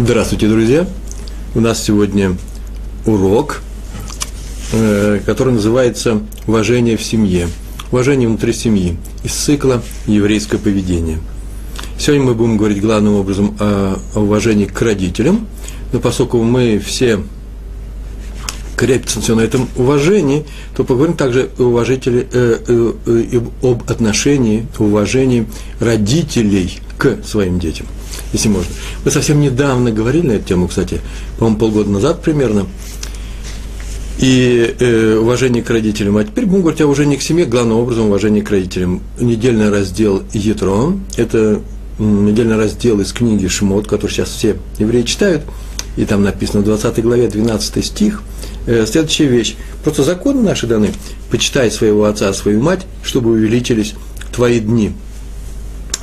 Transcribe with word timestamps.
Здравствуйте, 0.00 0.46
друзья! 0.46 0.86
У 1.56 1.60
нас 1.60 1.82
сегодня 1.82 2.36
урок, 3.04 3.62
э, 4.72 5.18
который 5.26 5.54
называется 5.54 6.20
«Уважение 6.46 6.96
в 6.96 7.02
семье». 7.02 7.48
Уважение 7.90 8.28
внутри 8.28 8.52
семьи 8.52 8.96
из 9.24 9.32
цикла 9.32 9.82
«Еврейское 10.06 10.58
поведение». 10.58 11.18
Сегодня 11.98 12.26
мы 12.26 12.34
будем 12.34 12.58
говорить 12.58 12.80
главным 12.80 13.14
образом 13.14 13.56
о, 13.58 13.98
уважении 14.14 14.66
к 14.66 14.80
родителям, 14.80 15.48
но 15.92 15.98
поскольку 15.98 16.44
мы 16.44 16.78
все 16.78 17.18
крепится 18.76 19.20
все 19.20 19.34
на 19.34 19.40
этом 19.40 19.68
уважении, 19.74 20.46
то 20.76 20.84
поговорим 20.84 21.16
также 21.16 21.50
о 21.58 21.82
э, 21.82 21.98
э, 22.32 22.92
э, 23.04 23.40
об 23.64 23.82
отношении, 23.90 24.64
уважении 24.78 25.48
родителей 25.80 26.78
к 26.98 27.18
своим 27.24 27.58
детям 27.58 27.88
если 28.32 28.48
можно. 28.48 28.72
Мы 29.04 29.10
совсем 29.10 29.40
недавно 29.40 29.90
говорили 29.90 30.26
на 30.26 30.32
эту 30.32 30.48
тему, 30.48 30.68
кстати, 30.68 31.00
по-моему, 31.38 31.58
полгода 31.58 31.90
назад 31.90 32.22
примерно, 32.22 32.66
и 34.18 34.74
э, 34.78 35.16
уважение 35.16 35.62
к 35.62 35.70
родителям. 35.70 36.16
А 36.16 36.24
теперь 36.24 36.46
будем 36.46 36.62
говорить 36.62 36.80
о 36.80 36.86
уважении 36.86 37.16
к 37.16 37.22
семье, 37.22 37.44
главным 37.44 37.78
образом 37.78 38.06
уважение 38.06 38.42
к 38.42 38.50
родителям. 38.50 39.00
Недельный 39.20 39.70
раздел 39.70 40.22
Етро, 40.32 40.94
это 41.16 41.60
недельный 41.98 42.56
раздел 42.56 43.00
из 43.00 43.12
книги 43.12 43.46
Шмот, 43.46 43.86
который 43.86 44.10
сейчас 44.10 44.30
все 44.30 44.56
евреи 44.78 45.02
читают, 45.02 45.42
и 45.96 46.04
там 46.04 46.22
написано 46.22 46.60
в 46.60 46.64
20 46.64 47.02
главе 47.02 47.28
12 47.28 47.84
стих, 47.84 48.22
э, 48.66 48.86
следующая 48.86 49.26
вещь. 49.26 49.56
Просто 49.84 50.02
законы 50.02 50.42
наши 50.42 50.66
даны. 50.66 50.90
Почитай 51.30 51.70
своего 51.70 52.04
отца, 52.04 52.32
свою 52.32 52.60
мать, 52.60 52.86
чтобы 53.02 53.30
увеличились 53.30 53.94
твои 54.32 54.60
дни. 54.60 54.92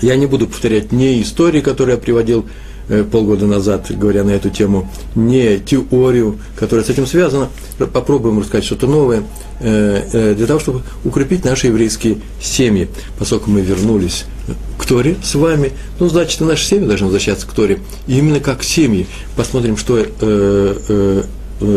Я 0.02 0.16
не 0.18 0.26
буду 0.26 0.48
повторять 0.48 0.92
ни 0.92 1.22
истории, 1.22 1.62
которые 1.62 1.96
я 1.96 2.02
приводил 2.02 2.46
э, 2.90 3.04
полгода 3.04 3.46
назад, 3.46 3.88
говоря 3.90 4.24
на 4.24 4.32
эту 4.32 4.50
тему, 4.50 4.92
не 5.16 5.58
теорию, 5.60 6.38
которая 6.58 6.86
с 6.86 6.90
этим 6.90 7.08
связана. 7.08 7.50
Попробуем 7.78 8.40
рассказать 8.40 8.66
что-то 8.66 8.88
новое 8.88 9.24
э, 9.62 10.02
э, 10.12 10.34
для 10.36 10.48
того, 10.48 10.60
чтобы 10.60 10.82
укрепить 11.06 11.46
наши 11.46 11.68
еврейские 11.68 12.18
семьи. 12.42 12.90
Поскольку 13.18 13.50
мы 13.50 13.62
вернулись 13.62 14.26
к 14.78 14.86
Торе 14.86 15.16
с 15.24 15.36
вами, 15.36 15.72
ну, 16.00 16.10
значит, 16.10 16.42
и 16.42 16.44
наши 16.44 16.66
семьи 16.66 16.86
должны 16.88 17.06
возвращаться 17.06 17.48
к 17.48 17.54
Торе. 17.54 17.80
И 18.08 18.18
именно 18.18 18.42
как 18.42 18.64
семьи. 18.64 19.08
Посмотрим, 19.38 19.78
что, 19.78 20.06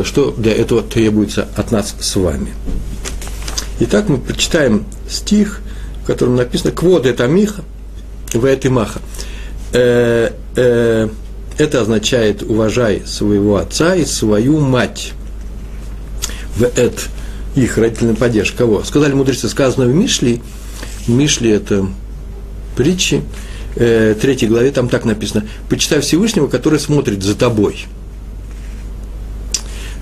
что 0.04 0.34
для 0.36 0.52
этого 0.52 0.82
требуется 0.82 1.48
от 1.56 1.70
нас 1.70 1.94
с 2.00 2.16
вами. 2.16 2.48
Итак, 3.80 4.08
мы 4.08 4.18
прочитаем 4.18 4.84
стих, 5.08 5.60
в 6.02 6.06
котором 6.06 6.34
написано 6.34 6.72
«Квод 6.72 7.06
это 7.06 7.28
Миха», 7.28 7.62
Вэтимаха. 8.34 9.00
Э, 9.72 10.30
э, 10.56 11.08
это 11.58 11.80
означает 11.80 12.42
уважай 12.42 13.02
своего 13.04 13.56
отца 13.56 13.94
и 13.94 14.04
свою 14.04 14.60
мать. 14.60 15.12
В 16.56 16.64
эт 16.64 17.08
их 17.54 17.76
родительная 17.78 18.14
поддержка. 18.14 18.58
Кого? 18.58 18.84
Сказали 18.84 19.12
мудрецы, 19.12 19.48
сказано 19.48 19.86
в 19.86 19.94
Мишли. 19.94 20.40
Мишли 21.06 21.50
это 21.50 21.86
притчи. 22.76 23.22
Э, 23.76 24.14
третьей 24.20 24.48
главе 24.48 24.70
там 24.70 24.88
так 24.88 25.04
написано. 25.04 25.44
Почитай 25.68 26.00
Всевышнего, 26.00 26.46
который 26.46 26.78
смотрит 26.78 27.22
за 27.22 27.34
тобой 27.34 27.86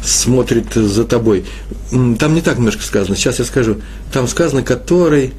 смотрит 0.03 0.73
за 0.73 1.05
тобой. 1.05 1.45
Там 1.91 2.35
не 2.35 2.41
так 2.41 2.59
немножко 2.59 2.83
сказано, 2.83 3.17
сейчас 3.17 3.41
я 3.41 3.45
скажу. 3.45 3.81
Там 4.13 4.29
сказано, 4.29 4.63
который, 4.63 5.33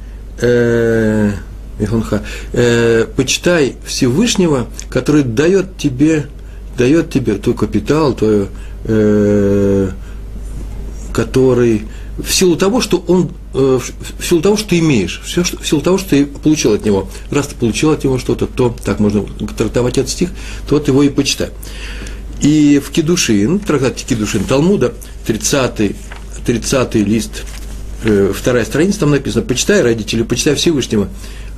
Михунха, 1.78 2.22
э, 2.52 3.06
почитай 3.16 3.76
Всевышнего, 3.84 4.66
который 4.90 5.22
дает 5.22 5.76
тебе, 5.76 6.26
дает 6.76 7.10
тебе 7.10 7.34
твой 7.34 7.54
капитал, 7.54 8.14
твой, 8.14 8.48
э, 8.84 9.90
который 11.12 11.82
в 12.18 12.32
силу 12.32 12.56
того, 12.56 12.80
что 12.80 13.02
он, 13.06 13.30
э, 13.54 13.78
в 14.18 14.24
силу 14.24 14.42
того, 14.42 14.56
что 14.56 14.70
ты 14.70 14.80
имеешь, 14.80 15.20
все, 15.24 15.44
что, 15.44 15.56
в 15.56 15.66
силу 15.66 15.80
того, 15.80 15.98
что 15.98 16.10
ты 16.10 16.26
получил 16.26 16.72
от 16.72 16.84
него. 16.84 17.08
Раз 17.30 17.46
ты 17.46 17.54
получил 17.54 17.90
от 17.92 18.02
него 18.02 18.18
что-то, 18.18 18.46
то, 18.46 18.74
так 18.84 18.98
можно 18.98 19.24
трактовать 19.56 19.98
этот 19.98 20.10
стих, 20.10 20.30
то 20.68 20.78
ты 20.80 20.90
его 20.90 21.04
и 21.04 21.08
почитай. 21.08 21.50
И 22.40 22.80
в 22.84 22.90
Кедушин, 22.90 23.60
трактате 23.60 24.04
Кедушин 24.04 24.44
Талмуда, 24.44 24.94
30 25.26 25.94
30 26.44 26.94
лист, 26.94 27.44
э, 28.04 28.32
вторая 28.34 28.64
страница, 28.64 29.00
там 29.00 29.10
написано, 29.10 29.44
почитай 29.44 29.82
родителей, 29.82 30.24
почитай 30.24 30.54
Всевышнего, 30.54 31.08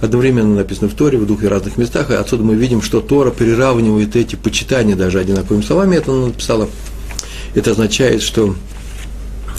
одновременно 0.00 0.55
написано 0.55 0.88
в 0.88 0.94
Торе, 0.94 1.19
в 1.19 1.27
двух 1.27 1.43
разных 1.43 1.77
местах, 1.77 2.11
и 2.11 2.15
отсюда 2.15 2.43
мы 2.43 2.55
видим, 2.55 2.83
что 2.83 3.00
Тора 3.00 3.31
переравнивает 3.31 4.16
эти 4.16 4.37
почитания 4.37 4.97
даже 4.97 5.19
одинаковыми 5.19 5.62
словами, 5.62 5.97
это 5.97 6.12
она 6.12 6.27
написала. 6.27 6.69
Это 7.55 7.72
означает, 7.72 8.22
что 8.22 8.55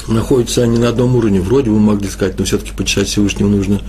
находятся 0.07 0.63
они 0.63 0.77
на 0.77 0.89
одном 0.89 1.15
уровне. 1.15 1.41
Вроде 1.41 1.69
бы 1.69 1.79
могли 1.79 2.09
сказать, 2.09 2.39
но 2.39 2.45
все-таки 2.45 2.71
почитать 2.71 3.07
Всевышнего 3.07 3.47
нужно 3.47 3.81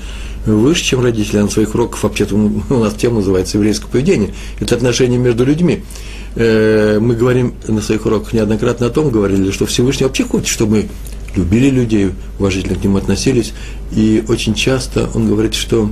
выше, 0.46 0.84
чем 0.84 1.00
родители. 1.00 1.38
А 1.38 1.42
на 1.42 1.50
своих 1.50 1.74
уроках 1.74 2.02
вообще-то 2.02 2.34
у 2.70 2.78
нас 2.78 2.94
тема 2.94 3.16
называется 3.16 3.58
еврейское 3.58 3.88
поведение. 3.88 4.34
Это 4.60 4.74
отношения 4.74 5.18
между 5.18 5.44
людьми. 5.44 5.84
Э, 6.34 6.98
мы 7.00 7.14
говорим 7.14 7.54
на 7.66 7.80
своих 7.80 8.06
уроках 8.06 8.32
неоднократно 8.32 8.86
о 8.86 8.90
том, 8.90 9.10
говорили, 9.10 9.50
что 9.50 9.66
Всевышний 9.66 10.06
вообще 10.06 10.24
хочет, 10.24 10.48
чтобы 10.48 10.72
мы 10.76 10.88
любили 11.36 11.70
людей, 11.70 12.10
уважительно 12.38 12.78
к 12.78 12.84
ним 12.84 12.96
относились. 12.96 13.52
И 13.92 14.24
очень 14.28 14.54
часто 14.54 15.08
он 15.14 15.28
говорит, 15.28 15.54
что 15.54 15.90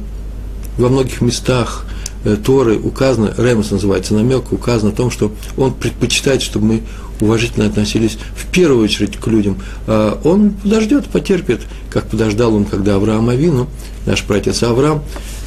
во 0.80 0.88
многих 0.88 1.20
местах 1.20 1.84
э, 2.24 2.36
Торы 2.36 2.78
указано, 2.78 3.34
Ремос 3.36 3.70
называется 3.70 4.14
намек, 4.14 4.52
указано 4.52 4.92
о 4.92 4.94
том, 4.94 5.10
что 5.10 5.32
он 5.56 5.74
предпочитает, 5.74 6.42
чтобы 6.42 6.66
мы 6.66 6.82
уважительно 7.20 7.66
относились 7.66 8.18
в 8.34 8.50
первую 8.50 8.84
очередь 8.84 9.16
к 9.18 9.26
людям. 9.26 9.58
А 9.86 10.18
он 10.24 10.50
подождет, 10.50 11.06
потерпит, 11.06 11.60
как 11.91 12.08
подождал 12.08 12.54
он, 12.54 12.64
когда 12.64 12.96
Авраам 12.96 13.28
Авину, 13.28 13.68
наш 14.06 14.24
братец 14.24 14.62
Авраам, 14.62 15.02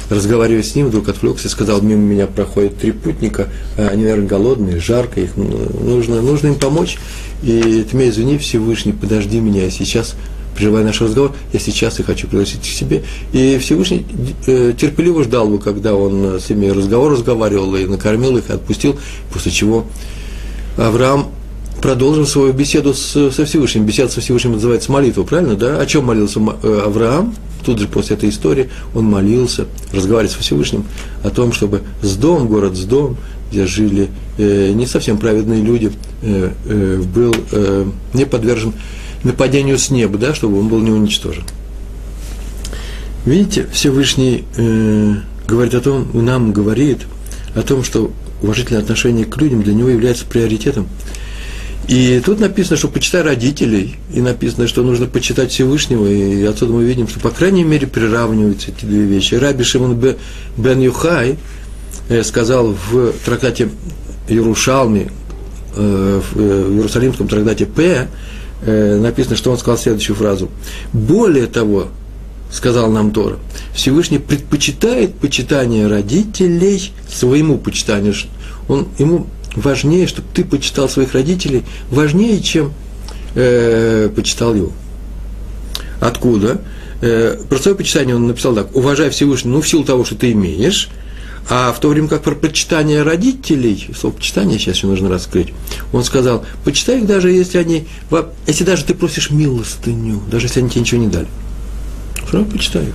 разговаривая 0.08 0.62
с 0.62 0.74
ним, 0.74 0.86
вдруг 0.86 1.08
отвлекся 1.08 1.48
и 1.48 1.50
сказал, 1.50 1.80
мимо 1.82 2.02
меня 2.02 2.26
проходят 2.26 2.78
три 2.78 2.92
путника, 2.92 3.48
а 3.76 3.88
они, 3.88 4.04
наверное, 4.04 4.28
голодные, 4.28 4.78
жарко, 4.78 5.20
их 5.20 5.36
нужно, 5.36 6.22
нужно 6.22 6.48
им 6.48 6.54
помочь. 6.54 6.98
И 7.42 7.84
ты 7.90 7.96
меня 7.96 8.08
извини, 8.08 8.38
Всевышний, 8.38 8.92
подожди 8.92 9.40
меня, 9.40 9.68
сейчас 9.70 10.14
прерывая 10.54 10.84
наш 10.84 11.00
разговор, 11.00 11.32
я 11.52 11.60
сейчас 11.60 12.00
и 12.00 12.02
хочу 12.02 12.28
пригласить 12.28 12.60
к 12.60 12.64
себе. 12.64 13.02
И 13.32 13.58
Всевышний 13.58 14.06
э, 14.46 14.72
терпеливо 14.78 15.24
ждал 15.24 15.48
бы, 15.48 15.58
когда 15.58 15.94
он 15.94 16.40
с 16.40 16.48
ними 16.48 16.68
разговор 16.68 17.12
разговаривал 17.12 17.74
и 17.76 17.86
накормил 17.86 18.36
их, 18.36 18.50
отпустил, 18.50 18.98
после 19.32 19.52
чего 19.52 19.86
Авраам 20.76 21.28
продолжил 21.80 22.26
свою 22.26 22.52
беседу 22.52 22.94
с, 22.94 23.30
со 23.30 23.44
Всевышним. 23.44 23.84
Беседа 23.84 24.10
со 24.10 24.20
Всевышним 24.20 24.52
называется 24.52 24.90
молитва, 24.90 25.22
правильно, 25.22 25.54
да? 25.54 25.78
О 25.78 25.86
чем 25.86 26.06
молился 26.06 26.40
э, 26.62 26.82
Авраам? 26.86 27.34
Тут 27.64 27.78
же 27.78 27.88
после 27.88 28.16
этой 28.16 28.28
истории 28.28 28.70
он 28.94 29.04
молился, 29.04 29.66
разговаривая 29.92 30.32
со 30.32 30.40
Всевышним, 30.40 30.84
о 31.22 31.30
том, 31.30 31.52
чтобы 31.52 31.82
с 32.02 32.16
дом, 32.16 32.46
город 32.48 32.76
с 32.76 32.84
дом, 32.84 33.16
где 33.50 33.66
жили 33.66 34.08
э, 34.38 34.72
не 34.72 34.86
совсем 34.86 35.18
праведные 35.18 35.62
люди, 35.62 35.92
э, 36.22 36.52
э, 36.64 37.02
был 37.14 37.34
э, 37.52 37.86
не 38.12 38.24
подвержен 38.24 38.72
нападению 39.24 39.78
с 39.78 39.90
неба, 39.90 40.18
да, 40.18 40.34
чтобы 40.34 40.60
он 40.60 40.68
был 40.68 40.80
не 40.80 40.90
уничтожен. 40.90 41.44
Видите, 43.24 43.66
Всевышний 43.72 44.44
э, 44.56 45.14
говорит 45.48 45.74
о 45.74 45.80
том, 45.80 46.08
нам 46.12 46.52
говорит 46.52 47.00
о 47.54 47.62
том, 47.62 47.82
что 47.82 48.12
уважительное 48.42 48.82
отношение 48.82 49.24
к 49.24 49.36
людям 49.38 49.62
для 49.62 49.72
него 49.72 49.88
является 49.88 50.26
приоритетом. 50.26 50.86
И 51.88 52.22
тут 52.24 52.40
написано, 52.40 52.76
что 52.76 52.88
почитай 52.88 53.22
родителей, 53.22 53.96
и 54.12 54.20
написано, 54.20 54.66
что 54.66 54.82
нужно 54.82 55.06
почитать 55.06 55.50
Всевышнего, 55.52 56.06
и 56.06 56.42
отсюда 56.44 56.72
мы 56.72 56.84
видим, 56.84 57.08
что, 57.08 57.20
по 57.20 57.30
крайней 57.30 57.64
мере, 57.64 57.86
приравниваются 57.86 58.70
эти 58.70 58.86
две 58.86 59.02
вещи. 59.02 59.34
Раби 59.34 59.64
Шимон 59.64 59.98
бен 60.56 60.80
Юхай 60.80 61.36
э, 62.08 62.22
сказал 62.22 62.74
в 62.90 63.12
трактате 63.24 63.68
Ярушалми, 64.28 65.10
э, 65.76 66.20
в 66.32 66.40
Иерусалимском 66.74 67.28
трактате 67.28 67.66
П, 67.66 68.08
Э, 68.66 68.96
написано, 68.96 69.36
что 69.36 69.50
он 69.50 69.58
сказал 69.58 69.76
следующую 69.76 70.16
фразу. 70.16 70.50
Более 70.92 71.46
того, 71.46 71.88
сказал 72.50 72.90
нам 72.90 73.10
Тора, 73.10 73.36
Всевышний 73.74 74.18
предпочитает 74.18 75.14
почитание 75.14 75.86
родителей 75.86 76.92
своему 77.08 77.58
почитанию. 77.58 78.14
Он, 78.68 78.88
ему 78.98 79.26
важнее, 79.54 80.06
чтобы 80.06 80.28
ты 80.32 80.44
почитал 80.44 80.88
своих 80.88 81.12
родителей, 81.12 81.64
важнее, 81.90 82.40
чем 82.40 82.72
э, 83.34 84.08
почитал 84.14 84.54
его. 84.54 84.72
Откуда? 86.00 86.60
Э, 87.02 87.36
про 87.48 87.58
свое 87.58 87.76
почитание 87.76 88.16
он 88.16 88.26
написал 88.26 88.54
так, 88.54 88.74
уважай 88.74 89.10
Всевышнего, 89.10 89.54
ну, 89.54 89.60
в 89.60 89.68
силу 89.68 89.84
того, 89.84 90.04
что 90.06 90.14
ты 90.14 90.32
имеешь, 90.32 90.88
а 91.48 91.72
в 91.72 91.80
то 91.80 91.88
время 91.88 92.08
как 92.08 92.22
про 92.22 92.34
почитание 92.34 93.02
родителей, 93.02 93.90
слово 93.98 94.14
почитание 94.14 94.58
сейчас 94.58 94.76
еще 94.76 94.86
нужно 94.86 95.08
раскрыть, 95.08 95.52
он 95.92 96.02
сказал, 96.04 96.44
почитай 96.64 96.98
их 96.98 97.06
даже 97.06 97.30
если 97.30 97.58
они, 97.58 97.86
если 98.46 98.64
даже 98.64 98.84
ты 98.84 98.94
просишь 98.94 99.30
милостыню, 99.30 100.22
даже 100.30 100.46
если 100.46 100.60
они 100.60 100.70
тебе 100.70 100.80
ничего 100.80 101.00
не 101.00 101.08
дали. 101.08 101.26
Все 102.26 102.38
равно 102.38 102.50
почитай 102.50 102.84
их. 102.84 102.94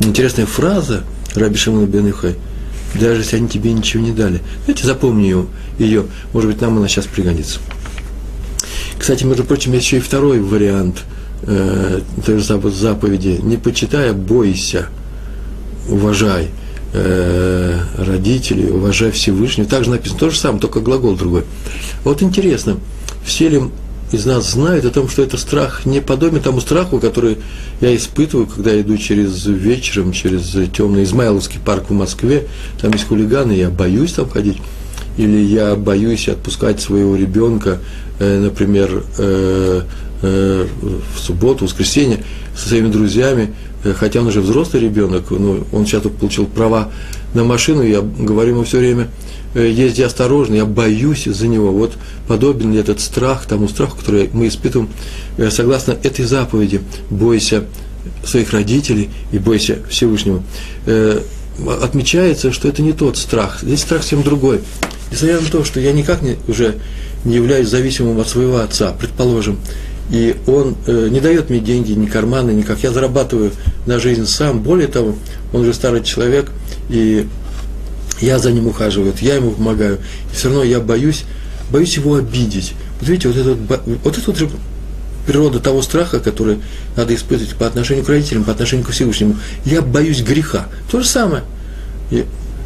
Интересная 0.00 0.46
фраза 0.46 1.04
Раби 1.34 1.56
Шимона 1.56 1.86
бен 1.86 2.06
Юхай. 2.06 2.36
даже 2.94 3.22
если 3.22 3.36
они 3.36 3.48
тебе 3.48 3.72
ничего 3.72 4.02
не 4.02 4.12
дали. 4.12 4.40
Знаете, 4.64 4.86
запомни 4.86 5.24
ее, 5.24 5.46
ее. 5.78 6.06
может 6.32 6.50
быть, 6.50 6.60
нам 6.60 6.78
она 6.78 6.86
сейчас 6.86 7.06
пригодится. 7.06 7.58
Кстати, 8.98 9.24
между 9.24 9.42
прочим, 9.42 9.72
есть 9.72 9.86
еще 9.86 9.96
и 9.96 10.00
второй 10.00 10.38
вариант 10.40 11.02
э, 11.42 12.00
той 12.24 12.38
же 12.38 12.44
заповеди. 12.44 13.40
Не 13.42 13.56
почитай, 13.56 14.10
а 14.10 14.14
бойся, 14.14 14.86
уважай 15.88 16.50
э, 16.94 17.78
родителей, 17.98 18.70
уважай 18.70 19.10
Всевышнего. 19.10 19.68
Также 19.68 19.90
написано 19.90 20.20
то 20.20 20.30
же 20.30 20.38
самое, 20.38 20.60
только 20.60 20.80
глагол 20.80 21.16
другой. 21.16 21.44
Вот 22.04 22.22
интересно, 22.22 22.78
все 23.24 23.48
ли 23.48 23.60
из 24.12 24.26
нас 24.26 24.52
знают 24.52 24.84
о 24.84 24.90
том, 24.90 25.08
что 25.08 25.22
это 25.22 25.36
страх 25.36 25.86
не 25.86 26.00
подобен 26.00 26.40
тому 26.40 26.60
страху, 26.60 27.00
который 27.00 27.38
я 27.80 27.94
испытываю, 27.94 28.46
когда 28.46 28.80
иду 28.80 28.96
через 28.96 29.44
вечером, 29.46 30.12
через 30.12 30.56
темный 30.72 31.02
Измайловский 31.02 31.58
парк 31.58 31.86
в 31.88 31.92
Москве, 31.92 32.46
там 32.80 32.92
есть 32.92 33.08
хулиганы, 33.08 33.52
я 33.52 33.70
боюсь 33.70 34.12
там 34.12 34.28
ходить, 34.28 34.58
или 35.16 35.38
я 35.38 35.74
боюсь 35.74 36.28
отпускать 36.28 36.80
своего 36.80 37.16
ребенка, 37.16 37.78
э, 38.20 38.40
например, 38.40 39.04
э, 39.18 39.82
э, 40.24 40.66
в 41.14 41.20
субботу, 41.20 41.60
в 41.60 41.68
воскресенье 41.68 42.24
со 42.56 42.68
своими 42.68 42.88
друзьями, 42.88 43.54
э, 43.84 43.94
хотя 43.94 44.20
он 44.20 44.26
уже 44.26 44.40
взрослый 44.40 44.82
ребенок, 44.82 45.30
но 45.30 45.64
он 45.72 45.86
сейчас 45.86 46.02
получил 46.02 46.46
права 46.46 46.90
на 47.34 47.44
машину, 47.44 47.82
я 47.82 48.00
говорю 48.00 48.50
ему 48.50 48.64
все 48.64 48.78
время– 48.78 49.08
Э, 49.54 49.70
езди 49.70 50.02
осторожно, 50.02 50.54
я 50.54 50.66
боюсь 50.66 51.24
за 51.24 51.46
него. 51.46 51.70
Вот 51.70 51.92
подобен 52.26 52.72
ли 52.72 52.80
этот 52.80 53.00
страх 53.00 53.46
тому 53.46 53.68
страху, 53.68 53.98
который 53.98 54.28
мы 54.32 54.48
испытываем 54.48 54.90
согласно 55.50 55.92
этой 55.92 56.24
заповеди. 56.24 56.80
Бойся 57.08 57.64
своих 58.24 58.52
родителей 58.52 59.10
и 59.32 59.38
бойся 59.38 59.78
Всевышнего. 59.88 60.42
Отмечается, 61.80 62.52
что 62.52 62.68
это 62.68 62.82
не 62.82 62.92
тот 62.92 63.16
страх. 63.16 63.60
Здесь 63.62 63.80
страх 63.80 64.02
совсем 64.02 64.22
другой. 64.22 64.60
Несмотря 65.10 65.40
на 65.40 65.48
то, 65.48 65.64
что 65.64 65.78
я 65.78 65.92
никак 65.92 66.22
не, 66.22 66.36
уже 66.48 66.74
не 67.24 67.36
являюсь 67.36 67.68
зависимым 67.68 68.18
от 68.18 68.28
своего 68.28 68.58
отца, 68.58 68.92
предположим, 68.98 69.58
и 70.10 70.36
он 70.46 70.76
э, 70.86 71.08
не 71.10 71.20
дает 71.20 71.50
мне 71.50 71.60
деньги, 71.60 71.92
ни 71.92 72.06
карманы, 72.06 72.50
никак. 72.50 72.82
Я 72.82 72.92
зарабатываю 72.92 73.52
на 73.86 73.98
жизнь 73.98 74.26
сам. 74.26 74.60
Более 74.60 74.88
того, 74.88 75.16
он 75.52 75.62
уже 75.62 75.74
старый 75.74 76.02
человек, 76.02 76.50
и 76.88 77.26
я 78.20 78.38
за 78.38 78.52
ним 78.52 78.66
ухаживаю, 78.66 79.14
я 79.20 79.36
ему 79.36 79.52
помогаю, 79.52 79.98
и 80.32 80.36
все 80.36 80.48
равно 80.48 80.62
я 80.62 80.80
боюсь, 80.80 81.24
боюсь 81.70 81.96
его 81.96 82.16
обидеть. 82.16 82.74
Вот 83.00 83.08
видите, 83.08 83.28
вот 83.28 83.36
это 83.36 83.54
вот, 84.04 84.18
это 84.18 84.20
вот 84.26 84.36
же 84.38 84.48
природа 85.26 85.58
того 85.58 85.82
страха, 85.82 86.20
который 86.20 86.58
надо 86.96 87.14
испытывать 87.14 87.54
по 87.56 87.66
отношению 87.66 88.04
к 88.04 88.08
родителям, 88.08 88.44
по 88.44 88.52
отношению 88.52 88.86
к 88.86 88.90
Всевышнему. 88.90 89.36
Я 89.64 89.82
боюсь 89.82 90.22
греха. 90.22 90.66
То 90.90 91.00
же 91.00 91.06
самое. 91.06 91.42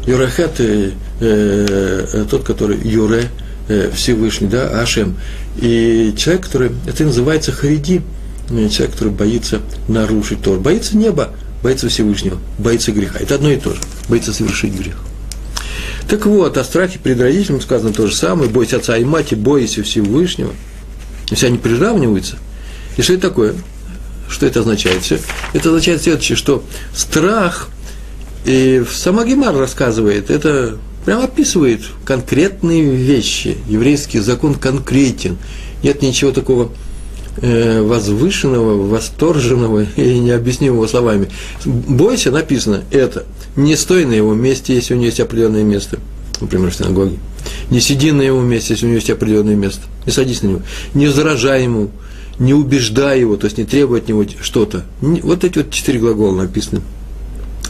Юрахет, 0.05 0.59
э, 0.59 0.91
э, 1.19 2.25
тот, 2.29 2.43
который 2.43 2.77
Юре, 2.77 3.25
э, 3.67 3.91
Всевышний, 3.93 4.47
да, 4.47 4.81
Ашем. 4.81 5.17
И 5.61 6.13
человек, 6.17 6.45
который, 6.45 6.71
это 6.87 7.03
называется 7.03 7.51
Хариди, 7.51 8.01
э, 8.49 8.69
человек, 8.69 8.93
который 8.93 9.13
боится 9.13 9.61
нарушить 9.87 10.41
Тор. 10.41 10.59
Боится 10.59 10.95
неба, 10.95 11.31
боится 11.61 11.89
Всевышнего, 11.89 12.37
боится 12.57 12.91
греха. 12.91 13.19
Это 13.19 13.35
одно 13.35 13.51
и 13.51 13.57
то 13.57 13.73
же. 13.73 13.81
Боится 14.07 14.31
совершить 14.33 14.73
грех. 14.73 14.95
Так 16.07 16.25
вот, 16.25 16.57
о 16.57 16.63
страхе 16.63 16.97
перед 16.97 17.19
родителями 17.19 17.59
сказано 17.59 17.93
то 17.93 18.07
же 18.07 18.15
самое. 18.15 18.49
Бойся 18.49 18.77
отца 18.77 18.97
и 18.97 19.03
мать, 19.03 19.33
и 19.33 19.35
бойся 19.35 19.83
Всевышнего. 19.83 20.53
Все 21.31 21.47
они 21.47 21.57
приравниваются. 21.57 22.37
И 22.97 23.01
что 23.01 23.13
это 23.13 23.29
такое? 23.29 23.53
Что 24.29 24.45
это 24.45 24.61
означает? 24.61 25.03
Все? 25.03 25.19
Это 25.53 25.69
означает 25.69 26.01
следующее, 26.01 26.35
что 26.35 26.63
страх, 26.95 27.69
и 28.45 28.83
сама 28.91 29.25
Гемар 29.25 29.55
рассказывает, 29.55 30.29
это 30.29 30.77
прямо 31.05 31.25
описывает 31.25 31.81
конкретные 32.05 32.83
вещи. 32.83 33.57
Еврейский 33.67 34.19
закон 34.19 34.55
конкретен. 34.55 35.37
Нет 35.83 36.01
ничего 36.01 36.31
такого 36.31 36.71
э, 37.37 37.81
возвышенного, 37.81 38.87
восторженного 38.87 39.85
и 39.95 40.19
необъяснимого 40.19 40.87
словами. 40.87 41.29
Бойся, 41.65 42.31
написано, 42.31 42.83
это– 42.91 43.25
не 43.55 43.75
стой 43.75 44.05
на 44.05 44.13
его 44.13 44.33
месте, 44.33 44.73
если 44.73 44.93
у 44.93 44.97
него 44.97 45.07
есть 45.07 45.19
определенное 45.19 45.63
место, 45.63 45.99
например, 46.39 46.71
в 46.71 46.75
синагоге. 46.75 47.17
Не 47.69 47.79
сиди 47.79 48.11
на 48.11 48.21
его 48.21 48.41
месте, 48.41 48.73
если 48.73 48.85
у 48.85 48.89
него 48.89 48.97
есть 48.97 49.09
определенное 49.09 49.55
место. 49.55 49.81
Не 50.05 50.11
садись 50.11 50.41
на 50.43 50.47
него. 50.47 50.61
Не 50.93 51.07
возражай 51.07 51.63
ему, 51.63 51.91
не 52.37 52.53
убеждай 52.53 53.19
его, 53.19 53.37
то 53.37 53.45
есть 53.45 53.57
не 53.57 53.65
требуй 53.65 53.99
от 53.99 54.07
него 54.07 54.25
что-то. 54.41 54.85
Вот 55.01 55.43
эти 55.43 55.59
вот 55.59 55.71
четыре 55.71 55.99
глагола 55.99 56.35
написаны. 56.35 56.81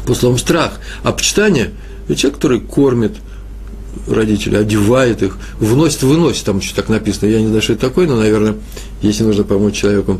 По 0.05 0.13
словам 0.13 0.37
страх. 0.37 0.79
А 1.03 1.11
почитание– 1.11 1.71
это 2.09 2.19
человек, 2.19 2.37
который 2.37 2.59
кормит 2.59 3.13
родителей, 4.07 4.57
одевает 4.57 5.23
их, 5.23 5.37
вносит, 5.59 6.03
выносит, 6.03 6.43
там 6.43 6.57
еще 6.57 6.73
так 6.75 6.89
написано. 6.89 7.29
Я 7.29 7.39
не 7.39 7.47
знаю, 7.47 7.61
что 7.61 7.73
это 7.73 7.87
такое, 7.87 8.07
но, 8.07 8.17
наверное, 8.17 8.55
если 9.01 9.23
нужно 9.23 9.43
помочь 9.45 9.75
человеку 9.75 10.19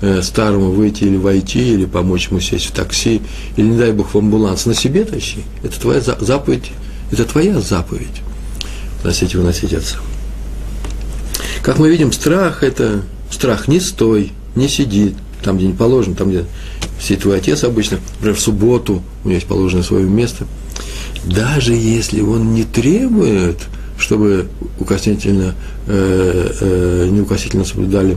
Э, 0.00 0.22
старому 0.22 0.70
выйти 0.70 1.02
или 1.04 1.16
войти, 1.16 1.74
или 1.74 1.84
помочь 1.84 2.28
ему 2.28 2.38
сесть 2.38 2.66
в 2.66 2.70
такси, 2.70 3.20
или, 3.56 3.66
не 3.66 3.76
дай 3.76 3.90
бог, 3.90 4.14
в 4.14 4.18
амбуланс, 4.18 4.64
на 4.64 4.74
себе 4.74 5.04
тащи. 5.04 5.38
Это 5.64 5.80
твоя 5.80 6.00
заповедь, 6.00 6.70
это 7.10 7.24
твоя 7.24 7.60
заповедь. 7.60 8.22
Носить 9.02 9.34
и 9.34 9.36
выносить 9.36 9.72
отца. 9.72 9.96
Как 11.62 11.78
мы 11.78 11.90
видим, 11.90 12.12
страх– 12.12 12.62
это 12.62 13.02
страх 13.28 13.66
не 13.66 13.80
стой, 13.80 14.30
не 14.54 14.68
сиди, 14.68 15.16
там, 15.42 15.56
где 15.56 15.66
не 15.66 15.72
положено, 15.72 16.14
там, 16.14 16.30
где 16.30 16.44
сидит 17.00 17.22
твой 17.22 17.38
отец 17.38 17.64
обычно, 17.64 17.98
например, 18.14 18.36
в 18.36 18.40
субботу, 18.40 19.02
у 19.24 19.28
него 19.28 19.34
есть 19.34 19.48
положенное 19.48 19.82
свое 19.82 20.08
место. 20.08 20.46
Даже 21.24 21.74
если 21.74 22.20
он 22.20 22.54
не 22.54 22.64
требует, 22.64 23.58
чтобы 23.98 24.48
укоснительно, 24.78 25.54
э, 25.86 26.52
э, 26.60 27.08
неукоснительно 27.10 27.64
соблюдали 27.64 28.16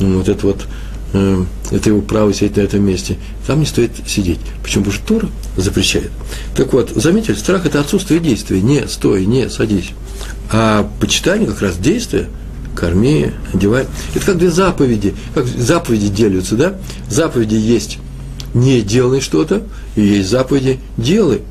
ну, 0.00 0.18
вот 0.18 0.28
это 0.28 0.46
вот 0.46 0.66
Э, 1.12 1.44
это 1.70 1.90
его 1.90 2.00
право 2.00 2.32
сидеть 2.32 2.56
на 2.56 2.62
этом 2.62 2.82
месте. 2.84 3.16
Там 3.46 3.60
не 3.60 3.66
стоит 3.66 3.90
сидеть. 4.06 4.38
Почему? 4.62 4.84
Потому 4.84 4.96
что 4.96 5.06
Тора 5.06 5.28
запрещает. 5.56 6.10
Так 6.54 6.72
вот, 6.72 6.90
заметили, 6.90 7.34
страх– 7.34 7.66
это 7.66 7.80
отсутствие 7.80 8.20
действия. 8.20 8.60
Не, 8.60 8.86
стой, 8.86 9.26
не, 9.26 9.48
садись. 9.48 9.90
А 10.50 10.88
почитание 11.00 11.48
как 11.48 11.62
раз 11.62 11.76
действие. 11.76 12.28
Корми, 12.74 13.32
одевай. 13.52 13.86
Это 14.14 14.26
как 14.26 14.38
две 14.38 14.50
заповеди. 14.50 15.14
Как 15.34 15.46
заповеди 15.46 16.08
делятся, 16.08 16.56
да? 16.56 16.74
Заповеди 17.08 17.56
есть 17.56 17.98
не 18.54 18.80
делай 18.80 19.20
что-то, 19.20 19.62
и 19.96 20.02
есть 20.02 20.30
заповеди 20.30 20.80
делай. 20.96 21.42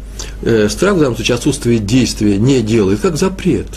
Э, 0.42 0.68
страх 0.70 0.96
в 0.96 1.00
данном 1.00 1.16
случае 1.16 1.36
отсутствие 1.36 1.80
действия, 1.80 2.38
не 2.38 2.62
делай, 2.62 2.98
как 2.98 3.18
запрет. 3.18 3.68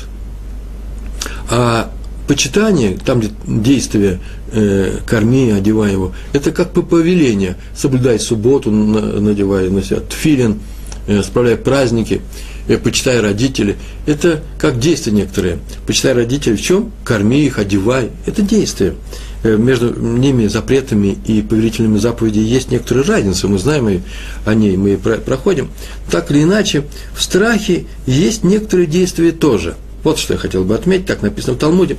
А 1.50 1.90
почитание, 2.28 2.96
там, 3.04 3.20
где 3.20 3.30
действие 3.46 4.20
э, 4.52 4.98
корми, 5.04 5.50
одевай 5.50 5.92
его, 5.92 6.12
это 6.32 6.52
как 6.52 6.72
бы 6.72 6.82
повеление, 6.82 7.56
соблюдай 7.76 8.18
субботу, 8.18 8.70
надевай 8.70 9.68
на 9.70 9.82
себя 9.82 10.00
тфилин, 10.00 10.60
э, 11.08 11.22
справляй 11.22 11.56
праздники, 11.56 12.20
э, 12.68 12.78
почитай 12.78 13.20
родителей. 13.20 13.76
Это 14.06 14.42
как 14.58 14.78
действия 14.78 15.12
некоторые. 15.12 15.58
Почитай 15.86 16.12
родителей 16.12 16.56
в 16.56 16.62
чем? 16.62 16.92
Корми 17.04 17.44
их, 17.44 17.58
одевай. 17.58 18.10
Это 18.24 18.42
действие. 18.42 18.94
Э, 19.42 19.56
между 19.56 19.94
ними, 19.98 20.46
запретами 20.46 21.18
и 21.26 21.42
повелительными 21.42 21.98
заповедями 21.98 22.44
есть 22.44 22.70
некоторые 22.70 23.04
разницы, 23.06 23.48
мы 23.48 23.58
знаем 23.58 24.02
о 24.44 24.54
ней, 24.54 24.76
мы 24.76 24.96
проходим. 24.96 25.70
Так 26.10 26.30
или 26.30 26.42
иначе, 26.42 26.84
в 27.14 27.22
страхе 27.22 27.86
есть 28.06 28.44
некоторые 28.44 28.86
действия 28.86 29.32
тоже– 29.32 29.76
вот 30.02 30.18
что 30.18 30.34
я 30.34 30.38
хотел 30.38 30.64
бы 30.64 30.74
отметить, 30.74 31.06
так 31.06 31.22
написано 31.22 31.54
в 31.54 31.58
Талмуде. 31.58 31.96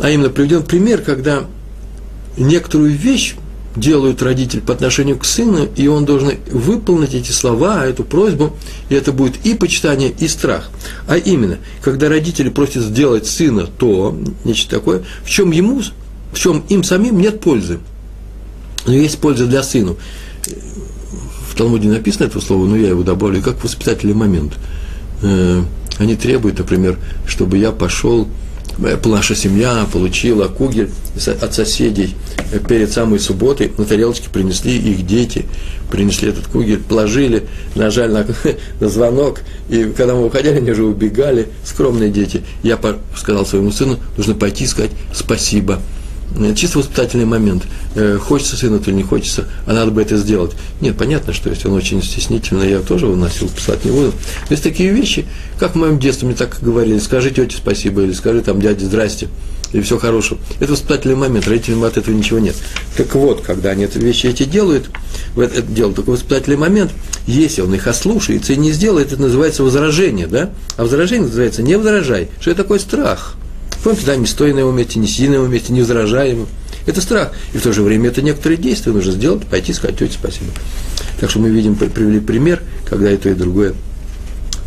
А 0.00 0.10
именно 0.10 0.30
приведен 0.30 0.62
пример, 0.62 1.02
когда 1.02 1.44
некоторую 2.36 2.90
вещь 2.90 3.34
делают 3.76 4.22
родители 4.22 4.60
по 4.60 4.72
отношению 4.72 5.16
к 5.18 5.24
сыну, 5.24 5.68
и 5.76 5.86
он 5.86 6.04
должен 6.04 6.32
выполнить 6.50 7.14
эти 7.14 7.30
слова, 7.30 7.86
эту 7.86 8.04
просьбу, 8.04 8.56
и 8.88 8.94
это 8.94 9.12
будет 9.12 9.46
и 9.46 9.54
почитание, 9.54 10.12
и 10.18 10.26
страх. 10.28 10.70
А 11.06 11.16
именно, 11.16 11.58
когда 11.80 12.08
родители 12.08 12.48
просят 12.48 12.82
сделать 12.82 13.26
сына 13.26 13.66
то, 13.66 14.16
нечто 14.44 14.70
такое, 14.70 15.04
в 15.22 15.30
чем 15.30 15.52
ему, 15.52 15.82
в 16.32 16.38
чем 16.38 16.64
им 16.68 16.84
самим 16.84 17.18
нет 17.18 17.40
пользы. 17.40 17.78
Но 18.86 18.92
есть 18.92 19.18
польза 19.18 19.46
для 19.46 19.62
сына. 19.62 19.94
В 21.48 21.54
Талмуде 21.56 21.88
написано 21.88 22.26
это 22.26 22.40
слово, 22.40 22.66
но 22.66 22.76
я 22.76 22.88
его 22.88 23.02
добавлю, 23.02 23.42
как 23.42 23.62
воспитательный 23.62 24.14
момент 24.14 24.54
э,– 25.22 25.62
они 26.00 26.16
требуют, 26.16 26.58
например, 26.58 26.98
чтобы 27.26 27.58
я 27.58 27.72
пошел, 27.72 28.26
э, 28.78 28.96
наша 29.04 29.34
семья 29.34 29.86
получила 29.92 30.48
кугель 30.48 30.88
от 31.42 31.54
соседей 31.54 32.14
э, 32.52 32.58
перед 32.58 32.90
самой 32.90 33.20
субботой, 33.20 33.70
на 33.76 33.84
тарелочке 33.84 34.30
принесли 34.30 34.78
их 34.78 35.06
дети, 35.06 35.44
принесли 35.90 36.30
этот 36.30 36.46
кугель, 36.46 36.80
положили, 36.80 37.44
нажали 37.74 38.12
на, 38.12 38.26
на 38.80 38.88
звонок, 38.88 39.42
и 39.68 39.92
когда 39.94 40.14
мы 40.14 40.24
уходили, 40.24 40.54
они 40.54 40.70
уже 40.70 40.84
убегали, 40.84 41.48
скромные 41.66 42.10
дети. 42.10 42.42
Я 42.62 42.78
сказал 43.14 43.44
своему 43.44 43.70
сыну, 43.70 43.98
нужно 44.16 44.34
пойти 44.34 44.66
сказать 44.66 44.92
спасибо 45.12 45.82
чисто 46.54 46.78
воспитательный 46.78 47.24
момент. 47.24 47.64
Э, 47.94 48.18
хочется 48.20 48.56
сыну 48.56 48.78
или 48.78 48.92
не 48.92 49.02
хочется, 49.02 49.46
а 49.66 49.72
надо 49.72 49.90
бы 49.90 50.02
это 50.02 50.16
сделать. 50.16 50.52
Нет, 50.80 50.96
понятно, 50.96 51.32
что 51.32 51.50
если 51.50 51.68
он 51.68 51.74
очень 51.74 52.02
стеснительный, 52.02 52.70
я 52.70 52.80
тоже 52.80 53.06
выносил, 53.06 53.48
писать 53.48 53.84
не 53.84 53.90
буду. 53.90 54.12
То 54.12 54.52
есть 54.52 54.62
такие 54.62 54.90
вещи, 54.92 55.26
как 55.58 55.72
в 55.72 55.74
моем 55.76 55.98
детстве 55.98 56.28
мне 56.28 56.36
так 56.36 56.58
говорили, 56.62 56.98
скажи 56.98 57.30
тете 57.30 57.56
спасибо, 57.56 58.02
или 58.02 58.12
скажи 58.12 58.42
там 58.42 58.60
дяде 58.60 58.84
здрасте, 58.84 59.28
или 59.72 59.82
все 59.82 59.98
хорошего. 59.98 60.38
Это 60.60 60.72
воспитательный 60.72 61.16
момент, 61.16 61.48
родителям 61.48 61.84
от 61.84 61.96
этого 61.96 62.14
ничего 62.14 62.38
нет. 62.38 62.56
Так 62.96 63.14
вот, 63.14 63.42
когда 63.42 63.70
они 63.70 63.84
эти 63.84 63.98
вещи 63.98 64.26
эти 64.26 64.44
делают, 64.44 64.90
это 65.36 65.62
делают 65.62 65.96
такой 65.96 66.14
воспитательный 66.14 66.56
момент, 66.56 66.92
если 67.26 67.62
он 67.62 67.74
их 67.74 67.86
ослушается 67.86 68.52
и 68.52 68.56
не 68.56 68.72
сделает, 68.72 69.12
это 69.12 69.20
называется 69.20 69.62
возражение, 69.62 70.26
да? 70.26 70.50
А 70.76 70.82
возражение 70.82 71.26
называется 71.26 71.62
не 71.62 71.76
возражай. 71.76 72.28
Что 72.40 72.50
это 72.52 72.62
такое 72.62 72.78
страх? 72.78 73.36
Помните, 73.82 74.06
да, 74.06 74.16
не 74.16 74.26
стой 74.26 74.52
на 74.52 74.58
его 74.60 74.72
месте, 74.72 74.98
не 74.98 75.06
сиди 75.06 75.28
на 75.28 75.34
его 75.34 75.46
месте, 75.46 75.72
не 75.72 75.80
возражай 75.80 76.30
ему. 76.30 76.46
Это 76.86 77.00
страх. 77.00 77.32
И 77.54 77.58
в 77.58 77.62
то 77.62 77.72
же 77.72 77.82
время 77.82 78.08
это 78.08 78.22
некоторые 78.22 78.58
действия 78.58 78.92
нужно 78.92 79.12
сделать, 79.12 79.46
пойти 79.46 79.72
сказать 79.72 79.98
тете 79.98 80.14
спасибо. 80.14 80.50
Так 81.20 81.30
что 81.30 81.38
мы 81.38 81.50
видим, 81.50 81.76
привели 81.76 82.20
пример, 82.20 82.62
когда 82.86 83.10
и 83.10 83.16
то, 83.16 83.28
и 83.28 83.34
другое 83.34 83.74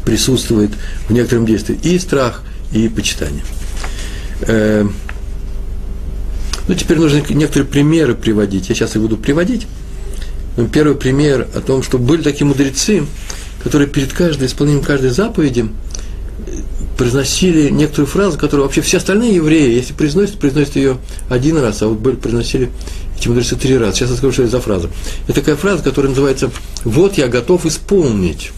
присутствует 0.06 0.72
в 1.08 1.14
некотором 1.14 1.46
действии. 1.46 1.80
И 1.84 1.98
страх, 2.00 2.44
и 2.72 2.90
почитание. 2.90 3.44
Э, 4.42 4.86
ну, 6.68 6.76
теперь 6.76 6.98
нужно 6.98 7.24
некоторые 7.30 7.68
примеры 7.68 8.16
приводить. 8.16 8.70
Я 8.70 8.76
сейчас 8.76 8.96
их 8.96 9.02
буду 9.02 9.18
приводить. 9.18 9.68
Первый 10.72 10.96
пример 10.96 11.48
о 11.56 11.62
том, 11.62 11.84
что 11.84 11.98
были 11.98 12.22
такие 12.22 12.46
мудрецы, 12.46 13.06
которые 13.64 13.88
перед 13.88 14.14
каждым 14.14 14.48
исполнением 14.48 14.84
каждой 14.84 15.10
заповеди 15.10 15.70
произносили 16.98 17.70
некоторую 17.70 18.08
фразу, 18.08 18.38
которую 18.38 18.66
вообще 18.66 18.82
все 18.82 18.98
остальные 18.98 19.36
евреи, 19.36 19.74
если 19.74 19.94
произносят, 19.94 20.40
произносят 20.40 20.76
ее 20.76 20.98
один 21.30 21.58
раз, 21.58 21.82
а 21.82 21.88
вот 21.88 22.00
были, 22.00 22.16
произносили 22.16 22.70
эти 23.18 23.28
мудрецы 23.28 23.56
три 23.56 23.78
раза. 23.78 23.96
Сейчас 23.96 24.12
я 24.12 24.18
скажу, 24.18 24.34
что 24.34 24.44
это 24.44 24.52
за 24.52 24.62
фраза. 24.62 24.90
Это 25.28 25.40
такая 25.40 25.56
фраза, 25.56 25.84
которая 25.84 26.10
называется 26.10 26.52
«Вот 26.84 27.18
я 27.18 27.28
готов 27.28 27.66
исполнить». 27.66 28.52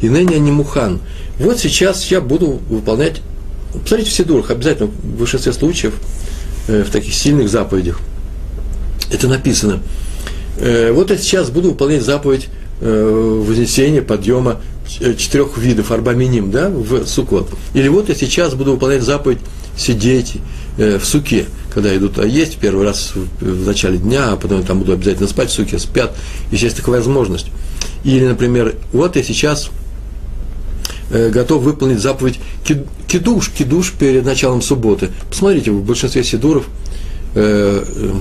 И 0.00 0.08
ныне 0.08 0.38
не 0.40 0.50
мухан. 0.50 1.00
Вот 1.38 1.60
сейчас 1.60 2.10
я 2.10 2.20
буду 2.20 2.60
выполнять 2.68 3.22
Посмотрите 3.80 4.10
в 4.10 4.14
Сидурах, 4.14 4.50
обязательно 4.50 4.88
в 4.88 5.18
большинстве 5.18 5.52
случаев, 5.52 5.94
э, 6.68 6.82
в 6.82 6.90
таких 6.90 7.14
сильных 7.14 7.48
заповедях, 7.48 8.00
это 9.10 9.28
написано. 9.28 9.80
Э, 10.58 10.92
вот 10.92 11.10
я 11.10 11.16
сейчас 11.16 11.50
буду 11.50 11.70
выполнять 11.70 12.02
заповедь 12.02 12.48
э, 12.80 13.42
вознесения, 13.46 14.02
подъема 14.02 14.60
четырех 15.16 15.58
видов 15.58 15.90
арбаминим, 15.90 16.50
да, 16.50 16.68
в 16.68 17.06
сукот. 17.06 17.50
Или 17.74 17.88
вот 17.88 18.08
я 18.08 18.14
сейчас 18.14 18.54
буду 18.54 18.72
выполнять 18.72 19.02
заповедь 19.02 19.38
сидеть 19.76 20.36
в 20.76 21.00
суке, 21.00 21.46
когда 21.74 21.94
идут 21.96 22.18
а 22.18 22.26
есть 22.26 22.58
первый 22.58 22.84
раз 22.84 23.12
в 23.40 23.66
начале 23.66 23.98
дня, 23.98 24.32
а 24.32 24.36
потом 24.36 24.62
там 24.62 24.80
буду 24.80 24.92
обязательно 24.92 25.28
спать 25.28 25.50
в 25.50 25.52
суке, 25.52 25.78
спят, 25.78 26.14
если 26.50 26.66
есть 26.66 26.76
такая 26.76 26.96
возможность. 26.96 27.46
Или, 28.04 28.26
например, 28.26 28.74
вот 28.92 29.16
я 29.16 29.22
сейчас 29.22 29.70
Э, 31.12 31.28
готов 31.28 31.62
выполнить 31.62 32.00
заповедь 32.00 32.40
кидуш, 33.06 33.50
кидуш 33.50 33.92
перед 33.92 34.24
началом 34.24 34.62
субботы. 34.62 35.10
Посмотрите, 35.28 35.70
в 35.70 35.84
большинстве 35.84 36.24
сидуров, 36.24 36.64
э, 37.34 37.84
э, 37.86 38.12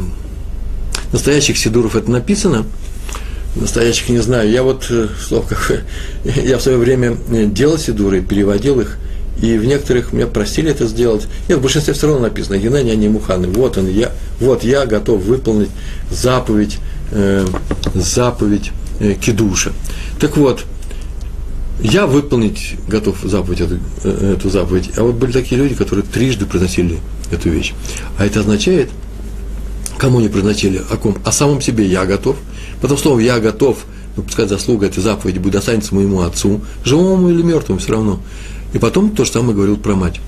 настоящих 1.13 1.57
сидуров 1.57 1.95
это 1.95 2.11
написано, 2.11 2.65
настоящих 3.55 4.09
не 4.09 4.19
знаю. 4.19 4.49
Я 4.49 4.63
вот, 4.63 4.87
э, 4.89 5.07
слово 5.19 5.45
как, 5.47 5.83
я 6.23 6.57
в 6.57 6.61
свое 6.61 6.77
время 6.77 7.17
делал 7.29 7.77
сидуры, 7.77 8.21
переводил 8.21 8.79
их, 8.79 8.97
и 9.41 9.57
в 9.57 9.65
некоторых 9.65 10.13
меня 10.13 10.27
просили 10.27 10.71
это 10.71 10.85
сделать. 10.87 11.27
Нет, 11.47 11.57
в 11.57 11.61
большинстве 11.61 11.93
все 11.93 12.07
равно 12.07 12.21
написано, 12.21 12.57
Геннадий, 12.57 12.91
они 12.91 13.09
муханы. 13.09 13.47
Вот 13.47 13.77
он, 13.77 13.89
я, 13.89 14.11
вот 14.39 14.63
я 14.63 14.85
готов 14.85 15.23
выполнить 15.23 15.69
заповедь, 16.11 16.77
э, 17.11 17.45
заповедь 17.95 18.71
э, 18.99 19.13
кидуша. 19.13 19.71
Так 20.19 20.37
вот, 20.37 20.63
я 21.81 22.05
выполнить 22.05 22.75
готов 22.87 23.17
заповедь, 23.23 23.61
эту, 23.61 23.79
э, 24.03 24.35
эту 24.37 24.49
заповедь, 24.49 24.91
а 24.97 25.03
вот 25.03 25.15
были 25.15 25.31
такие 25.31 25.59
люди, 25.59 25.73
которые 25.73 26.05
трижды 26.05 26.45
произносили 26.45 26.99
эту 27.31 27.49
вещь. 27.49 27.73
А 28.19 28.25
это 28.25 28.41
означает, 28.41 28.89
кому 29.97 30.19
не 30.19 30.27
произносили, 30.27 30.81
о 30.89 30.97
ком? 30.97 31.17
О 31.25 31.31
самом 31.31 31.61
себе 31.61 31.85
я 31.85 32.05
готов. 32.05 32.35
Потом 32.81 32.97
слово 32.97 33.19
я 33.19 33.39
готов, 33.39 33.85
ну, 34.15 34.23
пускай 34.23 34.47
заслуга 34.47 34.87
этой 34.87 35.01
заповеди 35.01 35.39
будет 35.39 35.53
достанется 35.53 35.95
моему 35.95 36.21
отцу, 36.21 36.61
живому 36.83 37.29
или 37.29 37.41
мертвому 37.41 37.79
все 37.79 37.91
равно. 37.91 38.19
И 38.73 38.79
потом 38.79 39.11
то 39.11 39.23
же 39.23 39.31
самое 39.31 39.53
говорил 39.53 39.77
про 39.77 39.95
мать. 39.95 40.19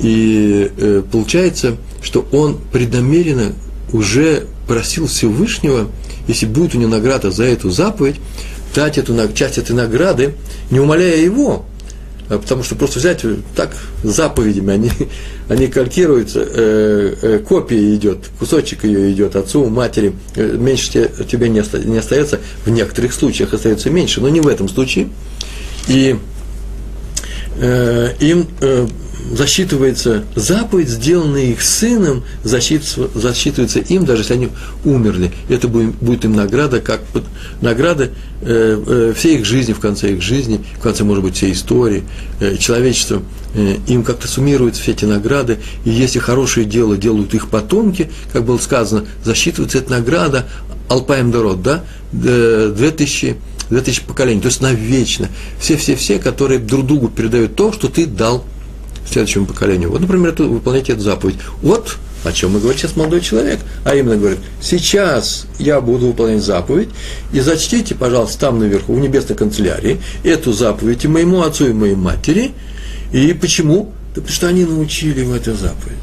И 0.00 0.70
э, 0.76 1.02
получается, 1.10 1.76
что 2.02 2.26
он 2.30 2.58
преднамеренно 2.72 3.52
уже 3.92 4.46
просил 4.66 5.06
Всевышнего, 5.06 5.88
если 6.28 6.46
будет 6.46 6.74
у 6.74 6.78
него 6.78 6.90
награда 6.90 7.30
за 7.30 7.44
эту 7.44 7.70
заповедь, 7.70 8.16
дать 8.74 8.98
эту 8.98 9.16
часть 9.32 9.58
этой 9.58 9.74
награды, 9.74 10.34
не 10.70 10.78
умоляя 10.78 11.16
его, 11.16 11.64
потому 12.28 12.62
что 12.62 12.74
просто 12.74 12.98
взять 12.98 13.24
так 13.56 13.70
заповедями, 14.02 14.72
они, 14.72 14.90
они 15.48 15.68
калькируются, 15.68 16.40
э, 16.40 17.14
э, 17.20 17.38
копия 17.38 17.94
идет, 17.94 18.30
кусочек 18.38 18.84
ее 18.84 19.12
идет 19.12 19.36
отцу, 19.36 19.68
матери, 19.68 20.12
э, 20.36 20.56
меньше 20.58 20.90
тебе, 20.90 21.10
тебе 21.28 21.48
не, 21.48 21.60
оста, 21.60 21.78
не 21.78 21.98
остается, 21.98 22.40
в 22.64 22.70
некоторых 22.70 23.12
случаях 23.12 23.54
остается 23.54 23.90
меньше, 23.90 24.20
но 24.20 24.28
не 24.28 24.40
в 24.40 24.48
этом 24.48 24.68
случае. 24.68 25.08
И 25.88 26.16
э, 27.60 28.10
им 28.20 28.46
э, 28.60 28.86
засчитывается 29.30 30.24
заповедь, 30.34 30.88
сделанная 30.88 31.44
их 31.44 31.62
сыном, 31.62 32.24
засчитывается 32.44 33.80
им, 33.80 34.04
даже 34.04 34.22
если 34.22 34.34
они 34.34 34.48
умерли. 34.84 35.32
Это 35.48 35.68
будет, 35.68 36.24
им 36.24 36.34
награда, 36.34 36.80
как 36.80 37.02
награда 37.60 38.10
э, 38.42 38.82
э, 38.86 39.12
всей 39.16 39.38
их 39.38 39.44
жизни, 39.44 39.72
в 39.72 39.80
конце 39.80 40.12
их 40.12 40.22
жизни, 40.22 40.64
в 40.76 40.80
конце, 40.80 41.04
может 41.04 41.24
быть, 41.24 41.36
всей 41.36 41.52
истории, 41.52 42.04
э, 42.40 42.56
человечества. 42.56 43.22
Им 43.86 44.04
как-то 44.04 44.28
суммируются 44.28 44.82
все 44.82 44.92
эти 44.92 45.06
награды, 45.06 45.56
и 45.84 45.90
если 45.90 46.18
хорошее 46.18 46.66
дело 46.66 46.98
делают 46.98 47.32
их 47.32 47.48
потомки, 47.48 48.10
как 48.30 48.44
было 48.44 48.58
сказано, 48.58 49.06
засчитывается 49.24 49.78
эта 49.78 49.90
награда 49.90 50.46
Алпаем 50.88 51.30
Дород, 51.30 51.62
да, 51.62 51.82
две 52.12 52.90
тысячи 52.90 53.36
две 53.70 53.80
тысячи 53.80 54.02
поколений, 54.02 54.40
то 54.40 54.48
есть 54.48 54.60
навечно. 54.60 55.28
Все-все-все, 55.58 56.18
которые 56.18 56.58
друг 56.58 56.86
другу 56.86 57.08
передают 57.08 57.56
то, 57.56 57.72
что 57.72 57.88
ты 57.88 58.06
дал 58.06 58.44
следующему 59.08 59.46
поколению. 59.46 59.90
Вот, 59.90 60.00
например, 60.00 60.30
это, 60.30 60.44
выполняйте 60.44 60.92
эту 60.92 61.02
заповедь. 61.02 61.36
Вот 61.62 61.96
о 62.24 62.32
чем 62.32 62.52
мы 62.52 62.60
говорим 62.60 62.78
сейчас 62.78 62.96
молодой 62.96 63.20
человек. 63.20 63.60
А 63.84 63.94
именно 63.94 64.16
говорит, 64.16 64.40
сейчас 64.60 65.46
я 65.58 65.80
буду 65.80 66.08
выполнять 66.08 66.42
заповедь, 66.42 66.88
и 67.32 67.40
зачтите, 67.40 67.94
пожалуйста, 67.94 68.40
там 68.40 68.58
наверху, 68.58 68.94
в 68.94 69.00
небесной 69.00 69.36
канцелярии, 69.36 70.00
эту 70.24 70.52
заповедь 70.52 71.04
и 71.04 71.08
моему 71.08 71.42
отцу, 71.42 71.68
и 71.68 71.72
моей 71.72 71.94
матери. 71.94 72.52
И 73.12 73.32
почему? 73.32 73.92
Да 74.14 74.20
потому 74.20 74.34
что 74.34 74.48
они 74.48 74.64
научили 74.64 75.22
в 75.22 75.34
этой 75.34 75.54
заповеди. 75.54 75.96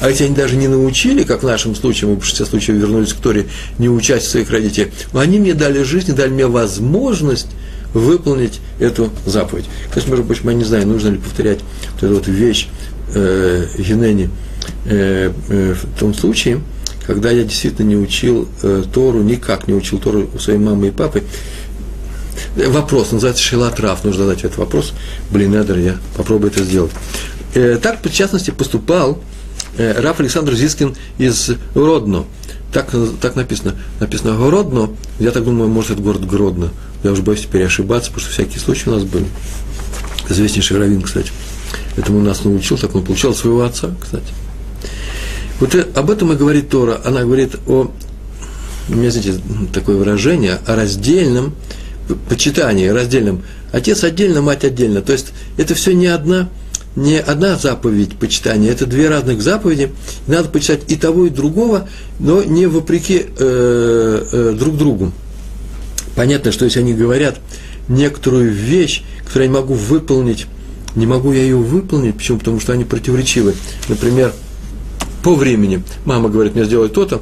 А 0.00 0.08
если 0.08 0.24
они 0.24 0.34
даже 0.34 0.56
не 0.56 0.68
научили, 0.68 1.22
как 1.22 1.42
в 1.42 1.46
нашем 1.46 1.74
случае, 1.74 2.08
мы 2.08 2.14
в 2.14 2.18
большинстве 2.18 2.46
случаев 2.46 2.78
вернулись 2.78 3.12
к 3.12 3.16
Торе, 3.16 3.46
не 3.78 3.88
учась 3.88 4.26
своих 4.26 4.50
родителей, 4.50 4.92
они 5.12 5.38
мне 5.38 5.54
дали 5.54 5.82
жизнь, 5.82 6.14
дали 6.14 6.30
мне 6.30 6.46
возможность 6.46 7.48
выполнить 7.96 8.60
эту 8.78 9.10
заповедь. 9.24 9.66
Кстати, 9.88 10.08
между 10.08 10.24
прочим, 10.24 10.48
я 10.50 10.54
не 10.54 10.64
знаю, 10.64 10.86
нужно 10.86 11.10
ли 11.10 11.18
повторять 11.18 11.60
вот 11.94 12.02
эту 12.02 12.14
вот 12.14 12.28
вещь 12.28 12.68
э, 13.14 13.66
Генени 13.78 14.30
э, 14.84 15.32
э, 15.48 15.74
в 15.74 15.98
том 15.98 16.14
случае, 16.14 16.60
когда 17.06 17.30
я 17.30 17.44
действительно 17.44 17.86
не 17.86 17.96
учил 17.96 18.48
э, 18.62 18.84
Тору, 18.92 19.22
никак 19.22 19.68
не 19.68 19.74
учил 19.74 19.98
Тору 19.98 20.28
у 20.34 20.38
своей 20.38 20.58
мамы 20.58 20.88
и 20.88 20.90
папы. 20.90 21.22
Вопрос, 22.54 23.12
называется 23.12 23.42
Шилатрав, 23.42 24.04
нужно 24.04 24.24
задать 24.24 24.44
этот 24.44 24.58
вопрос. 24.58 24.92
Блин, 25.30 25.52
надо, 25.52 25.78
я 25.78 25.96
попробую 26.16 26.50
это 26.50 26.62
сделать. 26.64 26.92
Э, 27.54 27.78
так, 27.80 28.04
в 28.04 28.12
частности, 28.12 28.50
поступал 28.50 29.18
э, 29.78 30.00
Раф 30.00 30.20
Александр 30.20 30.54
Зискин 30.54 30.94
из 31.18 31.52
Родно. 31.74 32.24
Так, 32.76 32.90
так 33.22 33.36
написано. 33.36 33.74
Написано 34.00 34.36
Городно. 34.36 34.94
Я 35.18 35.30
так 35.30 35.44
думаю, 35.44 35.70
может, 35.70 35.92
это 35.92 36.02
город 36.02 36.26
Гродно. 36.26 36.68
Я 37.04 37.12
уже 37.12 37.22
боюсь 37.22 37.40
теперь 37.40 37.64
ошибаться, 37.64 38.10
потому 38.10 38.26
что 38.26 38.34
всякие 38.34 38.60
случаи 38.60 38.90
у 38.90 38.92
нас 38.92 39.04
были. 39.04 39.24
Известнейший 40.28 40.76
раввин, 40.76 41.00
кстати. 41.00 41.32
Этому 41.96 42.20
нас 42.20 42.44
научил, 42.44 42.76
так 42.76 42.94
он 42.94 43.02
получал 43.02 43.34
своего 43.34 43.62
отца, 43.62 43.94
кстати. 43.98 44.26
Вот 45.58 45.74
об 45.96 46.10
этом 46.10 46.34
и 46.34 46.36
говорит 46.36 46.68
Тора. 46.68 47.00
Она 47.02 47.22
говорит 47.22 47.54
о, 47.66 47.90
у 48.90 48.94
меня, 48.94 49.10
знаете, 49.10 49.40
такое 49.72 49.96
выражение, 49.96 50.58
о 50.66 50.76
раздельном 50.76 51.54
почитании, 52.28 52.88
раздельном. 52.88 53.42
Отец 53.72 54.04
отдельно, 54.04 54.42
мать 54.42 54.66
отдельно. 54.66 55.00
То 55.00 55.14
есть 55.14 55.28
это 55.56 55.74
все 55.74 55.94
не 55.94 56.08
одна, 56.08 56.50
не 56.96 57.20
одна 57.20 57.56
заповедь 57.56 58.16
почитания, 58.16 58.72
это 58.72 58.86
две 58.86 59.08
разных 59.08 59.42
заповеди. 59.42 59.92
Надо 60.26 60.48
почитать 60.48 60.90
и 60.90 60.96
того, 60.96 61.26
и 61.26 61.30
другого, 61.30 61.88
но 62.18 62.42
не 62.42 62.66
вопреки 62.66 63.26
э, 63.38 64.24
э, 64.32 64.56
друг 64.58 64.76
другу. 64.76 65.12
Понятно, 66.14 66.50
что 66.50 66.64
если 66.64 66.80
они 66.80 66.94
говорят 66.94 67.38
некоторую 67.88 68.50
вещь, 68.50 69.04
которую 69.24 69.44
я 69.44 69.48
не 69.52 69.54
могу 69.54 69.74
выполнить, 69.74 70.46
не 70.96 71.06
могу 71.06 71.32
я 71.32 71.42
ее 71.42 71.56
выполнить, 71.56 72.16
почему? 72.16 72.38
Потому 72.38 72.58
что 72.58 72.72
они 72.72 72.84
противоречивы. 72.84 73.54
Например, 73.88 74.32
по 75.22 75.34
времени. 75.34 75.82
Мама 76.06 76.30
говорит, 76.30 76.54
мне 76.54 76.64
сделай 76.64 76.88
то-то, 76.88 77.20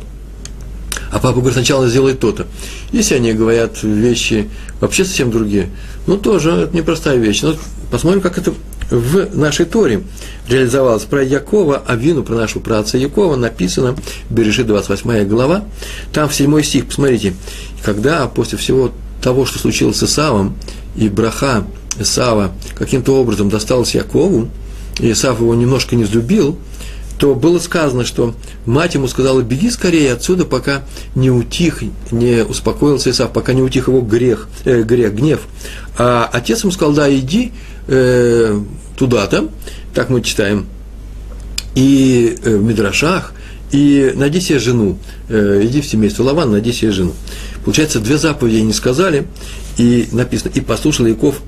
а 1.11 1.19
папа 1.19 1.40
говорит, 1.40 1.54
сначала 1.54 1.88
сделай 1.88 2.14
то-то. 2.14 2.47
Если 2.93 3.14
они 3.16 3.33
говорят 3.33 3.83
вещи 3.83 4.49
вообще 4.81 5.04
совсем 5.04 5.31
другие, 5.31 5.71
ну, 6.07 6.16
тоже 6.16 6.50
это 6.50 6.76
непростая 6.76 7.16
вещь. 7.16 7.43
Но 7.43 7.57
посмотрим, 7.90 8.21
как 8.21 8.38
это 8.38 8.52
в 8.91 9.37
нашей 9.37 9.67
Торе 9.67 10.03
реализовалось. 10.49 11.05
Про 11.05 11.23
Якова, 11.23 11.83
Авину, 11.87 12.23
про 12.23 12.37
нашу 12.37 12.61
праца 12.61 12.99
Якова 12.99 13.37
написано, 13.37 13.97
Бережит 14.31 14.67
28 14.67 15.29
глава, 15.29 15.64
там 16.12 16.29
в 16.29 16.35
7 16.35 16.62
стих, 16.62 16.87
посмотрите, 16.87 17.35
когда 17.85 18.26
после 18.26 18.59
всего 18.59 18.91
того, 19.23 19.47
что 19.47 19.59
случилось 19.59 19.97
с 19.97 20.05
Исавом, 20.05 20.57
и 20.97 21.09
браха 21.09 21.64
Исава 21.99 22.53
каким-то 22.75 23.17
образом 23.17 23.49
досталась 23.49 23.95
Якову, 23.95 24.49
и 25.00 25.11
Исав 25.12 25.41
его 25.41 25.55
немножко 25.55 25.97
не 25.97 26.05
взлюбил, 26.05 26.59
то 27.19 27.35
было 27.35 27.59
сказано, 27.59 28.05
что 28.05 28.35
мать 28.67 28.95
ему 28.95 29.07
сказала, 29.09 29.41
беги 29.41 29.71
скорее 29.71 30.12
отсюда, 30.12 30.45
пока 30.45 30.83
не 31.14 31.31
утих, 31.31 31.83
не 32.11 32.45
успокоился 32.45 33.11
Исав, 33.11 33.33
пока 33.33 33.53
не 33.53 33.62
утих 33.62 33.88
его 33.88 34.00
грех, 34.00 34.49
э, 34.64 34.83
грех, 34.83 35.14
гнев. 35.14 35.41
А 35.97 36.29
отец 36.33 36.62
ему 36.62 36.73
сказал, 36.73 36.93
да, 36.93 37.12
иди 37.14 37.53
э, 37.87 38.61
туда-то, 38.97 39.49
так 39.95 40.11
мы 40.11 40.23
читаем, 40.23 40.67
и 41.75 42.37
э, 42.43 42.57
в 42.57 42.62
Мидрашах, 42.62 43.33
и 43.73 44.12
найди 44.14 44.41
себе 44.41 44.59
жену, 44.59 44.99
э, 45.29 45.62
иди 45.64 45.81
в 45.81 45.87
семейство 45.87 46.23
Лаван, 46.23 46.53
найди 46.53 46.73
себе 46.73 46.93
жену. 46.93 47.12
Получается, 47.64 48.00
две 48.00 48.19
заповеди 48.19 48.59
не 48.59 48.73
сказали, 48.73 49.26
и 49.76 50.09
написано, 50.12 50.53
и 50.55 50.61
послушал 50.61 51.07
Яков 51.07 51.41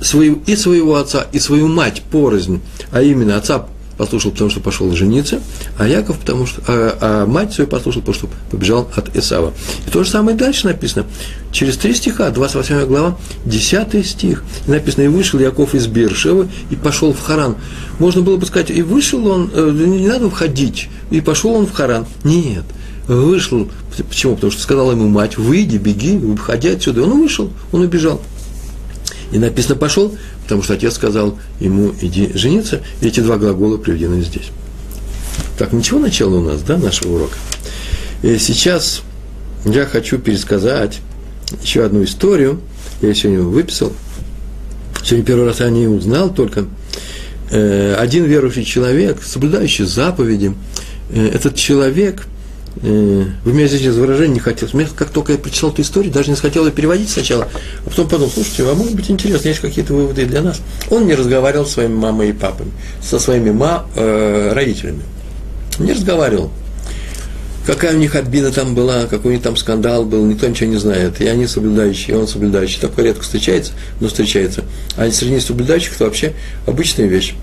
свою, 0.00 0.42
и 0.46 0.56
своего 0.56 0.96
отца, 0.96 1.26
и 1.32 1.38
свою 1.38 1.68
мать 1.68 2.02
порознь, 2.10 2.60
а 2.90 3.02
именно 3.02 3.36
отца 3.36 3.66
послушал, 3.98 4.30
потому 4.30 4.48
что 4.48 4.60
пошел 4.60 4.90
жениться, 4.92 5.40
а 5.76 5.86
Яков, 5.86 6.18
потому 6.18 6.46
что, 6.46 6.62
а, 6.66 6.98
а 7.00 7.26
мать 7.26 7.52
свою 7.52 7.68
послушал, 7.68 8.00
потому 8.00 8.14
что 8.14 8.28
побежал 8.50 8.88
от 8.96 9.14
Исава. 9.14 9.52
И 9.86 9.90
то 9.90 10.04
же 10.04 10.10
самое 10.10 10.36
дальше 10.36 10.66
написано. 10.66 11.04
Через 11.52 11.76
три 11.76 11.94
стиха, 11.94 12.30
28 12.30 12.86
глава, 12.86 13.18
10 13.44 14.06
стих. 14.06 14.44
И 14.66 14.70
написано, 14.70 15.04
и 15.04 15.08
вышел 15.08 15.40
Яков 15.40 15.74
из 15.74 15.86
Бершевы 15.88 16.48
и 16.70 16.76
пошел 16.76 17.12
в 17.12 17.20
Харан. 17.20 17.56
Можно 17.98 18.22
было 18.22 18.36
бы 18.36 18.46
сказать, 18.46 18.70
и 18.70 18.82
вышел 18.82 19.26
он, 19.26 19.50
э, 19.52 19.70
не 19.74 20.06
надо 20.06 20.30
входить, 20.30 20.88
и 21.10 21.20
пошел 21.20 21.52
он 21.54 21.66
в 21.66 21.72
Харан. 21.72 22.06
Нет, 22.22 22.64
вышел, 23.08 23.68
почему? 24.08 24.36
Потому 24.36 24.52
что 24.52 24.62
сказала 24.62 24.92
ему 24.92 25.08
мать, 25.08 25.36
выйди, 25.36 25.76
беги, 25.76 26.16
выходи 26.16 26.68
отсюда. 26.68 27.00
И 27.00 27.04
он 27.04 27.20
вышел, 27.20 27.50
он 27.72 27.82
убежал. 27.82 28.22
И 29.32 29.38
написано 29.38 29.76
пошел, 29.76 30.16
потому 30.42 30.62
что 30.62 30.74
отец 30.74 30.94
сказал 30.94 31.38
ему, 31.60 31.92
иди 32.00 32.30
жениться, 32.34 32.80
и 33.00 33.08
эти 33.08 33.20
два 33.20 33.36
глагола 33.36 33.76
приведены 33.76 34.22
здесь. 34.22 34.50
Так, 35.58 35.72
ничего 35.72 35.98
начала 35.98 36.36
у 36.36 36.42
нас, 36.42 36.62
да, 36.62 36.76
нашего 36.76 37.16
урока? 37.16 37.36
И 38.22 38.38
сейчас 38.38 39.02
я 39.64 39.86
хочу 39.86 40.18
пересказать 40.18 41.00
еще 41.62 41.84
одну 41.84 42.04
историю. 42.04 42.60
Я 43.02 43.14
сегодня 43.14 43.42
выписал. 43.42 43.92
Сегодня 45.04 45.24
первый 45.24 45.46
раз 45.46 45.60
я 45.60 45.70
не 45.70 45.86
узнал 45.86 46.32
только. 46.32 46.66
Э, 47.50 47.94
один 47.98 48.24
верующий 48.24 48.64
человек, 48.64 49.22
соблюдающий 49.22 49.84
заповеди, 49.84 50.54
э, 51.10 51.28
этот 51.28 51.54
человек– 51.54 52.26
Э, 52.37 52.37
вы 52.82 53.52
меня 53.52 53.66
здесь 53.66 53.94
выражение 53.94 54.34
не 54.34 54.40
хотелось. 54.40 54.74
Мне 54.74 54.86
как 54.94 55.10
только 55.10 55.32
я 55.32 55.38
прочитал 55.38 55.70
эту 55.70 55.82
историю, 55.82 56.12
даже 56.12 56.30
не 56.30 56.36
хотел 56.36 56.64
ее 56.64 56.72
переводить 56.72 57.10
сначала, 57.10 57.48
а 57.84 57.90
потом 57.90 58.08
подумал, 58.08 58.30
слушайте, 58.32 58.68
а 58.70 58.74
может 58.74 58.94
быть 58.94 59.10
интересно, 59.10 59.48
есть 59.48 59.60
какие-то 59.60 59.94
выводы 59.94 60.26
для 60.26 60.42
нас. 60.42 60.60
Он 60.90 61.06
не 61.06 61.14
разговаривал 61.14 61.66
с 61.66 61.72
своими 61.72 61.94
мамой 61.94 62.30
и 62.30 62.32
папой, 62.32 62.66
со 63.02 63.18
своими 63.18 63.50
ма, 63.50 63.86
э, 63.96 64.52
родителями. 64.52 65.02
Не 65.78 65.92
разговаривал. 65.92 66.52
Какая 67.66 67.94
у 67.94 67.98
них 67.98 68.14
обида 68.14 68.50
там 68.50 68.74
была, 68.74 69.04
какой 69.04 69.32
у 69.32 69.34
них 69.34 69.42
там 69.42 69.56
скандал 69.56 70.04
был, 70.04 70.24
никто 70.24 70.46
ничего 70.46 70.70
не 70.70 70.78
знает. 70.78 71.20
И 71.20 71.26
они 71.26 71.46
соблюдающие, 71.46 72.16
и 72.16 72.18
он 72.18 72.26
соблюдающий. 72.26 72.80
Такое 72.80 73.06
редко 73.06 73.22
встречается, 73.22 73.72
но 74.00 74.08
встречается. 74.08 74.64
А 74.96 75.10
среди 75.10 75.38
соблюдающих 75.38 75.96
это 75.96 76.04
вообще 76.04 76.32
обычная 76.66 77.06
вещь. 77.06 77.34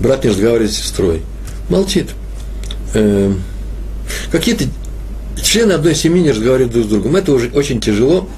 Брат 0.00 0.22
не 0.22 0.30
разговаривает 0.30 0.70
с 0.70 0.76
сестрой. 0.76 1.22
Молчит 1.68 2.10
э, 2.94 3.32
какие-то 4.30 4.64
члены 5.42 5.72
одной 5.72 5.94
семьи 5.94 6.22
не 6.22 6.30
разговаривают 6.30 6.72
друг 6.72 6.86
с 6.86 6.88
другом. 6.88 7.16
Это 7.16 7.32
уже 7.32 7.50
очень 7.52 7.80
тяжело. 7.80 8.28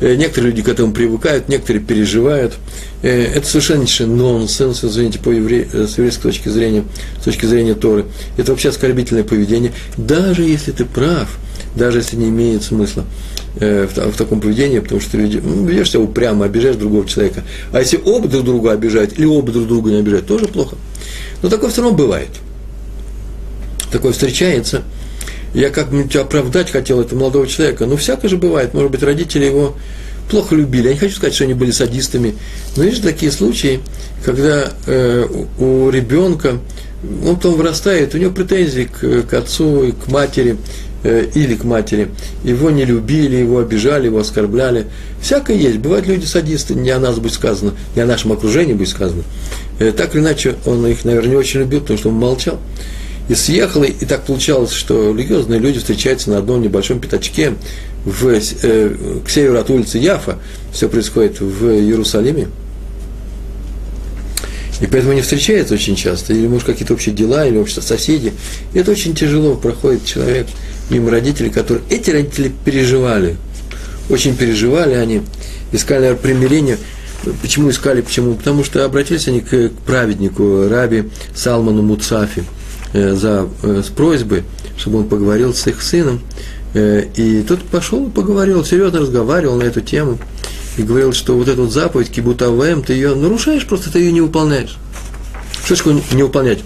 Э, 0.00 0.14
некоторые 0.14 0.50
люди 0.50 0.62
к 0.62 0.68
этому 0.68 0.92
привыкают, 0.92 1.48
некоторые 1.48 1.82
переживают. 1.82 2.54
Э, 3.02 3.24
это 3.24 3.46
совершеннейший 3.46 4.06
нонсенс, 4.06 4.84
извините, 4.84 5.18
по 5.18 5.30
евре... 5.30 5.68
Э, 5.72 5.86
с 5.86 5.98
еврейской 5.98 6.22
точки 6.22 6.48
зрения, 6.48 6.84
с 7.20 7.24
точки 7.24 7.46
зрения 7.46 7.74
Торы. 7.74 8.04
Это 8.36 8.52
вообще 8.52 8.68
оскорбительное 8.68 9.24
поведение. 9.24 9.72
Даже 9.96 10.42
если 10.42 10.72
ты 10.72 10.84
прав, 10.84 11.38
даже 11.74 11.98
если 11.98 12.16
не 12.16 12.28
имеет 12.28 12.62
смысла 12.62 13.04
в, 13.56 13.86
в 13.86 14.16
таком 14.16 14.40
поведении, 14.40 14.78
потому 14.78 15.00
что 15.00 15.12
ты 15.12 15.18
ну, 15.18 15.66
ведешь 15.66 15.90
себя 15.90 16.00
упрямо, 16.00 16.44
обижаешь 16.44 16.76
другого 16.76 17.06
человека. 17.06 17.42
А 17.72 17.80
если 17.80 18.00
оба 18.04 18.28
друг 18.28 18.44
друга 18.44 18.72
обижают, 18.72 19.18
или 19.18 19.26
оба 19.26 19.50
друг 19.50 19.66
друга 19.66 19.90
не 19.90 19.98
обижают, 19.98 20.26
тоже 20.26 20.46
плохо. 20.46 20.76
Но 21.42 21.48
такое 21.48 21.70
все 21.70 21.82
равно 21.82 21.96
бывает– 21.96 22.30
такое 23.90 24.12
встречается. 24.12 24.82
Я 25.54 25.70
как-нибудь 25.70 26.14
оправдать 26.16 26.70
хотел 26.70 27.00
этого 27.00 27.18
молодого 27.18 27.46
человека. 27.46 27.86
Ну, 27.86 27.96
всякое 27.96 28.28
же 28.28 28.36
бывает. 28.36 28.74
Может 28.74 28.90
быть, 28.90 29.02
родители 29.02 29.46
его 29.46 29.76
плохо 30.30 30.54
любили. 30.54 30.88
Я 30.88 30.92
не 30.92 30.98
хочу 30.98 31.14
сказать, 31.14 31.34
что 31.34 31.44
они 31.44 31.54
были 31.54 31.70
садистами. 31.70 32.34
Но 32.76 32.84
есть 32.84 32.98
же 32.98 33.02
такие 33.02 33.32
случаи, 33.32 33.80
когда 34.24 34.70
э, 34.86 35.26
у, 35.58 35.86
у 35.86 35.90
ребенка, 35.90 36.58
он 37.24 37.36
потом 37.36 37.54
вырастает, 37.54 38.14
у 38.14 38.18
него 38.18 38.32
претензии 38.32 38.82
к, 38.82 39.22
к 39.22 39.34
отцу 39.34 39.84
и 39.84 39.92
к 39.92 40.08
матери, 40.08 40.58
э, 41.02 41.26
или 41.34 41.54
к 41.54 41.64
матери. 41.64 42.08
Его 42.44 42.70
не 42.70 42.84
любили, 42.84 43.36
его 43.36 43.58
обижали, 43.58 44.06
его 44.06 44.18
оскорбляли. 44.18 44.86
Всякое 45.22 45.56
есть. 45.56 45.78
Бывают 45.78 46.06
люди 46.06 46.26
садисты, 46.26 46.74
не 46.74 46.90
о 46.90 46.98
нас 46.98 47.18
будет 47.18 47.32
сказано, 47.32 47.72
не 47.96 48.02
о 48.02 48.06
нашем 48.06 48.32
окружении 48.32 48.74
будет 48.74 48.90
сказано. 48.90 49.22
Э, 49.78 49.92
так 49.92 50.14
или 50.14 50.20
иначе, 50.20 50.56
он 50.66 50.86
их, 50.86 51.06
наверное, 51.06 51.30
не 51.30 51.36
очень 51.36 51.60
любил, 51.60 51.80
потому 51.80 51.98
что 51.98 52.10
он 52.10 52.16
молчал 52.16 52.58
и 53.28 53.34
съехала, 53.34 53.84
и 53.84 54.04
так 54.04 54.24
получалось, 54.24 54.72
что 54.72 55.12
религиозные 55.12 55.60
люди 55.60 55.78
встречаются 55.78 56.30
на 56.30 56.38
одном 56.38 56.62
небольшом 56.62 56.98
пятачке 56.98 57.54
в, 58.04 58.26
э, 58.28 59.20
к 59.24 59.28
северу 59.28 59.58
от 59.58 59.70
улицы 59.70 59.98
Яфа, 59.98 60.38
все 60.72 60.88
происходит 60.88 61.40
в 61.40 61.66
Иерусалиме, 61.66 62.48
и 64.80 64.86
поэтому 64.86 65.12
они 65.12 65.22
встречаются 65.22 65.74
очень 65.74 65.94
часто, 65.94 66.32
или, 66.32 66.46
может, 66.46 66.66
какие-то 66.66 66.94
общие 66.94 67.14
дела, 67.14 67.46
или 67.46 67.58
общие 67.58 67.82
соседи. 67.82 68.32
И 68.72 68.78
это 68.78 68.92
очень 68.92 69.12
тяжело, 69.12 69.56
проходит 69.56 70.04
человек 70.04 70.46
мимо 70.88 71.10
родителей, 71.10 71.50
которые... 71.50 71.84
Эти 71.90 72.10
родители 72.10 72.52
переживали, 72.64 73.36
очень 74.08 74.36
переживали 74.36 74.94
они, 74.94 75.22
искали, 75.72 76.14
примирение. 76.14 76.78
Почему 77.42 77.70
искали, 77.70 78.00
почему? 78.02 78.36
Потому 78.36 78.62
что 78.62 78.84
обратились 78.84 79.26
они 79.26 79.40
к 79.40 79.70
праведнику, 79.84 80.68
раби 80.68 81.10
Салману 81.34 81.82
Муцафи– 81.82 82.44
за, 82.92 83.48
э, 83.62 83.82
с 83.84 83.88
просьбой, 83.88 84.44
чтобы 84.76 84.98
он 85.00 85.08
поговорил 85.08 85.54
с 85.54 85.66
их 85.66 85.82
сыном. 85.82 86.20
Э, 86.74 87.04
и 87.16 87.42
тот 87.42 87.62
пошел 87.62 88.08
и 88.08 88.10
поговорил, 88.10 88.64
серьезно 88.64 89.00
разговаривал 89.00 89.56
на 89.56 89.64
эту 89.64 89.80
тему. 89.80 90.18
И 90.76 90.82
говорил, 90.82 91.12
что 91.12 91.36
вот 91.36 91.48
эту 91.48 91.66
заповедь 91.66 92.10
Кибутавэм, 92.10 92.82
ты 92.82 92.92
ее 92.92 93.14
нарушаешь, 93.14 93.66
просто 93.66 93.90
ты 93.90 93.98
ее 93.98 94.12
не 94.12 94.20
выполняешь. 94.20 94.76
Что 95.64 95.76
такое 95.76 96.00
не 96.12 96.22
выполнять? 96.22 96.60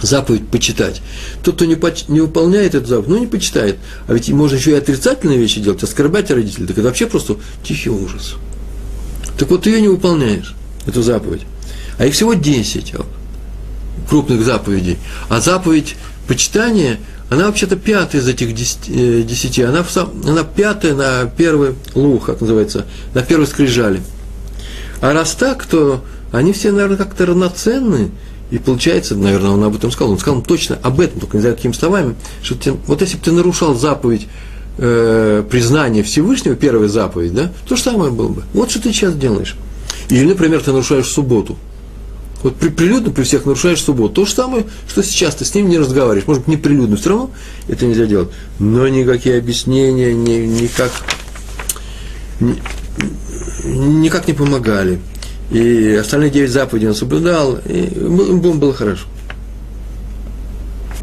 Заповедь 0.00 0.48
почитать. 0.48 1.02
Тот, 1.42 1.56
кто 1.56 1.64
не, 1.64 1.74
поч- 1.74 2.08
не 2.08 2.20
выполняет 2.20 2.74
эту 2.74 2.86
заповедь, 2.86 3.08
ну 3.08 3.18
не 3.18 3.26
почитает. 3.26 3.78
А 4.06 4.14
ведь 4.14 4.28
можно 4.28 4.56
еще 4.56 4.72
и 4.72 4.74
отрицательные 4.74 5.38
вещи 5.38 5.60
делать, 5.60 5.82
оскорблять 5.82 6.30
родителей. 6.30 6.66
Так 6.66 6.78
это 6.78 6.86
вообще 6.86 7.06
просто 7.06 7.36
тихий 7.64 7.90
ужас. 7.90 8.34
Так 9.38 9.50
вот, 9.50 9.62
ты 9.62 9.70
ее 9.70 9.80
не 9.80 9.88
выполняешь, 9.88 10.54
эту 10.86 11.02
заповедь. 11.02 11.42
А 11.98 12.06
их 12.06 12.14
всего 12.14 12.34
10 12.34 12.94
крупных 14.08 14.44
заповедей. 14.44 14.98
А 15.28 15.40
заповедь 15.40 15.96
почитания, 16.26 16.98
она 17.30 17.46
вообще-то 17.46 17.76
пятая 17.76 18.20
из 18.20 18.28
этих 18.28 18.50
э, 18.50 19.22
десяти. 19.22 19.62
Она, 19.62 19.82
в 19.82 19.90
сам, 19.90 20.12
она 20.26 20.44
пятая 20.44 20.94
на 20.94 21.26
первый 21.26 21.74
лух, 21.94 22.26
как 22.26 22.40
называется, 22.40 22.86
на 23.14 23.22
первой 23.22 23.46
скрижали. 23.46 24.00
А 25.00 25.12
раз 25.12 25.34
так, 25.34 25.64
то 25.66 26.04
они 26.32 26.52
все, 26.52 26.72
наверное, 26.72 26.96
как-то 26.96 27.26
равноценны. 27.26 28.10
И 28.50 28.58
получается, 28.58 29.16
наверное, 29.16 29.50
он 29.50 29.64
об 29.64 29.74
этом 29.74 29.90
сказал, 29.90 30.12
он 30.12 30.18
сказал 30.18 30.40
точно 30.40 30.78
об 30.82 31.00
этом, 31.00 31.18
только 31.18 31.36
не 31.36 31.40
знаю, 31.40 31.56
какими 31.56 31.72
словами, 31.72 32.14
что 32.42 32.54
ты, 32.54 32.72
вот 32.86 33.00
если 33.00 33.16
бы 33.16 33.24
ты 33.24 33.32
нарушал 33.32 33.74
заповедь 33.74 34.28
э, 34.78 35.42
признания 35.50 36.04
Всевышнего, 36.04 36.54
первая 36.54 36.88
заповедь, 36.88 37.34
да, 37.34 37.50
то 37.68 37.74
же 37.74 37.82
самое 37.82 38.12
было 38.12 38.28
бы. 38.28 38.44
Вот 38.54 38.70
что 38.70 38.80
ты 38.80 38.92
сейчас 38.92 39.16
делаешь. 39.16 39.56
Или, 40.10 40.26
например, 40.26 40.62
ты 40.62 40.70
нарушаешь 40.70 41.06
субботу– 41.06 41.58
вот 42.46 42.56
при, 42.56 42.68
прилюдно 42.68 43.10
при 43.10 43.24
всех 43.24 43.44
нарушаешь 43.44 43.82
субботу. 43.82 44.14
То 44.14 44.24
же 44.24 44.32
самое, 44.32 44.66
что 44.88 45.02
сейчас 45.02 45.34
ты 45.34 45.44
с 45.44 45.52
ним 45.54 45.68
не 45.68 45.78
разговариваешь. 45.78 46.28
Может 46.28 46.44
быть, 46.44 46.48
не 46.48 46.56
прилюдно, 46.56 46.96
все 46.96 47.10
равно 47.10 47.30
это 47.66 47.86
нельзя 47.86 48.06
делать. 48.06 48.28
Но 48.60 48.86
никакие 48.86 49.38
объяснения 49.38 50.14
ни, 50.14 50.46
никак, 50.46 50.92
ни, 52.38 52.54
никак 53.64 54.28
не 54.28 54.34
помогали. 54.34 55.00
И 55.50 55.98
остальные 56.00 56.30
девять 56.30 56.52
заповедей 56.52 56.88
он 56.88 56.94
соблюдал, 56.94 57.58
и 57.66 57.78
ему 57.78 58.54
было 58.54 58.72
хорошо. 58.72 59.06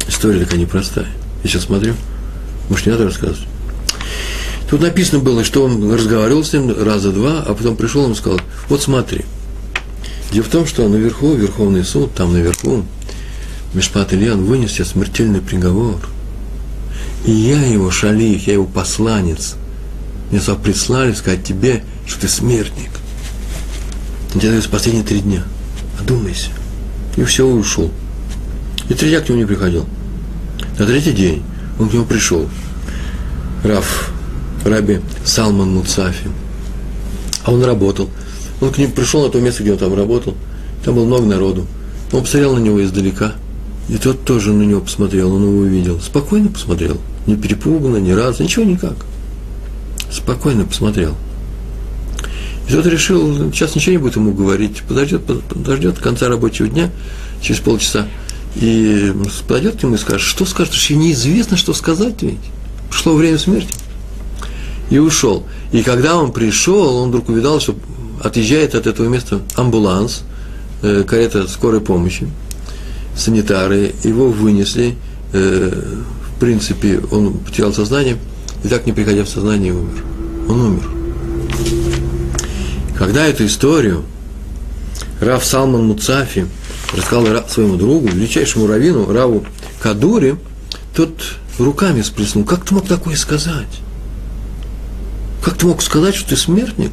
История 0.08 0.40
такая 0.40 0.58
непростая. 0.58 1.08
Я 1.42 1.50
сейчас 1.50 1.64
смотрю, 1.64 1.94
может, 2.70 2.86
не 2.86 2.92
надо 2.92 3.04
рассказывать. 3.04 3.46
Тут 4.70 4.80
написано 4.80 5.20
было, 5.20 5.44
что 5.44 5.62
он 5.62 5.92
разговаривал 5.92 6.42
с 6.42 6.54
ним 6.54 6.74
раза 6.82 7.12
два, 7.12 7.44
а 7.46 7.54
потом 7.54 7.76
пришел 7.76 8.10
и 8.10 8.14
сказал, 8.14 8.40
вот 8.70 8.80
смотри. 8.80 9.26
Дело 10.34 10.46
в 10.46 10.48
том, 10.48 10.66
что 10.66 10.88
наверху, 10.88 11.32
Верховный 11.34 11.84
суд, 11.84 12.12
там 12.12 12.32
наверху, 12.32 12.84
Мишпат 13.72 14.12
Ильян 14.12 14.44
вынес 14.44 14.72
себе 14.72 14.84
смертельный 14.84 15.40
приговор. 15.40 16.00
И 17.24 17.30
я 17.30 17.64
его 17.64 17.92
шалих, 17.92 18.48
я 18.48 18.54
его 18.54 18.64
посланец. 18.64 19.54
Мне 20.32 20.40
сюда 20.40 20.56
прислали 20.56 21.12
сказать 21.12 21.44
тебе, 21.44 21.84
что 22.04 22.22
ты 22.22 22.28
смертник. 22.28 22.90
Он 24.34 24.40
тебе 24.40 24.50
дает 24.50 24.68
последние 24.68 25.04
три 25.04 25.20
дня. 25.20 25.44
Одумайся. 26.00 26.50
И 27.16 27.22
все, 27.22 27.46
ушел. 27.46 27.92
И 28.88 28.94
три 28.94 29.16
к 29.16 29.28
нему 29.28 29.38
не 29.38 29.46
приходил. 29.46 29.86
На 30.80 30.84
третий 30.84 31.12
день 31.12 31.44
он 31.78 31.88
к 31.88 31.92
нему 31.92 32.06
пришел. 32.06 32.48
Раф, 33.62 34.10
Раби 34.64 34.98
Салман 35.24 35.72
Муцафи. 35.74 36.28
А 37.44 37.52
он 37.52 37.62
работал. 37.62 38.10
Он 38.60 38.70
к 38.70 38.78
нему 38.78 38.92
пришел 38.92 39.22
на 39.24 39.30
то 39.30 39.40
место, 39.40 39.62
где 39.62 39.72
он 39.72 39.78
там 39.78 39.94
работал. 39.94 40.34
Там 40.84 40.94
было 40.94 41.04
много 41.04 41.26
народу. 41.26 41.66
Он 42.12 42.20
посмотрел 42.22 42.54
на 42.56 42.60
него 42.60 42.82
издалека. 42.82 43.32
И 43.88 43.96
тот 43.98 44.24
тоже 44.24 44.52
на 44.52 44.62
него 44.62 44.80
посмотрел, 44.80 45.34
он 45.34 45.42
его 45.42 45.58
увидел. 45.58 46.00
Спокойно 46.00 46.48
посмотрел. 46.48 46.98
Не 47.26 47.36
перепуганно, 47.36 47.98
ни 47.98 48.12
разу, 48.12 48.42
ничего 48.42 48.64
никак. 48.64 48.94
Спокойно 50.10 50.64
посмотрел. 50.64 51.14
И 52.68 52.72
тот 52.72 52.86
решил, 52.86 53.52
сейчас 53.52 53.74
ничего 53.74 53.92
не 53.92 53.98
будет 53.98 54.16
ему 54.16 54.32
говорить, 54.32 54.82
подождет, 54.88 55.24
подождет 55.24 55.98
конца 55.98 56.28
рабочего 56.28 56.66
дня, 56.66 56.90
через 57.42 57.60
полчаса, 57.60 58.06
и 58.56 59.12
подойдет 59.46 59.76
к 59.76 59.82
нему 59.82 59.96
и 59.96 59.98
скажет, 59.98 60.26
что 60.26 60.46
скажет, 60.46 60.72
что 60.72 60.94
неизвестно, 60.94 61.56
что 61.56 61.74
сказать 61.74 62.22
ведь. 62.22 62.38
Пришло 62.88 63.14
время 63.14 63.38
смерти. 63.38 63.74
И 64.88 64.98
ушел. 64.98 65.44
И 65.72 65.82
когда 65.82 66.16
он 66.16 66.32
пришел, 66.32 66.96
он 66.96 67.08
вдруг 67.08 67.28
увидал, 67.28 67.60
что 67.60 67.74
отъезжает 68.22 68.74
от 68.74 68.86
этого 68.86 69.08
места 69.08 69.40
амбуланс, 69.56 70.22
э, 70.82 71.04
карета 71.04 71.48
скорой 71.48 71.80
помощи, 71.80 72.28
санитары, 73.16 73.94
его 74.02 74.28
вынесли, 74.28 74.96
э, 75.32 75.70
в 76.36 76.40
принципе, 76.40 77.00
он 77.10 77.38
потерял 77.38 77.72
сознание, 77.72 78.18
и 78.62 78.68
так 78.68 78.86
не 78.86 78.92
приходя 78.92 79.24
в 79.24 79.28
сознание 79.28 79.72
умер. 79.72 80.04
Он 80.48 80.60
умер. 80.60 80.90
Когда 82.96 83.26
эту 83.26 83.46
историю 83.46 84.04
Рав 85.20 85.44
Салман 85.44 85.86
Муцафи 85.86 86.46
рассказал 86.94 87.48
своему 87.48 87.76
другу, 87.76 88.08
величайшему 88.08 88.66
раввину, 88.66 89.10
Раву 89.12 89.44
Кадури, 89.80 90.36
тот 90.94 91.12
руками 91.58 92.02
сплеснул. 92.02 92.44
Как 92.44 92.64
ты 92.64 92.74
мог 92.74 92.86
такое 92.86 93.16
сказать? 93.16 93.80
Как 95.42 95.56
ты 95.56 95.66
мог 95.66 95.82
сказать, 95.82 96.14
что 96.14 96.30
ты 96.30 96.36
смертник? 96.36 96.92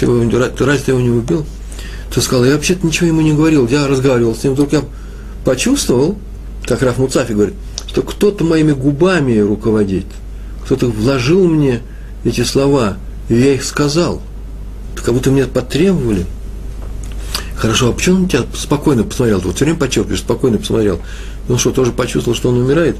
Ты, 0.00 0.06
ты 0.06 0.64
разве 0.64 0.84
ты 0.84 0.90
его 0.92 1.00
не 1.00 1.10
убил? 1.10 1.46
Ты 2.12 2.20
сказал, 2.20 2.44
я 2.44 2.54
вообще-то 2.54 2.86
ничего 2.86 3.06
ему 3.06 3.20
не 3.20 3.32
говорил, 3.32 3.68
я 3.68 3.86
разговаривал 3.86 4.34
с 4.34 4.42
ним, 4.42 4.54
вдруг 4.54 4.72
я 4.72 4.82
почувствовал, 5.44 6.18
как 6.66 6.82
Раф 6.82 6.98
Муцафи 6.98 7.32
говорит, 7.32 7.54
что 7.86 8.02
кто-то 8.02 8.42
моими 8.44 8.72
губами 8.72 9.38
руководит, 9.38 10.06
кто-то 10.64 10.86
вложил 10.86 11.46
мне 11.46 11.82
эти 12.24 12.42
слова, 12.42 12.96
и 13.28 13.34
я 13.34 13.54
их 13.54 13.62
сказал. 13.62 14.20
Как 14.96 15.14
будто 15.14 15.30
мне 15.30 15.44
потребовали– 15.44 16.26
Хорошо, 17.60 17.90
а 17.90 17.92
почему 17.92 18.22
он 18.22 18.28
тебя 18.28 18.44
спокойно 18.54 19.04
посмотрел? 19.04 19.38
Вот 19.40 19.56
все 19.56 19.66
время 19.66 19.78
подчеркиваешь, 19.78 20.20
спокойно 20.20 20.56
посмотрел. 20.56 20.98
Он 21.46 21.58
что, 21.58 21.72
тоже 21.72 21.92
почувствовал, 21.92 22.34
что 22.34 22.48
он 22.48 22.56
умирает? 22.56 22.96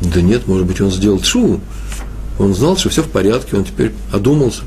Да 0.00 0.22
нет, 0.22 0.46
может 0.46 0.64
быть, 0.64 0.80
он 0.80 0.92
сделал 0.92 1.20
шу. 1.20 1.60
Он 2.38 2.54
знал, 2.54 2.76
что 2.76 2.88
все 2.88 3.02
в 3.02 3.08
порядке, 3.08 3.56
он 3.56 3.64
теперь 3.64 3.90
одумался. 4.12 4.62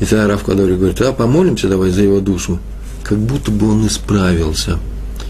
И 0.00 0.04
тогда 0.04 0.26
Раф 0.28 0.44
Кадори 0.44 0.76
говорит, 0.76 1.00
а 1.00 1.12
помолимся 1.12 1.68
давай 1.68 1.90
за 1.90 2.02
его 2.02 2.20
душу. 2.20 2.58
Как 3.02 3.18
будто 3.18 3.50
бы 3.50 3.70
он 3.70 3.86
исправился. 3.86 4.78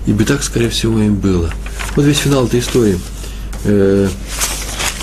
И 0.06 0.12
бы 0.12 0.24
так, 0.24 0.42
скорее 0.42 0.68
всего, 0.68 0.98
и 1.00 1.08
было. 1.08 1.50
Вот 1.96 2.04
весь 2.04 2.18
финал 2.18 2.46
этой 2.46 2.60
истории. 2.60 2.98
Э, 3.64 4.08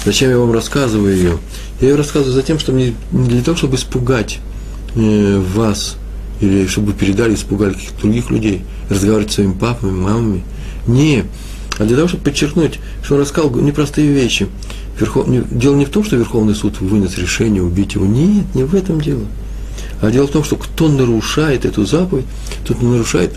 зачем 0.06 0.30
я 0.30 0.38
вам 0.38 0.52
рассказываю 0.52 1.15
ее? 1.15 1.38
Я 1.80 1.89
ее 1.89 1.95
рассказываю 1.95 2.34
за 2.34 2.43
тем, 2.43 2.60
чтобы 2.60 2.80
не, 2.80 2.95
не 3.12 3.30
для 3.30 3.43
того, 3.43 3.58
чтобы 3.58 3.76
испугать 3.76 4.39
э, 4.95 5.43
вас– 5.56 5.97
или 6.41 6.65
чтобы 6.65 6.93
передали, 6.93 7.36
испугали 7.36 7.74
каких-то 7.74 8.02
других 8.02 8.30
людей, 8.32 8.63
разговаривать 8.89 9.32
с 9.32 9.36
своими 9.36 9.54
папами, 9.54 9.91
мамами. 9.91 10.43
Не, 10.88 11.26
а 11.78 11.86
для 11.86 11.95
того, 11.95 12.08
чтобы 12.08 12.24
подчеркнуть, 12.24 12.80
что 13.04 13.15
он 13.15 13.21
рассказал 13.21 13.52
непростые 13.56 14.12
вещи. 14.12 14.47
Верхов... 15.00 15.28
Дело 15.52 15.76
не 15.76 15.86
в 15.86 15.89
том, 15.89 16.04
что 16.04 16.17
Верховный 16.17 16.56
суд 16.56 16.82
вынес 16.82 17.17
решение 17.17 17.62
убить 17.62 17.93
его. 17.93 18.06
Нет, 18.06 18.45
не 18.56 18.63
в 18.63 18.76
этом 18.76 19.00
дело. 19.00 19.21
А 20.01 20.09
дело 20.09 20.27
в 20.27 20.31
том, 20.31 20.43
что 20.43 20.55
кто 20.55 20.89
нарушает 20.89 21.63
эту 21.63 21.85
заповедь, 21.85 22.25
тот 22.65 22.81
нарушает, 22.81 23.33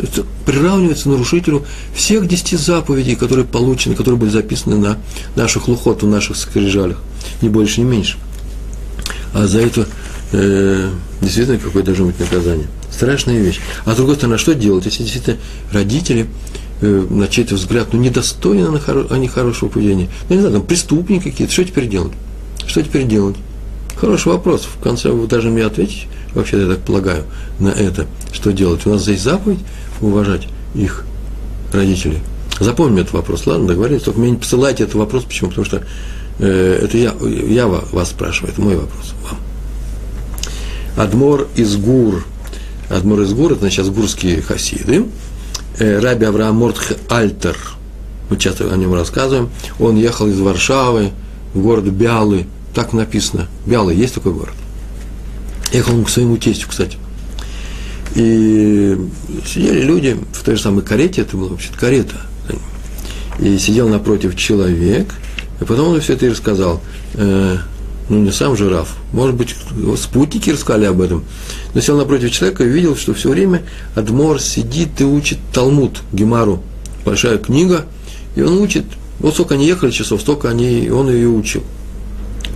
приравнивается 0.46 1.10
нарушителю 1.10 1.64
всех 1.94 2.26
десяти 2.26 2.56
заповедей, 2.56 3.16
которые 3.16 3.44
получены, 3.44 3.94
которые 3.94 4.18
были 4.18 4.30
записаны 4.30 4.76
на 4.76 4.98
наших 5.36 5.68
лухот, 5.68 6.02
в 6.02 6.06
наших 6.06 6.36
скрижалях. 6.36 7.02
Ни 7.42 7.48
больше, 7.48 7.82
ни 7.82 7.84
меньше. 7.84 8.16
А 9.34 9.46
за 9.46 9.60
это 9.60 9.86
э, 10.32 10.90
действительно 11.20 11.58
какое 11.58 11.82
должно 11.82 12.06
быть 12.06 12.18
наказание. 12.18 12.66
Страшная 12.90 13.38
вещь. 13.38 13.60
А 13.84 13.92
с 13.92 13.96
другой 13.96 14.16
стороны, 14.16 14.38
что 14.38 14.54
делать, 14.54 14.86
если 14.86 15.02
действительно 15.02 15.36
родители, 15.70 16.26
э, 16.80 17.06
на 17.10 17.28
чей-то 17.28 17.56
взгляд, 17.56 17.92
ну, 17.92 18.00
недостойны 18.00 18.80
они 19.10 19.28
хорошего 19.28 19.68
поведения? 19.68 20.08
Ну, 20.30 20.36
не 20.36 20.40
знаю, 20.40 20.54
там 20.56 20.66
преступники 20.66 21.30
какие-то, 21.30 21.52
что 21.52 21.64
теперь 21.64 21.88
делать? 21.88 22.12
Что 22.66 22.82
теперь 22.82 23.06
делать? 23.06 23.36
Хороший 23.96 24.32
вопрос. 24.32 24.62
В 24.62 24.82
конце 24.82 25.10
вы 25.10 25.26
даже 25.26 25.50
мне 25.50 25.64
ответить, 25.64 26.08
вообще 26.34 26.60
я 26.60 26.68
так 26.68 26.80
полагаю, 26.80 27.24
на 27.58 27.68
это. 27.68 28.06
Что 28.32 28.52
делать? 28.52 28.86
У 28.86 28.90
нас 28.90 29.02
здесь 29.02 29.22
заповедь 29.22 29.60
уважать 30.00 30.48
их 30.74 31.04
родителей. 31.72 32.20
Запомним 32.60 32.98
этот 32.98 33.14
вопрос, 33.14 33.46
ладно, 33.46 33.66
договорились. 33.66 34.02
Только 34.02 34.20
мне 34.20 34.30
не 34.30 34.36
посылайте 34.36 34.84
этот 34.84 34.94
вопрос, 34.96 35.24
почему? 35.24 35.50
Потому 35.50 35.64
что 35.64 35.82
э, 36.38 36.80
это 36.82 36.98
я, 36.98 37.14
я 37.20 37.66
вас 37.66 38.10
спрашиваю, 38.10 38.52
это 38.52 38.60
мой 38.60 38.76
вопрос 38.76 39.14
вам. 39.24 39.38
Адмор 40.96 41.48
из 41.56 41.76
Гур, 41.76 42.24
Адмор 42.88 43.22
из 43.22 43.32
Гур, 43.32 43.52
это 43.52 43.62
значит 43.62 43.86
гурские 43.92 44.40
хасиды, 44.42 45.06
э, 45.78 45.98
Раби 45.98 46.26
Авраам 46.26 46.56
Мортх 46.56 46.92
Альтер, 47.08 47.56
мы 48.30 48.36
часто 48.36 48.72
о 48.72 48.76
нем 48.76 48.94
рассказываем, 48.94 49.50
он 49.80 49.96
ехал 49.96 50.28
из 50.28 50.38
Варшавы 50.38 51.10
в 51.52 51.60
город 51.60 51.84
Бялы, 51.84 52.46
так 52.74 52.92
написано, 52.92 53.48
Бялы, 53.66 53.94
есть 53.94 54.14
такой 54.14 54.32
город. 54.32 54.54
Ехал 55.72 55.94
он 55.94 56.04
к 56.04 56.10
своему 56.10 56.36
тестю, 56.36 56.68
кстати. 56.68 56.98
И 58.14 58.96
сидели 59.46 59.80
люди 59.80 60.16
в 60.32 60.44
той 60.44 60.56
же 60.56 60.62
самой 60.62 60.84
карете, 60.84 61.22
это 61.22 61.36
была 61.36 61.50
вообще-то 61.50 61.78
карета, 61.78 62.16
и 63.38 63.58
сидел 63.58 63.88
напротив 63.88 64.36
человек, 64.36 65.12
и 65.60 65.64
потом 65.64 65.88
он 65.88 66.00
все 66.00 66.12
это 66.14 66.26
и 66.26 66.30
рассказал. 66.30 66.80
Э, 67.14 67.56
ну 68.08 68.18
не 68.18 68.32
сам 68.32 68.56
жираф, 68.56 68.96
может 69.12 69.34
быть, 69.34 69.56
спутники 69.96 70.50
рассказали 70.50 70.84
об 70.84 71.00
этом, 71.00 71.24
но 71.72 71.80
сел 71.80 71.96
напротив 71.96 72.30
человека 72.30 72.64
и 72.64 72.68
видел, 72.68 72.96
что 72.96 73.14
все 73.14 73.30
время 73.30 73.62
Адмор 73.94 74.40
сидит 74.40 75.00
и 75.00 75.04
учит 75.04 75.38
Талмуд, 75.52 76.02
Гемару, 76.12 76.62
большая 77.04 77.38
книга, 77.38 77.86
и 78.36 78.42
он 78.42 78.58
учит, 78.58 78.84
вот 79.20 79.34
сколько 79.34 79.54
они 79.54 79.66
ехали 79.66 79.90
часов, 79.90 80.20
столько 80.20 80.50
они, 80.50 80.90
он 80.90 81.10
ее 81.10 81.28
учил. 81.28 81.62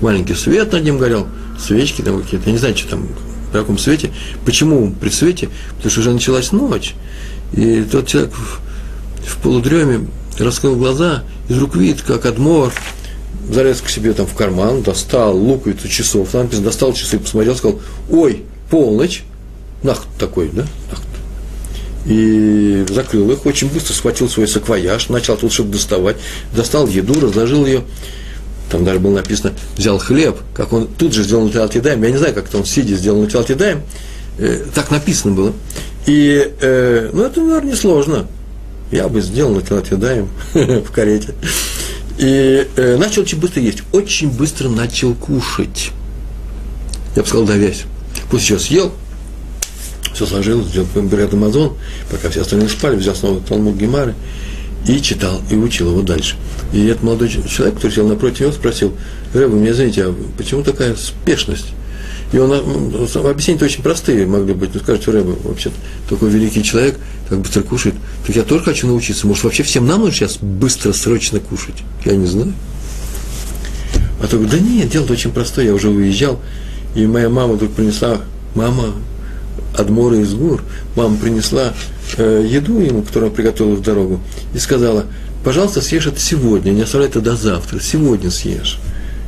Маленький 0.01 0.35
свет 0.35 0.73
над 0.73 0.85
ним 0.85 0.99
горел, 0.99 1.27
свечки 1.59 2.03
там 2.03 2.23
какие-то, 2.23 2.47
я 2.47 2.53
не 2.53 2.59
знаю, 2.59 2.77
что 2.77 2.91
там, 2.91 3.09
в 3.49 3.53
каком 3.53 3.79
свете. 3.79 4.11
Почему 4.45 4.93
при 4.93 5.09
свете? 5.09 5.49
Потому 5.77 5.91
что 5.91 6.01
уже 6.01 6.13
началась 6.13 6.53
ночь, 6.53 6.95
и 7.53 7.83
тот 7.83 8.07
человек 8.07 8.33
в, 8.33 8.61
в 9.27 9.37
полудреме 9.43 10.09
раскрыл 10.39 10.77
глаза, 10.77 11.25
и 11.49 11.53
вдруг 11.53 11.77
видит, 11.77 12.03
как 12.03 12.27
Адмор 12.27 12.73
залез 13.51 13.81
к 13.81 13.89
себе 13.89 14.13
там 14.13 14.27
в 14.27 14.35
карман, 14.35 14.83
достал 14.83 15.37
луковицу 15.37 15.89
часов, 15.89 16.29
там 16.31 16.43
написано, 16.43 16.67
достал 16.67 16.93
часы, 16.93 17.19
посмотрел, 17.19 17.57
сказал, 17.57 17.81
ой, 18.11 18.45
полночь, 18.71 19.25
нахт 19.83 20.07
такой, 20.19 20.51
да, 20.53 20.67
нахт. 20.91 21.05
И 22.07 22.87
закрыл 22.89 23.31
их, 23.31 23.45
очень 23.45 23.69
быстро 23.69 23.95
схватил 23.95 24.29
свой 24.29 24.49
саквояж, 24.49 25.09
начал 25.09 25.37
тут 25.37 25.53
что-то 25.53 25.71
доставать, 25.71 26.17
достал 26.55 26.87
еду, 26.87 27.21
разложил 27.21 27.67
ее, 27.67 27.83
там 28.71 28.85
даже 28.85 28.99
было 28.99 29.15
написано, 29.15 29.53
взял 29.77 29.99
хлеб, 29.99 30.39
как 30.55 30.73
он 30.73 30.87
тут 30.87 31.13
же 31.13 31.23
сделал 31.23 31.45
на 31.45 31.49
Едаем, 31.49 32.03
я 32.03 32.11
не 32.11 32.17
знаю, 32.17 32.35
как 32.35 32.49
это 32.49 32.59
он 32.59 32.65
сидя 32.65 32.97
сделал 32.97 33.23
на 33.23 33.27
Едаем, 33.27 33.83
э, 34.39 34.65
так 34.75 34.91
написано 34.91 35.35
было. 35.35 35.53
И, 36.07 36.53
э, 36.61 37.11
ну, 37.13 37.23
это, 37.23 37.41
наверное, 37.41 37.73
несложно. 37.73 38.27
Я 38.91 39.09
бы 39.09 39.21
сделал 39.21 39.55
на 39.55 39.59
Едаем 39.59 40.29
в 40.55 40.91
карете. 40.91 41.35
И 42.19 42.67
э, 42.77 42.97
начал 42.97 43.23
очень 43.23 43.39
быстро 43.39 43.63
есть, 43.63 43.83
очень 43.93 44.31
быстро 44.31 44.69
начал 44.69 45.15
кушать. 45.15 45.91
Я 47.15 47.23
бы 47.23 47.29
сказал, 47.29 47.47
давясь. 47.47 47.85
Пусть 48.31 48.45
сейчас 48.45 48.65
съел, 48.65 48.93
все 50.15 50.27
сложил, 50.27 50.65
сделал 50.65 50.89
ряд 51.13 51.33
Амазон, 51.33 51.77
пока 52.11 52.29
все 52.29 52.43
остальные 52.43 52.69
спали, 52.69 52.97
взял 52.97 53.15
снова 53.15 53.41
Талмуд 53.41 53.77
Гемары 53.77 54.15
и 54.87 55.01
читал, 55.01 55.41
и 55.51 55.57
учил 55.57 55.91
его 55.91 56.03
дальше. 56.03 56.37
И 56.73 56.87
этот 56.87 57.03
молодой 57.03 57.29
человек, 57.29 57.77
который 57.77 57.93
сел 57.93 58.09
напротив 58.09 58.41
него, 58.41 58.53
спросил, 58.53 58.93
Рэба, 59.35 59.57
мне 59.57 59.71
извините, 59.71 60.05
а 60.07 60.15
почему 60.37 60.63
такая 60.63 60.95
спешность? 60.97 61.73
И 62.33 62.39
он, 62.39 62.53
объяснения 62.53 63.65
очень 63.65 63.83
простые 63.83 64.27
могли 64.27 64.53
быть. 64.53 64.75
Ну, 64.75 64.81
скажете, 64.81 65.11
Рэба, 65.11 65.37
вообще 65.45 65.71
такой 66.09 66.31
великий 66.31 66.63
человек, 66.63 66.99
так 67.29 67.39
быстро 67.41 67.63
кушает. 67.63 67.95
Так 68.27 68.37
я 68.37 68.43
тоже 68.43 68.65
хочу 68.65 68.87
научиться. 68.87 69.27
Может, 69.27 69.45
вообще 69.45 69.63
всем 69.63 69.87
нам 69.87 70.01
нужно 70.01 70.15
сейчас 70.15 70.39
быстро, 70.39 70.93
срочно 70.93 71.41
кушать? 71.41 71.77
Я 72.05 72.17
не 72.17 72.27
знаю. 72.27 72.53
А 74.23 74.27
то 74.27 74.37
говорю, 74.37 74.51
да 74.51 74.59
нет, 74.59 74.91
дело 74.91 75.07
очень 75.11 75.31
простое, 75.31 75.67
я 75.67 75.75
уже 75.75 75.89
уезжал, 75.89 76.41
и 76.95 77.07
моя 77.07 77.29
мама 77.29 77.55
вдруг 77.55 77.73
принесла, 77.73 78.21
мама 78.55 78.93
Адмора 79.77 80.19
из 80.19 80.35
гор, 80.35 80.63
мама 80.97 81.17
принесла 81.17 81.73
еду 82.17 82.81
ему, 82.81 83.03
которую 83.03 83.29
она 83.29 83.37
приготовила 83.37 83.75
в 83.75 83.83
дорогу, 83.83 84.21
и 84.55 84.59
сказала, 84.59 85.07
пожалуйста, 85.45 85.83
съешь 85.83 86.07
это 86.07 86.21
сегодня, 86.21 86.71
не 86.71 86.83
оставляй 86.83 87.09
это 87.09 87.21
до 87.21 87.37
завтра, 87.37 87.81
сегодня 87.81 88.31
съешь. 88.31 88.79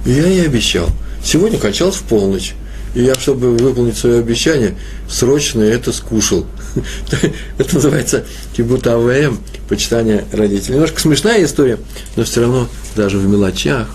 И 0.06 0.12
я 0.12 0.26
ей 0.26 0.46
обещал. 0.46 0.88
Сегодня 1.22 1.58
кончалось 1.58 1.96
в 1.96 2.02
полночь. 2.02 2.54
И 2.94 3.02
я, 3.02 3.14
чтобы 3.14 3.56
выполнить 3.56 3.96
свое 3.96 4.18
обещание, 4.18 4.74
срочно 5.08 5.62
это 5.62 5.92
скушал. 5.92 6.46
Это 7.58 7.74
называется 7.74 8.24
кибута 8.56 8.94
АВМ, 8.94 9.38
почитание 9.68 10.24
родителей. 10.32 10.74
Немножко 10.74 11.00
смешная 11.00 11.44
история, 11.44 11.78
но 12.16 12.24
все 12.24 12.40
равно 12.40 12.68
даже 12.96 13.18
в 13.18 13.28
мелочах, 13.28 13.88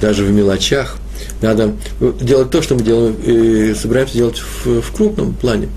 даже 0.00 0.24
в 0.24 0.30
мелочах 0.30 0.98
надо 1.42 1.74
делать 2.20 2.50
то, 2.50 2.62
что 2.62 2.74
мы 2.74 2.82
делаем, 2.82 3.16
и 3.24 3.74
собираемся 3.74 4.14
делать 4.14 4.38
в, 4.38 4.80
в 4.80 4.92
крупном 4.92 5.34
плане. 5.34 5.68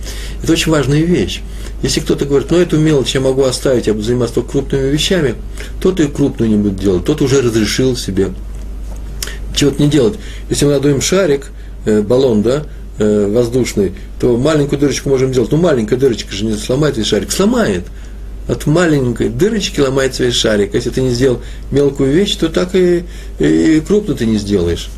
Это 0.43 0.53
очень 0.53 0.71
важная 0.71 1.01
вещь. 1.01 1.41
Если 1.81 2.01
кто-то 2.01 2.25
говорит, 2.25 2.51
ну 2.51 2.57
эту 2.57 2.77
мелочь 2.77 3.15
я 3.15 3.21
могу 3.21 3.43
оставить, 3.43 3.87
я 3.87 3.93
буду 3.93 4.05
заниматься 4.05 4.35
только 4.35 4.51
крупными 4.51 4.89
вещами, 4.89 5.35
тот 5.81 5.99
и 5.99 6.07
крупную 6.07 6.49
не 6.49 6.57
будет 6.57 6.77
делать, 6.77 7.05
тот 7.05 7.21
уже 7.21 7.41
разрешил 7.41 7.95
себе 7.95 8.29
чего-то 9.55 9.81
не 9.81 9.89
делать. 9.89 10.15
Если 10.49 10.65
мы 10.65 10.71
надуем 10.71 11.01
шарик, 11.01 11.51
э, 11.85 12.01
баллон, 12.01 12.41
да, 12.41 12.63
э, 12.97 13.27
воздушный, 13.27 13.93
то 14.19 14.37
маленькую 14.37 14.79
дырочку 14.79 15.09
можем 15.09 15.31
делать. 15.31 15.51
Ну, 15.51 15.57
маленькая 15.57 15.97
дырочка 15.97 16.33
же 16.33 16.45
не 16.45 16.53
сломает 16.53 16.97
весь 16.97 17.07
шарик. 17.07 17.31
Сломает. 17.31 17.83
От 18.47 18.65
маленькой 18.65 19.29
дырочки 19.29 19.79
ломается 19.79 20.23
весь 20.23 20.35
шарик. 20.35 20.73
Если 20.73 20.89
ты 20.89 21.01
не 21.01 21.11
сделал 21.11 21.41
мелкую 21.71 22.11
вещь, 22.11 22.35
то 22.35 22.49
так 22.49 22.73
и, 22.73 23.03
и, 23.39 23.77
и 23.77 23.81
крупно 23.81 24.15
ты 24.15 24.25
не 24.25 24.37
сделаешь. 24.37 24.89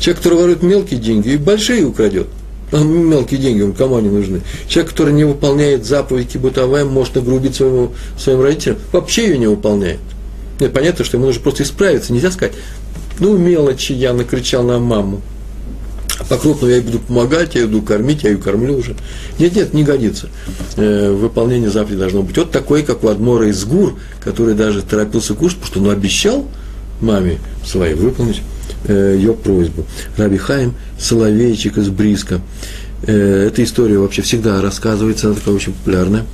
Человек, 0.00 0.18
который 0.18 0.38
ворует 0.38 0.62
мелкие 0.62 0.98
деньги, 0.98 1.30
и 1.30 1.36
большие 1.36 1.84
украдет. 1.84 2.26
Мелкие 2.72 3.38
деньги, 3.38 3.62
он 3.62 3.72
кому 3.72 3.96
они 3.96 4.08
нужны? 4.08 4.40
Человек, 4.66 4.92
который 4.92 5.12
не 5.12 5.24
выполняет 5.24 5.84
заповедь 5.84 6.30
Кибутаваем, 6.30 6.88
может 6.88 7.14
нагрубить 7.14 7.54
своему, 7.54 7.92
своим 8.18 8.40
родителям, 8.40 8.78
вообще 8.92 9.28
ее 9.28 9.38
не 9.38 9.46
выполняет. 9.46 10.00
Нет, 10.60 10.72
понятно, 10.72 11.04
что 11.04 11.16
ему 11.16 11.26
нужно 11.26 11.42
просто 11.42 11.62
исправиться. 11.62 12.12
Нельзя 12.12 12.30
сказать, 12.30 12.54
ну, 13.20 13.36
мелочи, 13.36 13.92
я 13.92 14.12
накричал 14.12 14.62
на 14.62 14.78
маму. 14.78 15.20
А 16.18 16.24
по 16.24 16.36
крупному 16.36 16.70
я 16.70 16.76
ей 16.76 16.84
буду 16.84 17.00
помогать, 17.00 17.54
я 17.54 17.62
ее 17.62 17.66
буду 17.66 17.82
кормить, 17.82 18.22
я 18.22 18.30
ее 18.30 18.38
кормлю 18.38 18.78
уже. 18.78 18.96
Нет, 19.38 19.56
нет, 19.56 19.74
не 19.74 19.82
годится. 19.82 20.28
Э, 20.76 21.12
выполнение 21.12 21.70
заповеди 21.70 21.98
должно 21.98 22.22
быть. 22.22 22.36
Вот 22.36 22.50
такой, 22.50 22.82
как 22.82 23.02
у 23.02 23.08
Адмора 23.08 23.48
из 23.48 23.64
Гур, 23.64 23.94
который 24.22 24.54
даже 24.54 24.82
торопился 24.82 25.34
кушать, 25.34 25.58
потому 25.58 25.84
что 25.84 25.90
он 25.90 25.90
обещал 25.90 26.46
маме 27.00 27.38
своей 27.64 27.94
выполнить 27.94 28.42
ее 28.92 29.34
просьбу. 29.34 29.84
Раби 30.16 30.36
Хаим 30.36 30.74
Соловейчик 30.98 31.78
из 31.78 31.88
Бриска. 31.88 32.40
Э, 33.06 33.48
эта 33.48 33.62
история 33.62 33.98
вообще 33.98 34.22
всегда 34.22 34.60
рассказывается, 34.60 35.28
она 35.28 35.36
такая 35.36 35.54
очень 35.54 35.72
популярная. 35.72 36.24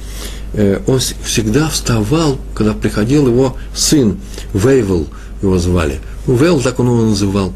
Э, 0.53 0.81
он 0.87 0.99
всегда 0.99 1.69
вставал, 1.69 2.39
когда 2.55 2.73
приходил 2.73 3.27
его 3.29 3.57
сын, 3.75 4.19
Вейвел 4.55 5.09
его 5.43 5.59
звали. 5.59 6.01
Вейл, 6.27 6.61
так 6.61 6.79
он 6.81 6.87
его 6.87 7.03
называл. 7.03 7.53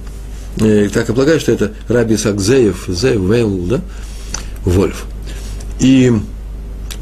Э, 0.60 0.88
так 0.92 1.08
и 1.08 1.12
полагаю, 1.12 1.40
что 1.40 1.52
это 1.52 1.72
Раби 1.88 2.14
Исаак 2.14 2.40
Зеев, 2.40 2.88
Вейл, 2.88 3.66
да? 3.66 3.80
Вольф. 4.64 5.06
И 5.80 6.12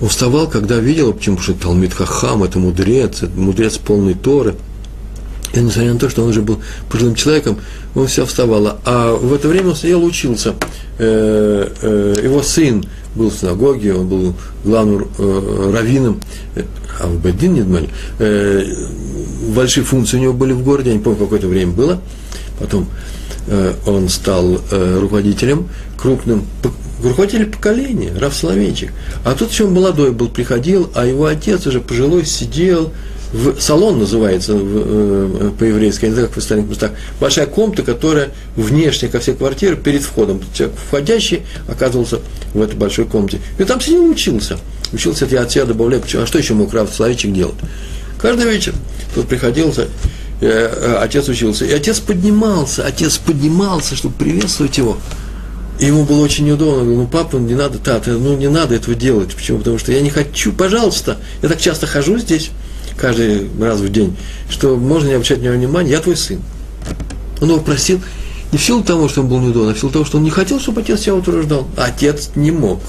он 0.00 0.08
вставал, 0.08 0.48
когда 0.48 0.78
видел, 0.78 1.12
почему 1.12 1.38
что 1.38 1.54
Талмит 1.54 1.94
Хахам, 1.94 2.42
это 2.42 2.58
мудрец, 2.58 3.22
это 3.22 3.38
мудрец 3.38 3.78
полной 3.78 4.14
Торы. 4.14 4.54
И 5.52 5.60
несмотря 5.60 5.92
на 5.92 5.98
то, 5.98 6.08
что 6.08 6.22
он 6.22 6.30
уже 6.30 6.42
был 6.42 6.60
пожилым 6.90 7.14
человеком, 7.14 7.58
он 7.94 8.06
все 8.06 8.24
вставал. 8.24 8.78
А 8.84 9.14
в 9.14 9.32
это 9.32 9.48
время 9.48 9.70
он 9.70 9.76
сидел 9.76 10.04
учился. 10.04 10.54
Э, 10.98 11.68
э, 11.82 12.14
его 12.24 12.42
сын 12.42 12.84
был 13.14 13.30
в 13.30 13.34
синагоге, 13.34 13.94
он 13.94 14.08
был 14.08 14.34
главным 14.64 15.06
раввином, 15.18 16.20
а 16.98 17.06
в 17.06 17.22
Бедин, 17.22 17.54
не 17.54 17.88
большие 19.52 19.84
функции 19.84 20.16
у 20.16 20.20
него 20.20 20.32
были 20.32 20.52
в 20.52 20.64
городе, 20.64 20.90
я 20.90 20.96
не 20.96 21.02
помню, 21.02 21.18
какое-то 21.18 21.48
время 21.48 21.72
было. 21.72 22.00
Потом 22.58 22.88
Э, 23.48 23.74
он 23.86 24.08
стал 24.08 24.60
э, 24.70 24.98
руководителем, 25.00 25.68
крупным 25.96 26.46
руководителем 27.02 27.50
поколения, 27.50 28.12
Раф 28.16 28.34
Соловейчик. 28.34 28.92
А 29.24 29.34
тут 29.34 29.50
еще 29.50 29.66
молодой 29.66 30.12
был, 30.12 30.28
приходил, 30.28 30.90
а 30.94 31.04
его 31.04 31.26
отец 31.26 31.66
уже 31.66 31.80
пожилой 31.80 32.24
сидел, 32.24 32.92
в, 33.32 33.60
салон 33.60 33.98
называется 33.98 34.54
в, 34.54 34.60
э, 34.64 35.50
по-еврейски, 35.58 36.06
не 36.06 36.12
знаю, 36.12 36.28
как 36.28 36.36
в 36.36 36.38
остальных 36.38 36.68
местах, 36.68 36.92
большая 37.20 37.46
комната, 37.46 37.82
которая 37.82 38.30
внешне 38.56 39.08
ко 39.08 39.20
всей 39.20 39.34
квартире, 39.34 39.76
перед 39.76 40.02
входом. 40.02 40.40
Человек 40.54 40.76
входящий 40.88 41.42
оказывался 41.68 42.20
в 42.54 42.60
этой 42.60 42.76
большой 42.76 43.06
комнате. 43.06 43.40
И 43.58 43.64
там 43.64 43.80
сидел 43.80 44.04
учился. 44.04 44.58
Учился, 44.92 45.24
это 45.24 45.36
я 45.36 45.42
от 45.42 45.50
себя 45.50 45.64
добавляю, 45.64 46.02
а 46.14 46.26
что 46.26 46.38
еще 46.38 46.54
мог 46.54 46.72
Раф 46.74 46.94
Соловейчик 46.94 47.32
делать? 47.32 47.56
Каждый 48.20 48.44
вечер 48.44 48.74
тут 49.14 49.26
приходил, 49.28 49.72
Э, 50.42 50.98
отец 51.00 51.28
учился. 51.28 51.64
И 51.64 51.72
отец 51.72 52.00
поднимался, 52.00 52.84
отец 52.84 53.16
поднимался, 53.16 53.94
чтобы 53.94 54.16
приветствовать 54.16 54.76
его. 54.76 54.98
И 55.78 55.86
ему 55.86 56.04
было 56.04 56.20
очень 56.20 56.46
неудобно. 56.46 56.78
Он 56.78 56.84
говорил, 56.84 57.02
ну, 57.02 57.06
папа, 57.06 57.36
не 57.36 57.54
надо, 57.54 57.78
тата, 57.78 58.10
ну, 58.10 58.36
не 58.36 58.48
надо 58.48 58.74
этого 58.74 58.96
делать. 58.96 59.34
Почему? 59.34 59.58
Потому 59.58 59.78
что 59.78 59.92
я 59.92 60.00
не 60.00 60.10
хочу, 60.10 60.52
пожалуйста. 60.52 61.18
Я 61.42 61.48
так 61.48 61.60
часто 61.60 61.86
хожу 61.86 62.18
здесь, 62.18 62.50
каждый 62.96 63.48
раз 63.60 63.80
в 63.80 63.90
день, 63.90 64.16
что 64.48 64.76
можно 64.76 65.08
не 65.08 65.14
обращать 65.14 65.38
на 65.38 65.44
него 65.44 65.54
внимания. 65.54 65.90
Я 65.90 66.00
твой 66.00 66.16
сын. 66.16 66.40
Он 67.40 67.50
его 67.50 67.60
просил 67.60 68.00
не 68.52 68.58
в 68.58 68.62
силу 68.62 68.82
того, 68.82 69.08
что 69.08 69.22
он 69.22 69.28
был 69.28 69.40
неудобен, 69.40 69.70
а 69.70 69.74
в 69.74 69.78
силу 69.78 69.90
того, 69.90 70.04
что 70.04 70.18
он 70.18 70.24
не 70.24 70.30
хотел, 70.30 70.60
чтобы 70.60 70.82
отец 70.82 71.00
себя 71.00 71.14
утверждал. 71.14 71.66
А 71.76 71.86
отец 71.86 72.30
не 72.34 72.50
мог. 72.50 72.80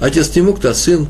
Отец 0.00 0.34
не 0.36 0.42
мог, 0.42 0.60
то 0.60 0.72
сын 0.74 1.08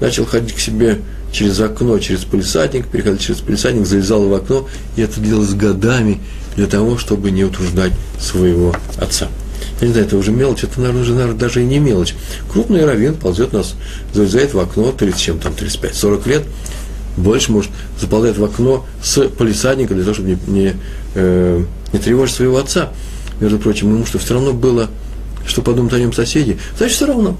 начал 0.00 0.24
ходить 0.24 0.54
к 0.54 0.58
себе 0.58 1.00
через 1.32 1.60
окно, 1.60 1.98
через 1.98 2.24
полисадник, 2.24 2.86
переходил 2.86 3.18
через 3.18 3.40
полисадник, 3.40 3.86
залезал 3.86 4.28
в 4.28 4.34
окно, 4.34 4.68
и 4.96 5.02
это 5.02 5.20
делалось 5.20 5.54
годами 5.54 6.20
для 6.56 6.66
того, 6.66 6.96
чтобы 6.96 7.30
не 7.32 7.44
утруждать 7.44 7.92
своего 8.20 8.74
отца. 8.98 9.28
Я 9.80 9.88
не 9.88 9.92
знаю, 9.92 10.06
это 10.06 10.16
уже 10.16 10.30
мелочь, 10.30 10.62
это, 10.62 10.80
наверное, 10.80 11.02
уже 11.02 11.14
наверное, 11.14 11.38
даже 11.38 11.62
и 11.62 11.64
не 11.64 11.78
мелочь. 11.78 12.14
Крупный 12.52 12.84
раввин 12.84 13.16
ползет 13.16 13.52
нас, 13.52 13.74
залезает 14.12 14.54
в 14.54 14.60
окно, 14.60 14.92
30, 14.92 15.20
чем 15.20 15.38
там, 15.40 15.52
35-40 15.52 16.28
лет, 16.28 16.44
больше, 17.16 17.52
может, 17.52 17.70
заползает 18.00 18.38
в 18.38 18.44
окно 18.44 18.84
с 19.02 19.28
полисадника 19.28 19.94
для 19.94 20.02
того, 20.02 20.14
чтобы 20.14 20.30
не, 20.30 20.38
не, 20.46 20.72
э, 21.14 21.64
не 21.92 21.98
тревожить 21.98 22.36
своего 22.36 22.58
отца. 22.58 22.90
Между 23.40 23.58
прочим, 23.58 23.92
ему 23.92 24.06
что 24.06 24.18
все 24.18 24.34
равно 24.34 24.52
было, 24.52 24.88
что 25.46 25.62
подумают 25.62 25.94
о 25.94 25.98
нем 25.98 26.12
соседи. 26.12 26.58
Значит, 26.76 26.96
все 26.96 27.06
равно. 27.06 27.36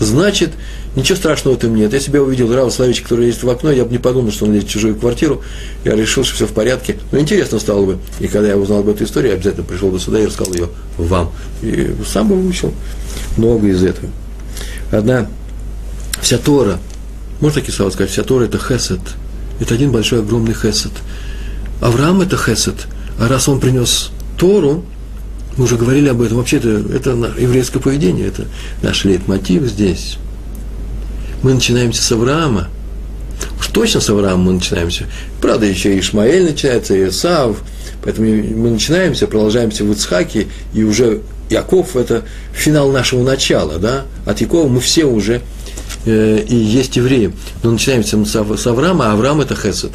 Значит, 0.00 0.52
Ничего 0.98 1.16
страшного 1.16 1.54
в 1.54 1.58
этом 1.58 1.76
нет. 1.76 1.92
Я 1.92 2.00
себя 2.00 2.20
увидел 2.20 2.52
Рава 2.52 2.70
Славича, 2.70 3.04
который 3.04 3.26
лезет 3.26 3.44
в 3.44 3.50
окно, 3.50 3.70
я 3.70 3.84
бы 3.84 3.92
не 3.92 3.98
подумал, 3.98 4.32
что 4.32 4.46
он 4.46 4.54
лезет 4.54 4.68
в 4.68 4.72
чужую 4.72 4.96
квартиру. 4.96 5.42
Я 5.84 5.94
решил, 5.94 6.24
что 6.24 6.34
все 6.34 6.46
в 6.46 6.52
порядке. 6.52 6.96
Но 7.12 7.20
интересно 7.20 7.60
стало 7.60 7.84
бы. 7.84 7.98
И 8.18 8.26
когда 8.26 8.48
я 8.48 8.56
узнал 8.56 8.80
об 8.80 8.88
этой 8.88 9.06
истории, 9.06 9.28
я 9.28 9.34
обязательно 9.34 9.64
пришел 9.64 9.90
бы 9.90 10.00
сюда 10.00 10.18
и 10.18 10.26
рассказал 10.26 10.54
ее 10.54 10.68
вам. 10.96 11.30
И 11.62 11.94
сам 12.04 12.28
бы 12.28 12.34
выучил 12.34 12.74
много 13.36 13.68
из 13.68 13.84
этого. 13.84 14.08
Одна, 14.90 15.28
вся 16.20 16.38
Тора, 16.38 16.80
можно 17.40 17.60
такие 17.60 17.74
слова 17.74 17.90
сказать, 17.90 18.10
вся 18.10 18.22
Тора– 18.22 18.44
это 18.46 18.58
хесед. 18.58 19.00
Это 19.60 19.74
один 19.74 19.90
большой, 19.90 20.20
огромный 20.20 20.54
хесед. 20.54 20.92
Авраам– 21.80 22.20
это 22.22 22.36
хесед. 22.36 22.86
А 23.18 23.28
раз 23.28 23.48
он 23.48 23.60
принес 23.60 24.10
Тору, 24.36 24.84
мы 25.56 25.64
уже 25.64 25.76
говорили 25.76 26.08
об 26.08 26.22
этом, 26.22 26.38
вообще 26.38 26.58
это, 26.58 26.68
это 26.68 27.10
еврейское 27.38 27.80
поведение, 27.80 28.28
это 28.28 28.44
наш 28.82 29.04
лейтмотив 29.04 29.64
здесь 29.64 30.18
мы 31.42 31.54
начинаемся 31.54 32.02
с 32.02 32.12
Авраама. 32.12 32.68
Уж 33.60 33.68
точно 33.68 34.00
с 34.00 34.10
Авраама 34.10 34.44
мы 34.44 34.52
начинаемся. 34.54 35.04
Правда, 35.40 35.66
еще 35.66 35.94
и 35.94 36.00
Ишмаэль 36.00 36.44
начинается, 36.44 36.94
и 36.94 37.08
Исаав. 37.08 37.58
Поэтому 38.02 38.28
мы 38.28 38.70
начинаемся, 38.70 39.26
продолжаемся 39.26 39.84
в 39.84 39.92
Ицхаке, 39.92 40.48
и 40.72 40.82
уже 40.82 41.20
Яков– 41.50 41.96
это 41.96 42.24
финал 42.52 42.90
нашего 42.92 43.22
начала, 43.22 43.78
да? 43.78 44.04
От 44.26 44.40
Якова 44.40 44.68
мы 44.68 44.80
все 44.80 45.04
уже 45.04 45.40
э, 46.04 46.44
и 46.48 46.54
есть 46.54 46.96
евреи. 46.96 47.32
Но 47.62 47.70
начинаемся 47.70 48.16
мы 48.16 48.26
с 48.26 48.66
Авраама, 48.66 49.06
а 49.06 49.12
Авраам– 49.12 49.40
это 49.42 49.54
Хесед. 49.54 49.92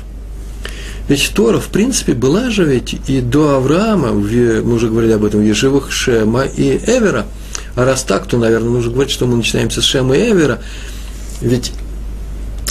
Ведь 1.08 1.32
Тора, 1.36 1.60
в 1.60 1.68
принципе, 1.68 2.14
была 2.14 2.50
же 2.50 2.64
ведь 2.64 2.96
и 3.08 3.20
до 3.20 3.56
Авраама, 3.56 4.14
мы 4.14 4.74
уже 4.74 4.88
говорили 4.88 5.12
об 5.12 5.26
этом, 5.26 5.42
в 5.42 5.44
Ешивах 5.44 5.92
Шема 5.92 6.44
и 6.44 6.78
Эвера. 6.78 7.26
А 7.76 7.86
раз 7.86 8.04
так, 8.04 8.26
то, 8.26 8.38
наверное, 8.38 8.70
нужно 8.70 8.92
говорить, 8.92 9.12
что 9.12 9.26
мы 9.28 9.36
начинаемся 9.36 9.82
с 9.82 9.86
Шема 9.86 10.16
и 10.16 10.32
Эвера, 10.32 10.62
ведь 11.42 11.74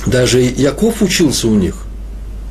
Даже 0.07 0.41
Яков 0.41 1.03
учился 1.03 1.49
у 1.49 1.55
них. 1.55 1.77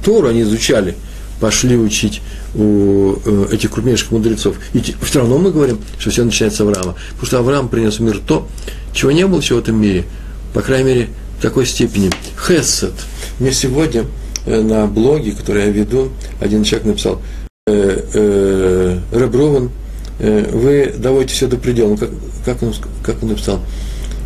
Тору 0.03 0.29
они 0.29 0.41
изучали, 0.41 0.95
пошли 1.39 1.75
учить 1.77 2.21
у 2.55 3.15
э, 3.25 3.47
этих 3.51 3.71
крупнейших 3.71 4.11
мудрецов. 4.11 4.55
И 4.73 4.81
все 5.01 5.19
равно 5.19 5.37
мы 5.37 5.51
говорим, 5.51 5.79
что 5.99 6.09
все 6.11 6.23
начинается 6.23 6.59
с 6.59 6.61
Авраама. 6.61 6.95
Потому 7.11 7.25
что 7.25 7.39
Авраам 7.39 7.69
принес 7.69 7.97
в 7.97 8.01
мир 8.01 8.19
то, 8.25 8.47
чего 8.93 9.11
не 9.11 9.25
было 9.27 9.39
еще 9.39 9.55
в 9.55 9.59
этом 9.59 9.79
мире. 9.79 10.05
По 10.53 10.61
крайней 10.61 10.87
мере, 10.87 11.09
в 11.39 11.41
такой 11.41 11.65
степени. 11.65 12.09
Хесед. 12.47 12.93
Мне 13.39 13.51
сегодня 13.51 14.05
э, 14.45 14.61
на 14.61 14.85
блоге, 14.87 15.31
который 15.31 15.65
я 15.65 15.71
веду, 15.71 16.09
один 16.39 16.63
человек 16.63 16.87
написал, 16.87 17.21
э, 17.67 18.05
э, 18.13 18.99
Реброван, 19.11 19.71
э, 20.19 20.49
вы 20.51 20.93
доводите 20.97 21.33
все 21.33 21.47
до 21.47 21.57
предела. 21.57 21.89
Ну, 21.89 21.97
как, 21.97 22.09
как, 22.45 22.63
он, 22.63 22.73
как 23.03 23.23
он 23.23 23.29
написал? 23.29 23.61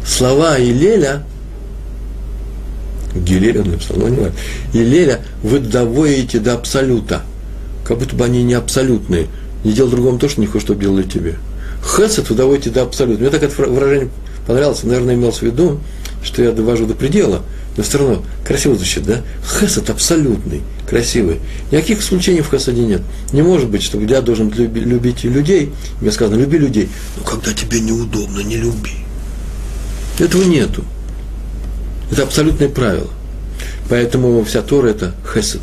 Слова 0.06 0.60
Илеля, 0.60 1.24
Гилеля 3.16 3.62
он 3.62 3.72
написал, 3.72 3.98
но 3.98 4.10
не 4.10 4.18
важно. 4.18 4.36
Илеля 4.74 5.22
вы 5.42 5.60
доводите 5.60 6.40
до 6.40 6.54
абсолюта. 6.54 7.22
Как 7.86 8.00
будто 8.00 8.16
бы 8.16 8.26
они 8.26 8.44
не 8.44 8.56
абсолютные. 8.56 9.28
Не 9.64 9.74
делал 9.74 9.90
другому 9.90 10.20
то, 10.20 10.28
что 10.28 10.42
не 10.42 10.48
хочешь, 10.48 10.66
чтобы 10.66 10.82
делали 10.82 11.04
тебе. 11.04 11.36
Хесед 11.84 12.30
вы 12.30 12.36
доводите 12.36 12.72
до 12.72 12.84
абсолюта. 12.84 13.22
Мне 13.22 13.30
так 13.30 13.44
это 13.44 13.56
выражение 13.70 14.10
понравилось. 14.48 14.84
Наверное, 14.84 15.16
имелось 15.16 15.38
в 15.38 15.44
виду, 15.44 15.80
что 16.26 16.44
я 16.44 16.52
довожу 16.52 16.86
до 16.86 16.96
предела, 16.96 17.44
но 17.78 17.84
все 17.84 18.00
равно 18.00 18.24
красиво 18.44 18.76
звучит, 18.76 19.04
да? 19.06 19.22
Хесед 19.44 19.90
абсолютный, 19.90 20.64
красивый. 20.90 21.40
Никаких 21.72 22.02
исключений 22.02 22.42
в 22.42 22.50
хесаде 22.50 22.82
нет. 22.82 23.02
Не 23.32 23.42
может 23.42 23.70
быть, 23.70 23.84
что 23.84 24.00
я 24.00 24.22
должен 24.22 24.52
люби, 24.52 24.82
любить 24.82 25.24
людей. 25.24 25.72
Мне 26.02 26.12
сказано, 26.12 26.40
люби 26.40 26.58
людей. 26.58 26.90
Но 27.18 27.24
когда 27.24 27.54
тебе 27.54 27.80
неудобно, 27.80 28.40
не 28.42 28.58
люби. 28.58 28.92
Этого 30.20 30.44
нету. 30.44 30.84
Это 32.12 32.24
абсолютное 32.24 32.70
правило. 32.70 33.10
Поэтому 33.90 34.44
вся 34.44 34.62
Тора– 34.62 34.88
это 34.90 35.14
хесед. 35.34 35.62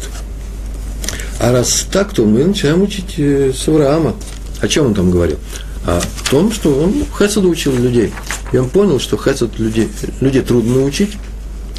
А 1.41 1.51
раз 1.51 1.87
так, 1.91 2.13
то 2.15 2.25
мы 2.25 2.45
начинаем 2.45 2.83
учить 2.83 3.15
э, 3.19 3.53
с 3.53 3.67
Авраама. 3.67 4.15
О 4.61 4.69
чем 4.69 4.87
он 4.87 4.95
там 4.95 5.11
говорил? 5.11 5.39
О 5.85 6.01
том, 6.31 6.53
что 6.53 6.79
он 6.79 7.05
хеседу 7.19 7.49
учил 7.49 7.77
людей. 7.77 8.13
И 8.53 8.57
он 8.57 8.69
понял, 8.69 9.01
что 9.01 9.17
хесед 9.17 9.59
людей, 9.59 9.89
людей 10.21 10.43
трудно 10.43 10.77
научить, 10.77 11.17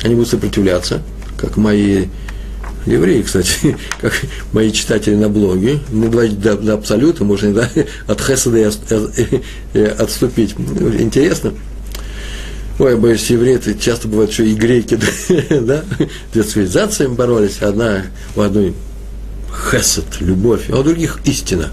они 0.03 0.15
будут 0.15 0.29
сопротивляться, 0.29 1.01
как 1.37 1.55
мои 1.55 2.07
евреи, 2.85 3.21
кстати, 3.21 3.77
как 4.01 4.13
мои 4.51 4.71
читатели 4.71 5.15
на 5.15 5.29
блоге, 5.29 5.79
не 5.91 6.07
доводить 6.07 6.41
до, 6.41 6.57
до 6.57 6.73
абсолюта, 6.73 7.23
можно 7.23 7.53
да, 7.53 7.69
от 8.07 8.21
хеседа 8.21 8.71
и 9.73 9.79
отступить. 9.79 10.55
Интересно. 10.99 11.53
Ой, 12.79 12.91
я 12.91 12.97
боюсь, 12.97 13.29
евреи 13.29 13.55
это 13.55 13.75
часто 13.75 14.07
бывает 14.07 14.31
еще 14.31 14.47
и 14.49 14.55
греки, 14.55 14.97
да, 15.49 15.83
две 16.33 16.43
цивилизации 16.43 17.05
боролись, 17.05 17.61
одна 17.61 18.03
у 18.35 18.41
одной 18.41 18.73
хесед, 19.71 20.05
любовь, 20.19 20.69
а 20.69 20.79
у 20.79 20.83
других 20.83 21.19
истина. 21.25 21.69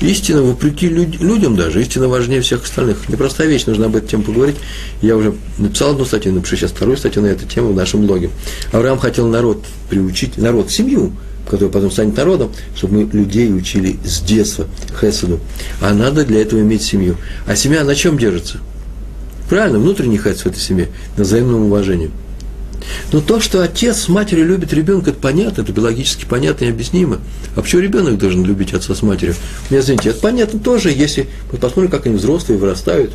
Истина, 0.00 0.42
вопреки 0.42 0.88
люд, 0.88 1.20
людям 1.20 1.56
даже, 1.56 1.80
истина 1.80 2.08
важнее 2.08 2.42
всех 2.42 2.64
остальных. 2.64 3.08
Непростая 3.08 3.48
вещь, 3.48 3.64
нужно 3.64 3.86
об 3.86 3.96
этом 3.96 4.08
тему 4.08 4.22
поговорить. 4.24 4.56
Я 5.00 5.16
уже 5.16 5.34
написал 5.58 5.92
одну 5.92 6.04
статью, 6.04 6.32
напишу 6.32 6.56
сейчас 6.56 6.72
вторую 6.72 6.98
статью 6.98 7.22
на 7.22 7.26
эту 7.26 7.46
тему 7.46 7.72
в 7.72 7.74
нашем 7.74 8.06
блоге. 8.06 8.30
Авраам 8.72 8.98
хотел 8.98 9.26
народ 9.26 9.64
приучить, 9.88 10.36
народ, 10.36 10.70
семью, 10.70 11.12
который 11.48 11.70
потом 11.70 11.90
станет 11.90 12.16
народом, 12.16 12.52
чтобы 12.76 13.04
мы 13.04 13.10
людей 13.10 13.50
учили 13.52 13.98
с 14.04 14.20
детства 14.20 14.66
хеседу. 15.00 15.40
А 15.80 15.94
надо 15.94 16.26
для 16.26 16.42
этого 16.42 16.60
иметь 16.60 16.82
семью. 16.82 17.16
А 17.46 17.56
семья 17.56 17.82
на 17.82 17.94
чем 17.94 18.18
держится? 18.18 18.58
Правильно, 19.48 19.78
внутренний 19.78 20.18
хесед 20.18 20.40
в 20.40 20.46
этой 20.46 20.60
семье, 20.60 20.88
на 21.16 21.24
взаимном 21.24 21.66
уважении. 21.66 22.10
Но 23.12 23.20
то, 23.20 23.40
что 23.40 23.62
отец 23.62 23.96
с 23.98 24.08
матерью 24.08 24.46
любит 24.46 24.72
ребенка, 24.72 25.10
это 25.10 25.18
понятно, 25.20 25.62
это 25.62 25.72
биологически 25.72 26.24
понятно 26.24 26.64
и 26.64 26.70
объяснимо. 26.70 27.18
А 27.54 27.62
почему 27.62 27.82
ребенок 27.82 28.18
должен 28.18 28.44
любить 28.44 28.72
отца 28.72 28.94
с 28.94 29.02
матерью? 29.02 29.34
Мне, 29.70 29.80
извините, 29.80 30.10
это 30.10 30.20
понятно 30.20 30.58
тоже, 30.58 30.90
если 30.90 31.28
мы 31.50 31.58
посмотрим, 31.58 31.90
как 31.90 32.06
они 32.06 32.16
взрослые 32.16 32.58
вырастают, 32.58 33.12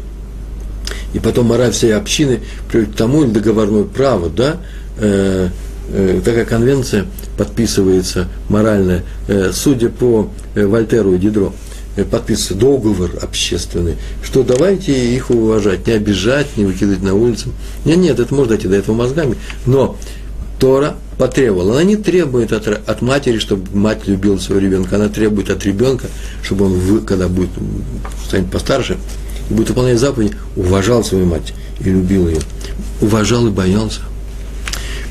и 1.13 1.19
потом 1.19 1.47
мораль 1.47 1.71
всей 1.71 1.95
общины 1.95 2.39
приводит 2.69 2.93
к 2.93 2.97
тому, 2.97 3.25
договорное 3.25 3.83
право, 3.83 4.29
да, 4.29 4.57
э, 4.97 5.49
э, 5.89 6.21
такая 6.23 6.45
конвенция 6.45 7.05
подписывается 7.37 8.27
моральная, 8.49 9.03
э, 9.27 9.51
судя 9.53 9.89
по 9.89 10.29
э, 10.55 10.65
Вольтеру 10.65 11.13
и 11.13 11.17
Дидро, 11.17 11.53
подписывается 11.95 12.55
договор 12.55 13.11
общественный, 13.21 13.97
что 14.23 14.43
давайте 14.43 15.13
их 15.13 15.29
уважать, 15.29 15.87
не 15.87 15.93
обижать, 15.93 16.57
не 16.57 16.65
выкидывать 16.65 17.03
на 17.03 17.13
улицу. 17.13 17.49
Нет, 17.85 17.97
нет, 17.97 18.19
это 18.19 18.33
можно 18.33 18.55
дойти 18.55 18.67
до 18.67 18.75
этого 18.75 18.95
мозгами, 18.95 19.35
но 19.65 19.97
Тора 20.59 20.95
потребовала. 21.17 21.73
Она 21.73 21.83
не 21.83 21.97
требует 21.97 22.53
от, 22.53 22.67
от 22.67 23.01
матери, 23.01 23.39
чтобы 23.39 23.75
мать 23.77 24.07
любила 24.07 24.37
своего 24.37 24.65
ребенка, 24.65 24.95
она 24.95 25.09
требует 25.09 25.49
от 25.49 25.65
ребенка, 25.65 26.07
чтобы 26.43 26.65
он, 26.65 27.01
когда 27.05 27.27
будет, 27.27 27.49
станет 28.27 28.49
постарше, 28.49 28.97
будет 29.49 29.69
выполнять 29.69 29.99
заповеди, 29.99 30.35
уважал 30.55 31.03
свою 31.03 31.25
мать 31.25 31.53
и 31.79 31.83
любил 31.85 32.27
ее. 32.27 32.39
Уважал 33.01 33.47
и 33.47 33.49
боялся. 33.51 34.01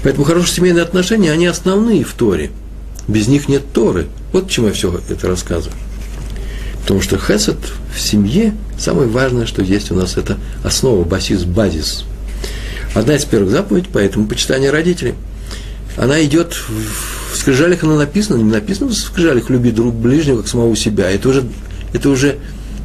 Поэтому 0.03 0.25
хорошие 0.25 0.57
семейные 0.57 0.83
отношения, 0.83 1.33
они 1.33 1.47
основные 1.47 2.05
в 2.05 2.15
Торе. 2.15 2.51
Без 3.07 3.29
них 3.29 3.49
нет 3.49 3.65
Торы. 3.73 4.07
Вот 4.33 4.47
почему 4.47 4.69
я 4.69 4.73
все 4.73 5.01
это 5.09 5.27
рассказываю. 5.27 5.77
Потому 6.83 7.01
что 7.01 7.19
хесед 7.19 7.59
в 7.95 8.01
семье, 8.01 8.55
самое 8.79 9.09
важное, 9.09 9.47
что 9.47 9.63
есть 9.63 9.91
у 9.91 9.95
нас, 9.95 10.17
это 10.17 10.39
основа, 10.65 11.05
басис, 11.05 11.45
базис. 11.45 12.05
Одна 12.95 13.17
из 13.17 13.25
первых 13.25 13.51
заповедей, 13.51 13.89
поэтому 13.93 14.27
почитание 14.27 14.71
родителей. 14.71 15.15
Она 15.97 16.23
идет 16.25 16.57
в 17.33 17.37
скрижалях, 17.37 17.85
она 17.85 17.97
написана, 17.97 18.39
не 18.39 18.45
написано 18.45 18.89
в 18.89 18.95
скрижалях 18.95 19.51
«люби 19.51 19.71
друг 19.71 19.95
ближнего, 19.95 20.39
как 20.39 20.49
самого 20.49 20.75
себя». 20.77 21.11
Это 21.11 21.29
уже, 21.29 21.45
это 21.93 22.11
уже, 22.11 22.39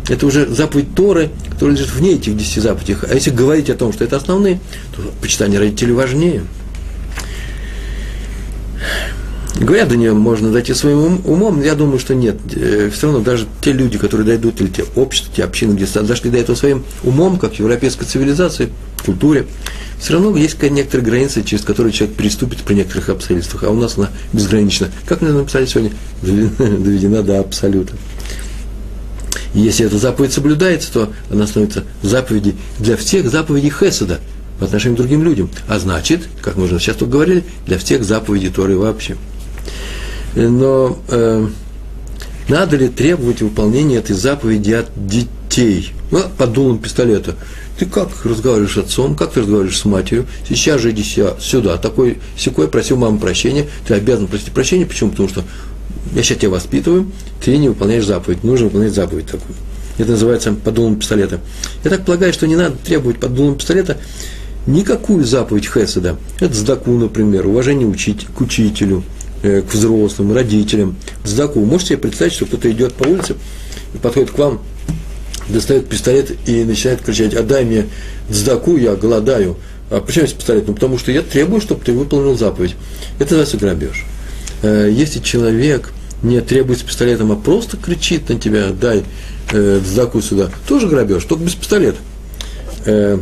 это 0.07 0.25
уже 0.25 0.47
заповедь 0.47 0.93
Торы, 0.95 1.31
которая 1.49 1.75
лежит 1.75 1.91
вне 1.91 2.13
этих 2.13 2.37
десяти 2.37 2.59
заповедей. 2.59 2.97
А 3.09 3.13
если 3.13 3.31
говорить 3.31 3.69
о 3.69 3.75
том, 3.75 3.93
что 3.93 4.03
это 4.03 4.17
основные, 4.17 4.59
то 4.95 5.01
почитание 5.21 5.59
родителей 5.59 5.93
важнее– 5.93 6.43
Говорят, 9.59 9.87
до 9.87 9.95
нее 9.95 10.13
можно 10.13 10.51
дойти 10.51 10.73
своим 10.73 11.21
умом, 11.25 11.61
я 11.61 11.75
думаю, 11.75 11.97
что 11.97 12.13
нет. 12.13 12.35
Э, 12.53 12.89
Все 12.93 13.07
равно 13.07 13.21
даже 13.21 13.47
те 13.61 13.71
люди, 13.71 13.97
которые 13.97 14.27
дойдут, 14.27 14.59
или 14.59 14.67
те 14.67 14.83
общества, 14.95 15.31
те 15.33 15.43
общины, 15.45 15.73
где 15.73 15.85
дошли 16.01 16.29
до 16.29 16.37
этого 16.37 16.57
своим 16.57 16.83
умом, 17.03 17.39
как 17.39 17.53
в 17.53 17.59
европейской 17.59 18.03
цивилизации, 18.03 18.69
культуре, 19.05 19.45
все 19.97 20.13
равно 20.13 20.35
есть 20.35 20.61
некоторые 20.61 21.05
границы, 21.05 21.41
через 21.43 21.63
которые 21.63 21.93
человек 21.93 22.17
переступит 22.17 22.59
при 22.63 22.73
некоторых 22.73 23.07
обстоятельствах, 23.09 23.63
а 23.63 23.69
у 23.69 23.75
нас 23.75 23.97
она 23.97 24.09
безгранична. 24.33 24.89
Как 25.05 25.21
мне 25.21 25.31
написали 25.31 25.65
сегодня, 25.65 25.91
доведена 26.21 27.23
до 27.23 27.39
абсолюта. 27.39 27.93
Если 29.53 29.85
эта 29.85 29.97
заповедь 29.97 30.33
соблюдается, 30.33 30.91
то 30.91 31.13
она 31.31 31.47
становится 31.47 31.85
заповедью 32.01 32.55
для 32.79 32.97
всех 32.97 33.29
заповедей 33.29 33.69
Хеседа 33.69 34.19
по 34.59 34.65
отношению 34.65 34.97
к 34.97 34.99
другим 34.99 35.23
людям. 35.23 35.49
А 35.69 35.79
значит, 35.79 36.27
как 36.41 36.57
мы 36.57 36.65
уже 36.65 36.77
сейчас 36.79 36.97
тут 36.97 37.09
говорили, 37.09 37.45
для 37.65 37.77
всех 37.77 38.03
заповедей 38.03 38.49
Торы 38.49 38.77
вообще 38.77 39.15
но 40.35 40.99
э, 41.07 41.47
надо 42.47 42.77
ли 42.77 42.89
требовать 42.89 43.41
выполнения 43.41 43.97
этой 43.97 44.15
заповеди 44.15 44.73
от 44.73 44.87
детей? 44.95 45.93
Ну, 46.11 46.21
под 46.37 46.53
дулом 46.53 46.77
пистолета. 46.77 47.35
Ты 47.79 47.85
как 47.85 48.09
разговариваешь 48.23 48.73
с 48.73 48.77
отцом, 48.77 49.15
как 49.15 49.31
ты 49.31 49.41
разговариваешь 49.41 49.77
с 49.77 49.85
матерью? 49.85 50.27
Сейчас 50.47 50.81
же 50.81 50.91
иди 50.91 51.03
сюда. 51.39 51.77
Такой 51.77 52.19
секой 52.37 52.67
просил 52.67 52.97
маму 52.97 53.19
прощения. 53.19 53.67
Ты 53.87 53.95
обязан 53.95 54.27
просить 54.27 54.51
прощения. 54.51 54.85
Почему? 54.85 55.11
Потому 55.11 55.29
что 55.29 55.43
я 56.13 56.23
сейчас 56.23 56.37
тебя 56.37 56.51
воспитываю, 56.51 57.11
ты 57.43 57.57
не 57.57 57.69
выполняешь 57.69 58.05
заповедь. 58.05 58.43
Нужно 58.43 58.67
выполнять 58.67 58.93
заповедь 58.93 59.25
такую. 59.25 59.55
Это 59.97 60.11
называется 60.11 60.53
под 60.53 60.73
дулом 60.73 60.97
пистолета. 60.97 61.39
Я 61.83 61.89
так 61.89 62.05
полагаю, 62.05 62.31
что 62.31 62.47
не 62.47 62.55
надо 62.55 62.75
требовать 62.77 63.19
под 63.19 63.33
дулом 63.33 63.55
пистолета 63.55 63.97
никакую 64.67 65.25
заповедь 65.25 65.67
Хеседа. 65.67 66.17
Это 66.39 66.53
сдаку, 66.53 66.91
например, 66.91 67.47
уважение 67.47 67.87
учить, 67.87 68.27
к 68.27 68.41
учителю– 68.41 69.03
Э, 69.13 69.24
к 69.45 69.73
взрослым, 69.73 70.33
родителям, 70.33 70.95
сдаку. 71.23 71.59
Вы 71.59 71.65
можете 71.65 71.89
себе 71.89 71.99
представить, 71.99 72.33
что 72.33 72.45
кто-то 72.45 72.71
идет 72.71 72.93
по 72.93 73.07
улице 73.07 73.35
и 73.93 73.97
подходит 73.97 74.31
к 74.31 74.37
вам, 74.37 74.61
достает 75.49 75.87
пистолет 75.87 76.31
и 76.47 76.63
начинает 76.63 77.01
кричать, 77.01 77.33
отдай 77.33 77.65
мне 77.65 77.85
сдаку, 78.29 78.77
я 78.77 78.95
голодаю. 78.95 79.57
А 79.89 80.01
почему 80.01 80.23
есть 80.23 80.37
пистолет? 80.37 80.67
Ну, 80.67 80.73
потому 80.73 80.97
что 80.97 81.11
я 81.11 81.21
требую, 81.21 81.61
чтобы 81.61 81.83
ты 81.83 81.93
выполнил 81.93 82.37
заповедь. 82.37 82.75
Это 83.19 83.35
называется 83.35 83.57
грабеж. 83.57 84.05
Э, 84.63 84.89
если 84.91 85.19
человек 85.19 85.93
не 86.23 86.41
требует 86.41 86.79
с 86.79 86.81
пистолетом, 86.83 87.31
а 87.31 87.35
просто 87.35 87.77
кричит 87.77 88.29
на 88.29 88.39
тебя, 88.39 88.69
дай 88.69 89.03
э, 89.51 89.79
сдаку 89.85 90.21
сюда, 90.21 90.49
тоже 90.67 90.87
грабеж, 90.87 91.23
только 91.25 91.43
без 91.43 91.53
пистолета. 91.53 91.97
Э, 92.85 93.19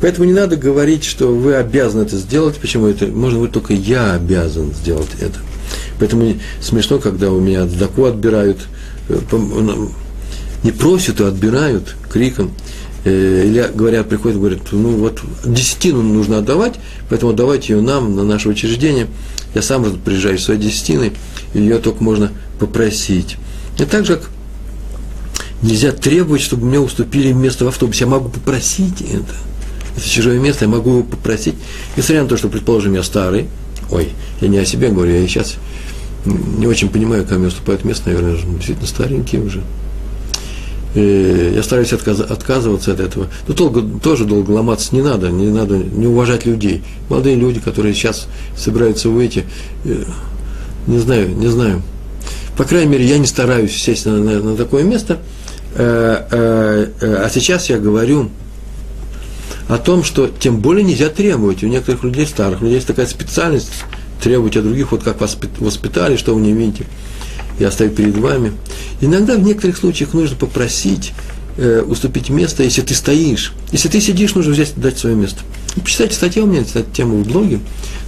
поэтому 0.00 0.26
не 0.26 0.32
надо 0.32 0.56
говорить, 0.56 1.04
что 1.04 1.28
вы 1.28 1.54
обязаны 1.54 2.02
это 2.02 2.16
сделать. 2.16 2.56
Почему 2.56 2.88
это? 2.88 3.06
Можно 3.06 3.38
говорить 3.38 3.54
только 3.54 3.72
я 3.72 4.14
обязан 4.14 4.74
сделать 4.74 5.10
это. 5.20 5.38
Поэтому 6.00 6.34
смешно, 6.60 6.98
когда 6.98 7.30
у 7.30 7.38
меня 7.38 7.66
сдаку 7.66 8.06
отбирают, 8.06 8.58
э, 9.08 9.18
не 10.64 10.72
просят, 10.72 11.20
а 11.20 11.28
отбирают 11.28 11.94
криком. 12.10 12.50
Э, 13.04 13.44
или 13.46 13.70
говорят, 13.72 14.08
приходят, 14.08 14.38
говорят, 14.38 14.60
ну 14.72 14.96
вот 14.96 15.20
десятину 15.44 16.02
нужно 16.02 16.38
отдавать, 16.38 16.74
поэтому 17.08 17.32
отдавайте 17.32 17.74
ее 17.74 17.82
нам, 17.82 18.16
на 18.16 18.24
наше 18.24 18.48
учреждение. 18.48 19.06
Я 19.54 19.62
сам 19.62 19.84
приезжаю 20.00 20.38
своей 20.38 20.60
десятиной, 20.60 21.12
ее 21.54 21.78
только 21.78 22.02
можно 22.02 22.32
попросить. 22.58 23.36
И 23.78 23.84
так 23.84 24.06
же, 24.06 24.16
как 24.16 24.30
нельзя 25.62 25.92
требовать, 25.92 26.42
чтобы 26.42 26.66
мне 26.66 26.80
уступили 26.80 27.32
место 27.32 27.64
в 27.64 27.68
автобусе. 27.68 28.04
Я 28.04 28.10
могу 28.10 28.28
попросить 28.28 29.00
это. 29.02 29.34
Это 29.96 30.08
чужое 30.08 30.38
место, 30.38 30.64
я 30.64 30.70
могу 30.70 30.90
его 30.90 31.02
попросить. 31.02 31.56
Несмотря 31.96 32.22
на 32.22 32.28
то, 32.28 32.36
что, 32.36 32.48
предположим, 32.48 32.94
я 32.94 33.02
старый, 33.02 33.48
ой, 33.90 34.08
я 34.40 34.48
не 34.48 34.58
о 34.58 34.64
себе 34.64 34.88
говорю, 34.88 35.12
я 35.12 35.26
сейчас 35.26 35.56
не 36.24 36.66
очень 36.66 36.88
понимаю, 36.88 37.24
как 37.24 37.38
мне 37.38 37.48
уступают 37.48 37.84
место, 37.84 38.10
наверное, 38.10 38.36
действительно 38.36 38.86
старенький 38.86 39.38
уже. 39.38 39.62
И 40.94 41.52
я 41.54 41.62
стараюсь 41.62 41.92
отказ, 41.92 42.20
отказываться 42.20 42.92
от 42.92 43.00
этого. 43.00 43.28
Но 43.46 43.54
долго, 43.54 43.82
тоже 44.00 44.24
долго 44.24 44.50
ломаться 44.50 44.94
не 44.94 45.02
надо, 45.02 45.30
не 45.30 45.46
надо 45.46 45.76
не 45.78 46.06
уважать 46.06 46.46
людей. 46.46 46.82
Молодые 47.08 47.36
люди, 47.36 47.60
которые 47.60 47.94
сейчас 47.94 48.26
собираются 48.56 49.08
выйти, 49.08 49.44
э, 49.84 50.04
не 50.88 50.98
знаю, 50.98 51.30
не 51.30 51.46
знаю. 51.46 51.82
По 52.56 52.64
крайней 52.64 52.90
мере, 52.90 53.04
я 53.06 53.18
не 53.18 53.26
стараюсь 53.26 53.74
сесть 53.80 54.04
на, 54.04 54.18
на, 54.18 54.40
на 54.40 54.56
такое 54.56 54.82
место. 54.82 55.18
Э, 55.76 56.24
э, 56.30 56.86
а 57.00 57.30
сейчас 57.32 57.70
я 57.70 57.78
говорю 57.78 58.30
о 59.70 59.78
том, 59.78 60.04
что 60.04 60.28
тем 60.28 60.60
более 60.60 60.84
нельзя 60.84 61.08
требовать. 61.08 61.62
У 61.62 61.68
некоторых 61.68 62.04
людей, 62.04 62.26
старых 62.26 62.60
людей, 62.60 62.76
есть 62.76 62.86
такая 62.86 63.06
специальность 63.06 63.70
требовать 64.22 64.56
от 64.56 64.64
других, 64.64 64.92
вот 64.92 65.02
как 65.02 65.20
вас 65.20 65.38
воспитали, 65.58 66.16
что 66.16 66.34
вы 66.34 66.42
не 66.42 66.52
видите 66.52 66.84
я 67.60 67.70
стою 67.70 67.90
перед 67.90 68.16
вами. 68.16 68.52
Иногда 69.00 69.36
в 69.36 69.40
некоторых 69.40 69.76
случаях 69.76 70.14
нужно 70.14 70.36
попросить 70.36 71.12
э, 71.56 71.82
уступить 71.86 72.30
место, 72.30 72.62
если 72.62 72.80
ты 72.80 72.94
стоишь. 72.94 73.52
Если 73.70 73.88
ты 73.88 74.00
сидишь, 74.00 74.34
нужно 74.34 74.52
взять 74.52 74.72
дать 74.76 74.98
свое 74.98 75.14
место. 75.14 75.40
Почитайте 75.76 76.14
статью 76.14 76.44
у 76.44 76.46
меня, 76.46 76.64
кстати, 76.64 76.86
тема 76.92 77.16
в 77.16 77.28
блоге, 77.28 77.60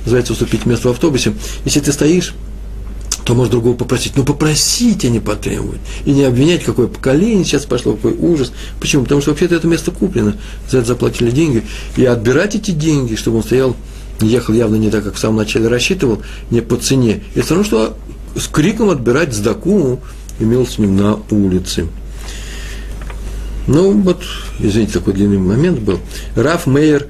называется 0.04 0.32
«Уступить 0.32 0.66
место 0.66 0.88
в 0.88 0.92
автобусе». 0.92 1.34
Если 1.64 1.80
ты 1.80 1.92
стоишь, 1.92 2.34
то 3.24 3.34
можешь 3.34 3.50
другого 3.50 3.74
попросить. 3.74 4.16
Но 4.16 4.24
попросить, 4.24 5.04
а 5.04 5.08
не 5.08 5.20
потребовать. 5.20 5.80
И 6.04 6.12
не 6.12 6.24
обвинять, 6.24 6.64
какое 6.64 6.86
поколение 6.86 7.44
сейчас 7.44 7.64
пошло, 7.64 7.94
какой 7.94 8.14
ужас. 8.14 8.52
Почему? 8.80 9.04
Потому 9.04 9.20
что 9.20 9.30
вообще-то 9.30 9.54
это 9.54 9.66
место 9.66 9.90
куплено, 9.90 10.34
за 10.68 10.78
это 10.78 10.88
заплатили 10.88 11.30
деньги. 11.30 11.64
И 11.96 12.04
отбирать 12.04 12.54
эти 12.54 12.70
деньги, 12.72 13.14
чтобы 13.14 13.38
он 13.38 13.44
стоял, 13.44 13.76
ехал 14.20 14.54
явно 14.54 14.76
не 14.76 14.90
так, 14.90 15.04
как 15.04 15.14
в 15.14 15.18
самом 15.18 15.36
начале 15.36 15.68
рассчитывал, 15.68 16.22
не 16.50 16.60
по 16.60 16.76
цене. 16.76 17.22
Это 17.34 17.44
все 17.44 17.54
равно, 17.54 17.64
что 17.64 17.96
с 18.36 18.48
криком 18.48 18.90
отбирать 18.90 19.34
сдаку 19.34 20.00
имел 20.38 20.66
с 20.66 20.78
ним 20.78 20.96
на 20.96 21.18
улице. 21.30 21.86
Ну, 23.66 23.92
вот, 24.00 24.22
извините, 24.58 24.94
такой 24.94 25.14
длинный 25.14 25.38
момент 25.38 25.78
был. 25.78 26.00
Раф 26.34 26.66
Мейер 26.66 27.06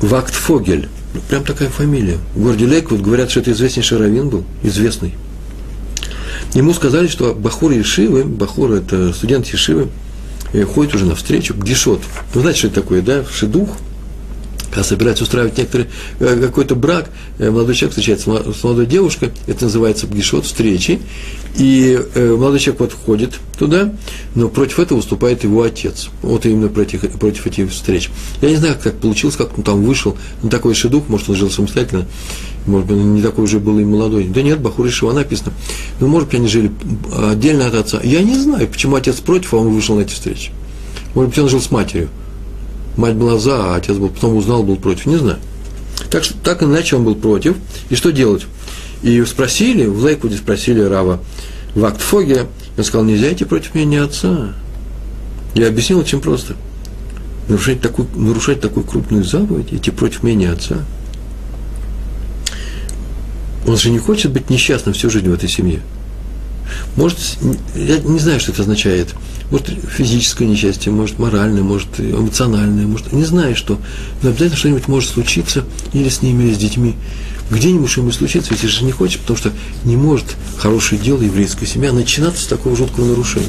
Вактфогель. 0.00 0.88
Ну, 1.14 1.20
прям 1.28 1.44
такая 1.44 1.68
фамилия. 1.70 2.18
В 2.34 2.42
городе 2.42 2.66
Лейквуд 2.66 3.00
говорят, 3.00 3.30
что 3.30 3.40
это 3.40 3.52
известнейший 3.52 3.98
раввин 3.98 4.28
был, 4.28 4.44
известный. 4.62 5.14
Ему 6.54 6.74
сказали, 6.74 7.06
что 7.06 7.34
Бахур 7.34 7.72
Ешивы, 7.72 8.24
Бахур– 8.24 8.72
это 8.72 9.12
студент 9.12 9.46
Ешивы, 9.46 9.88
ходит 10.74 10.94
уже 10.94 11.06
навстречу 11.06 11.54
к 11.54 11.64
Гешот. 11.64 12.00
Вы 12.34 12.40
знаете, 12.40 12.58
что 12.58 12.68
это 12.68 12.80
такое, 12.82 13.00
да? 13.00 13.24
Шедух– 13.24 13.70
когда 14.74 14.82
собирается 14.82 15.22
устраивать 15.22 15.56
некоторый, 15.56 15.86
э, 16.18 16.40
какой-то 16.40 16.74
брак, 16.74 17.08
э, 17.38 17.48
молодой 17.48 17.76
человек 17.76 17.92
встречается 17.92 18.52
с 18.52 18.64
молодой 18.64 18.86
девушкой, 18.86 19.30
это 19.46 19.64
называется 19.64 20.08
гишот, 20.08 20.44
встречи, 20.46 21.00
и 21.56 21.96
э, 22.14 22.34
молодой 22.34 22.58
человек 22.58 22.80
вот 22.80 22.92
входит 22.92 23.34
туда, 23.56 23.92
но 24.34 24.48
против 24.48 24.80
этого 24.80 24.98
выступает 24.98 25.44
его 25.44 25.62
отец. 25.62 26.08
Вот 26.22 26.44
именно 26.44 26.68
против, 26.68 27.08
против 27.18 27.46
этих 27.46 27.70
встреч. 27.70 28.10
Я 28.42 28.50
не 28.50 28.56
знаю, 28.56 28.74
как 28.74 28.82
так 28.82 28.94
получилось, 28.94 29.36
как 29.36 29.56
он 29.56 29.62
там 29.62 29.84
вышел, 29.84 30.16
на 30.42 30.50
такой 30.50 30.74
шедух, 30.74 31.04
может, 31.08 31.30
он 31.30 31.36
жил 31.36 31.50
самостоятельно, 31.50 32.06
может 32.66 32.88
быть, 32.88 32.96
не 32.96 33.22
такой 33.22 33.44
уже 33.44 33.60
был 33.60 33.78
и 33.78 33.84
молодой. 33.84 34.24
Да 34.24 34.42
нет, 34.42 34.58
Бахур 34.58 34.88
Ишива 34.88 35.12
написано. 35.12 35.52
Ну, 36.00 36.08
может 36.08 36.28
быть, 36.28 36.40
они 36.40 36.48
жили 36.48 36.72
отдельно 37.16 37.68
от 37.68 37.74
отца. 37.74 38.00
Я 38.02 38.22
не 38.22 38.36
знаю, 38.36 38.66
почему 38.66 38.96
отец 38.96 39.16
против, 39.20 39.54
а 39.54 39.58
он 39.58 39.68
вышел 39.68 39.94
на 39.94 40.00
эти 40.00 40.14
встречи. 40.14 40.50
Может 41.14 41.30
быть, 41.30 41.38
он 41.38 41.48
жил 41.48 41.60
с 41.60 41.70
матерью. 41.70 42.08
Мать 42.96 43.14
была 43.14 43.38
за, 43.38 43.74
а 43.74 43.76
отец 43.76 43.96
был, 43.96 44.08
потом 44.08 44.36
узнал, 44.36 44.62
был 44.62 44.76
против. 44.76 45.06
Не 45.06 45.16
знаю. 45.16 45.38
Так, 46.10 46.24
что, 46.24 46.34
так 46.38 46.62
иначе 46.62 46.96
он 46.96 47.04
был 47.04 47.14
против. 47.14 47.56
И 47.90 47.96
что 47.96 48.12
делать? 48.12 48.46
И 49.02 49.22
спросили, 49.24 49.86
в 49.86 50.02
Лейквуде 50.04 50.36
спросили 50.36 50.80
Рава 50.80 51.20
в 51.74 51.84
Актфоге, 51.84 52.46
он 52.76 52.84
сказал, 52.84 53.04
нельзя 53.04 53.32
идти 53.32 53.44
против 53.44 53.74
меня, 53.74 53.86
не 53.86 53.96
отца. 53.96 54.54
Я 55.54 55.68
объяснил 55.68 55.98
очень 55.98 56.20
просто. 56.20 56.54
Нарушать 57.48 57.80
такую, 57.80 58.08
нарушать 58.14 58.60
такую 58.60 58.84
крупную 58.86 59.24
заповедь, 59.24 59.72
идти 59.72 59.90
против 59.90 60.22
меня, 60.22 60.52
отца. 60.52 60.78
Он 63.66 63.76
же 63.76 63.90
не 63.90 63.98
хочет 63.98 64.30
быть 64.32 64.50
несчастным 64.50 64.94
всю 64.94 65.10
жизнь 65.10 65.28
в 65.28 65.34
этой 65.34 65.48
семье. 65.48 65.80
Может, 66.96 67.18
я 67.74 67.98
не 67.98 68.18
знаю, 68.18 68.40
что 68.40 68.52
это 68.52 68.62
означает. 68.62 69.14
Может, 69.50 69.68
физическое 69.88 70.46
несчастье, 70.46 70.90
может, 70.90 71.18
моральное, 71.18 71.62
может, 71.62 71.88
эмоциональное, 71.98 72.86
может, 72.86 73.12
не 73.12 73.24
знаю 73.24 73.54
что. 73.56 73.78
Но 74.22 74.30
обязательно 74.30 74.56
что-нибудь 74.56 74.88
может 74.88 75.10
случиться 75.10 75.64
или 75.92 76.08
с 76.08 76.22
ними, 76.22 76.44
или 76.44 76.54
с 76.54 76.58
детьми. 76.58 76.94
Где-нибудь 77.50 77.90
что-нибудь 77.90 78.14
случится, 78.14 78.54
если 78.54 78.68
же 78.68 78.84
не 78.84 78.92
хочет, 78.92 79.20
потому 79.20 79.36
что 79.36 79.52
не 79.84 79.96
может 79.96 80.24
хорошее 80.56 81.00
дело 81.00 81.22
еврейская 81.22 81.66
семья 81.66 81.92
начинаться 81.92 82.42
с 82.42 82.46
такого 82.46 82.74
жуткого 82.74 83.04
нарушения. 83.04 83.46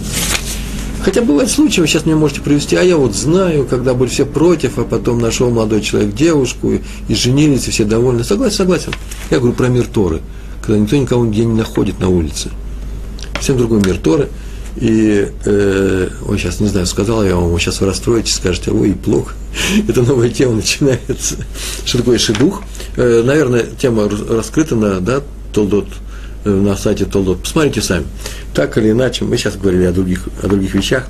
Хотя 1.01 1.21
бывают 1.21 1.49
случаи, 1.49 1.81
вы 1.81 1.87
сейчас 1.87 2.05
мне 2.05 2.15
можете 2.15 2.41
привести, 2.41 2.75
а 2.75 2.81
я 2.81 2.97
вот 2.97 3.15
знаю, 3.15 3.65
когда 3.65 3.93
были 3.93 4.09
все 4.09 4.25
против, 4.25 4.79
а 4.79 4.83
потом 4.83 5.19
нашел 5.19 5.49
молодой 5.49 5.81
человек 5.81 6.13
девушку, 6.13 6.73
и, 6.73 6.81
и 7.07 7.15
женились, 7.15 7.67
и 7.67 7.71
все 7.71 7.85
довольны. 7.85 8.23
Согласен, 8.23 8.57
согласен. 8.57 8.91
Я 9.29 9.37
говорю 9.37 9.55
про 9.55 9.69
мир 9.69 9.85
Торы, 9.85 10.21
когда 10.61 10.77
никто 10.79 10.97
никого 10.97 11.25
нигде 11.25 11.45
не 11.45 11.53
находит 11.53 11.99
на 11.99 12.09
улице 12.09 12.49
совсем 13.45 13.57
другой 13.57 13.79
мир 13.85 13.97
Торы. 13.97 14.27
И, 14.77 15.31
э, 15.45 16.09
ой, 16.27 16.39
сейчас 16.39 16.59
не 16.59 16.67
знаю, 16.67 16.87
сказал 16.87 17.23
я 17.23 17.35
вам, 17.35 17.49
вы 17.49 17.59
сейчас 17.59 17.79
вы 17.79 17.85
расстроитесь, 17.85 18.33
скажете, 18.33 18.71
ой, 18.71 18.93
плохо. 18.93 19.35
Это 19.87 20.01
новая 20.01 20.29
тема 20.29 20.53
начинается. 20.53 21.35
Что 21.85 21.99
такое 21.99 22.17
шедух? 22.17 22.63
Э, 22.97 23.21
наверное, 23.23 23.67
тема 23.79 24.09
раскрыта 24.09 24.75
на, 24.75 24.99
да, 24.99 25.21
Толдот, 25.53 25.87
э, 26.43 26.49
на 26.49 26.75
сайте 26.75 27.05
Толдот. 27.05 27.43
Посмотрите 27.43 27.83
сами. 27.83 28.05
Так 28.55 28.79
или 28.79 28.89
иначе, 28.91 29.25
мы 29.25 29.37
сейчас 29.37 29.57
говорили 29.57 29.83
о 29.85 29.91
других, 29.91 30.27
о 30.41 30.47
других 30.47 30.73
вещах. 30.73 31.05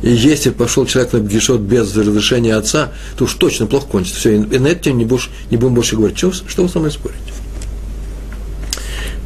И 0.00 0.10
если 0.10 0.48
пошел 0.48 0.86
человек 0.86 1.12
на 1.12 1.20
Бгишот 1.20 1.60
без 1.60 1.94
разрешения 1.94 2.56
отца, 2.56 2.92
то 3.18 3.24
уж 3.24 3.34
точно 3.34 3.66
плохо 3.66 3.86
кончится. 3.88 4.20
Все, 4.20 4.36
и 4.36 4.58
на 4.58 4.68
эту 4.68 4.84
тему 4.84 4.96
не, 4.96 5.04
будешь, 5.04 5.30
не 5.50 5.58
будем 5.58 5.74
больше 5.74 5.96
говорить. 5.96 6.16
Что, 6.16 6.32
что 6.32 6.62
вы 6.62 6.68
со 6.70 6.78
мной 6.78 6.90
спорите? 6.90 7.33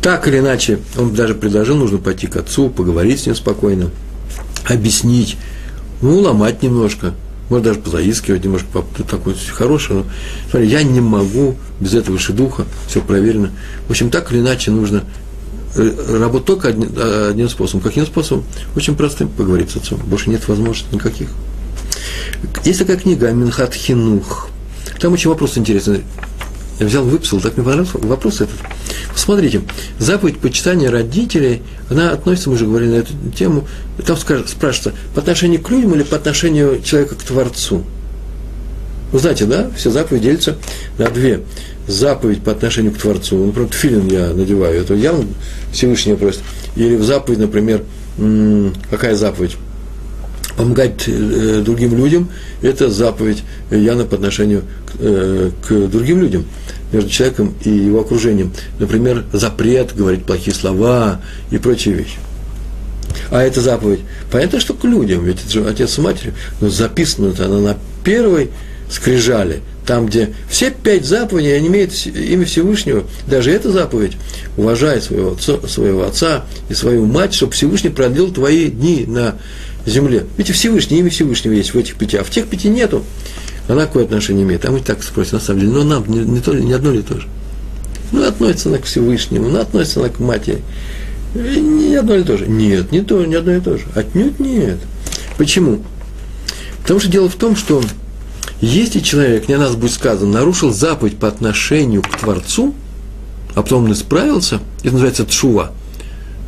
Так 0.02 0.28
или 0.28 0.38
иначе, 0.38 0.78
он 0.96 1.14
даже 1.14 1.34
предложил, 1.34 1.76
нужно 1.76 1.98
пойти 1.98 2.26
к 2.26 2.36
отцу, 2.36 2.70
поговорить 2.70 3.20
с 3.20 3.26
ним 3.26 3.34
спокойно, 3.34 3.90
объяснить, 4.66 5.36
ну, 6.00 6.20
ломать 6.20 6.62
немножко, 6.62 7.14
может 7.50 7.64
даже 7.64 7.80
позаискивать 7.80 8.44
немножко, 8.44 8.84
такой 9.10 9.34
хороший, 9.52 9.96
но 9.96 10.04
смотри, 10.50 10.68
я 10.68 10.82
не 10.82 11.00
могу 11.00 11.56
без 11.80 11.94
этого 11.94 12.18
шедуха, 12.18 12.64
все 12.86 13.00
проверено. 13.00 13.50
В 13.86 13.90
общем, 13.90 14.10
так 14.10 14.30
или 14.30 14.40
иначе 14.40 14.70
нужно 14.70 15.02
э, 15.74 16.18
работать 16.20 16.46
только 16.46 16.68
одним, 16.68 16.90
одним 17.30 17.48
способом. 17.48 17.82
Каким 17.82 18.06
способом? 18.06 18.44
Очень 18.76 18.96
простым, 18.96 19.28
поговорить 19.28 19.70
с 19.70 19.76
отцом. 19.76 19.98
Больше 20.06 20.30
нет 20.30 20.46
возможностей 20.46 20.94
никаких. 20.94 21.30
Есть 22.64 22.78
такая 22.78 22.98
книга 22.98 23.30
«Минхат 23.32 23.74
Хинух». 23.74 24.48
Там 25.00 25.12
очень 25.12 25.30
вопрос 25.30 25.56
интересный. 25.58 26.02
Я 26.78 26.86
взял, 26.86 27.04
выписал, 27.04 27.40
так 27.40 27.56
мне 27.56 27.64
понравился 27.64 27.98
вопрос 27.98 28.40
этот. 28.40 28.54
Смотрите, 29.16 29.62
заповедь 29.98 30.38
почитания 30.38 30.90
родителей, 30.90 31.62
она 31.90 32.12
относится, 32.12 32.50
мы 32.50 32.54
уже 32.54 32.66
говорили 32.66 32.90
на 32.90 32.96
эту 32.96 33.12
тему, 33.36 33.66
там 34.06 34.16
спрашивается, 34.16 34.92
по 35.14 35.20
отношению 35.20 35.60
к 35.60 35.70
людям 35.70 35.94
или 35.94 36.04
по 36.04 36.16
отношению 36.16 36.80
человека 36.82 37.16
к 37.16 37.22
Творцу? 37.22 37.84
Вы 39.10 39.18
знаете, 39.18 39.46
да, 39.46 39.70
все 39.76 39.90
заповеди 39.90 40.24
делятся 40.24 40.56
на 40.98 41.10
две. 41.10 41.40
Заповедь 41.86 42.42
по 42.42 42.52
отношению 42.52 42.92
к 42.92 42.98
Творцу, 42.98 43.46
например, 43.46 43.72
филин 43.72 44.08
я 44.08 44.28
надеваю, 44.34 44.80
это 44.80 44.94
явно 44.94 45.24
Всевышний 45.72 46.14
просит. 46.14 46.42
Или 46.76 46.96
в 46.96 47.02
заповедь, 47.02 47.38
например, 47.38 47.82
какая 48.90 49.14
заповедь? 49.14 49.56
Помогать 50.58 51.04
э, 51.06 51.62
другим 51.64 51.96
людям, 51.96 52.28
это 52.62 52.90
заповедь 52.90 53.44
Яна 53.70 54.04
по 54.04 54.16
отношению 54.16 54.62
к, 54.86 54.96
э, 54.98 55.50
к 55.66 55.86
другим 55.86 56.20
людям, 56.20 56.46
между 56.92 57.08
человеком 57.08 57.54
и 57.64 57.70
его 57.70 58.00
окружением. 58.00 58.52
Например, 58.80 59.24
запрет 59.32 59.94
говорить 59.94 60.24
плохие 60.24 60.54
слова 60.54 61.20
и 61.52 61.58
прочие 61.58 61.94
вещи. 61.94 62.18
А 63.30 63.40
это 63.40 63.60
заповедь. 63.60 64.00
Понятно, 64.32 64.58
что 64.58 64.74
к 64.74 64.82
людям, 64.84 65.24
ведь 65.24 65.38
это 65.44 65.52
же 65.52 65.64
отец 65.64 65.96
и 65.96 66.00
матерь, 66.00 66.32
но 66.60 66.68
записано 66.68 67.28
это 67.28 67.44
она 67.44 67.58
на 67.58 67.76
первой 68.02 68.50
скрижали, 68.90 69.60
там, 69.86 70.06
где 70.06 70.34
все 70.50 70.70
пять 70.70 71.06
заповедей, 71.06 71.56
они 71.56 71.68
имеют 71.68 71.92
имя 72.06 72.44
Всевышнего, 72.44 73.04
даже 73.26 73.52
эта 73.52 73.70
заповедь, 73.70 74.16
уважай 74.56 75.00
своего 75.00 75.32
отца, 75.32 75.54
своего 75.68 76.04
отца 76.04 76.44
и 76.68 76.74
свою 76.74 77.06
мать, 77.06 77.32
чтобы 77.32 77.52
Всевышний 77.52 77.90
продлил 77.90 78.32
твои 78.32 78.70
дни 78.70 79.04
на 79.06 79.36
земле. 79.88 80.26
Видите, 80.36 80.52
Всевышний, 80.52 80.98
имя 80.98 81.10
Всевышнего 81.10 81.52
есть 81.52 81.74
в 81.74 81.78
этих 81.78 81.96
пяти, 81.96 82.16
а 82.16 82.24
в 82.24 82.30
тех 82.30 82.46
пяти 82.46 82.68
нету. 82.68 83.04
Она 83.68 83.86
какое 83.86 84.04
отношение 84.04 84.44
имеет? 84.44 84.64
А 84.64 84.70
мы 84.70 84.80
так 84.80 85.02
спросим, 85.02 85.34
на 85.34 85.40
самом 85.40 85.60
деле, 85.60 85.72
но 85.72 85.84
нам 85.84 86.04
не, 86.08 86.20
не, 86.20 86.40
то, 86.40 86.54
не 86.54 86.72
одно 86.72 86.92
ли 86.92 87.02
то 87.02 87.20
же. 87.20 87.28
Ну, 88.12 88.26
относится 88.26 88.70
она 88.70 88.78
к 88.78 88.84
Всевышнему, 88.84 89.48
ну, 89.48 89.60
относится 89.60 90.00
она 90.00 90.08
к 90.08 90.18
матери. 90.18 90.62
Не 91.34 91.96
одно 91.96 92.16
ли 92.16 92.24
то 92.24 92.38
же? 92.38 92.46
Нет, 92.46 92.90
не 92.90 93.02
то, 93.02 93.24
не 93.24 93.34
одно 93.34 93.52
и 93.52 93.60
то 93.60 93.76
же. 93.76 93.84
Отнюдь 93.94 94.40
нет. 94.40 94.78
Почему? 95.36 95.82
Потому 96.82 97.00
что 97.00 97.10
дело 97.10 97.28
в 97.28 97.34
том, 97.34 97.54
что 97.54 97.82
если 98.60 99.00
человек, 99.00 99.48
не 99.48 99.54
о 99.54 99.58
нас 99.58 99.76
будет 99.76 99.92
сказано, 99.92 100.32
нарушил 100.32 100.72
заповедь 100.72 101.18
по 101.18 101.28
отношению 101.28 102.02
к 102.02 102.16
Творцу, 102.16 102.74
а 103.54 103.62
потом 103.62 103.84
он 103.84 103.92
исправился, 103.92 104.60
это 104.82 104.92
называется 104.92 105.26
тшува, 105.26 105.72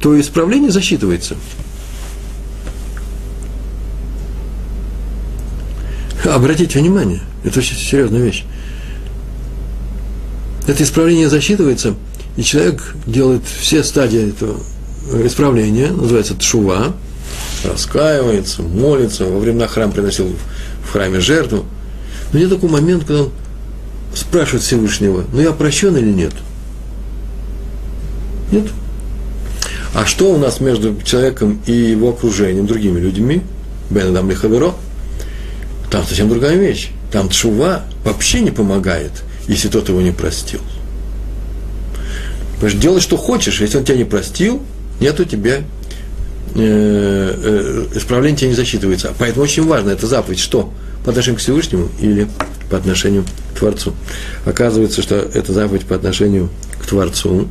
то 0.01 0.19
исправление 0.19 0.71
засчитывается. 0.71 1.37
Обратите 6.25 6.79
внимание, 6.79 7.21
это 7.45 7.61
очень 7.61 7.77
серьезная 7.77 8.21
вещь. 8.21 8.45
Это 10.67 10.83
исправление 10.83 11.29
засчитывается, 11.29 11.95
и 12.37 12.43
человек 12.43 12.95
делает 13.07 13.43
все 13.45 13.83
стадии 13.83 14.29
этого 14.29 14.61
исправления, 15.25 15.89
называется 15.89 16.37
тшува, 16.37 16.93
раскаивается, 17.65 18.63
молится, 18.63 19.25
во 19.25 19.39
времена 19.39 19.67
храм 19.67 19.91
приносил 19.91 20.31
в 20.85 20.93
храме 20.93 21.21
жертву. 21.21 21.65
Но 22.33 22.39
нет 22.39 22.51
такой 22.51 22.71
момент, 22.71 23.05
когда 23.05 23.23
он 23.25 23.31
спрашивает 24.15 24.63
Всевышнего, 24.63 25.25
ну 25.33 25.41
я 25.41 25.53
прощен 25.53 25.97
или 25.97 26.13
нет? 26.13 26.33
Нет. 28.53 28.67
А 29.95 30.07
что 30.07 30.33
у 30.33 30.39
нас 30.39 30.61
между 30.61 31.01
человеком 31.03 31.61
и 31.67 31.73
его 31.73 32.11
окружением, 32.11 32.67
другими 32.67 33.01
людьми? 33.01 33.43
Бен 33.91 34.09
Адам 34.09 34.31
Лихаверо. 34.31 34.75
Там 35.91 36.07
совсем 36.07 36.29
другая 36.29 36.57
вещь. 36.57 36.91
Там 37.11 37.29
тшува 37.29 37.85
вообще 38.05 38.41
не 38.41 38.51
помогает, 38.51 39.13
если 39.49 39.69
тот 39.69 39.89
его 39.89 40.01
не 40.01 40.13
простил. 40.13 40.61
Потому 42.55 42.71
что 42.71 42.81
делай, 42.81 43.01
что 43.01 43.17
хочешь, 43.17 43.61
если 43.61 43.79
он 43.79 43.85
тебя 43.85 43.97
не 43.97 44.05
простил, 44.05 44.63
нет 45.01 45.19
у 45.19 45.25
тебя 45.25 45.57
э, 45.57 45.65
э, 46.55 47.87
исправление 47.97 48.37
тебе 48.37 48.51
не 48.51 48.57
засчитывается. 48.57 49.13
Поэтому 49.19 49.45
очень 49.45 49.67
важно, 49.67 49.91
это 49.91 50.07
заповедь, 50.07 50.39
что? 50.39 50.73
По 51.05 51.11
отношению 51.11 51.39
к 51.39 51.43
Всевышнему 51.43 51.89
или 52.01 52.29
по 52.71 52.77
отношению 52.77 53.25
к 53.55 53.59
Творцу. 53.59 53.95
Оказывается, 54.45 55.03
что 55.03 55.17
это 55.17 55.53
заповедь 55.53 55.87
по 55.87 55.97
отношению 55.97 56.51
к 56.81 56.87
Творцу, 56.87 57.49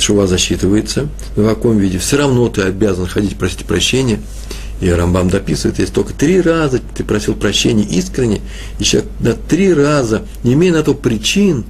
шува 0.00 0.26
засчитывается, 0.26 1.08
в 1.36 1.48
каком 1.48 1.78
виде? 1.78 1.98
Все 1.98 2.16
равно 2.16 2.48
ты 2.48 2.62
обязан 2.62 3.06
ходить 3.06 3.36
просить 3.36 3.64
прощения. 3.64 4.20
И 4.82 4.90
Рамбам 4.90 5.30
дописывает, 5.30 5.78
если 5.78 5.94
только 5.94 6.12
три 6.12 6.40
раза 6.40 6.80
ты 6.94 7.04
просил 7.04 7.36
прощения 7.36 7.84
искренне, 7.84 8.40
и 8.80 8.84
человек 8.84 9.08
на 9.20 9.34
три 9.34 9.72
раза, 9.72 10.22
не 10.42 10.54
имея 10.54 10.72
на 10.72 10.82
то 10.82 10.92
причин, 10.92 11.64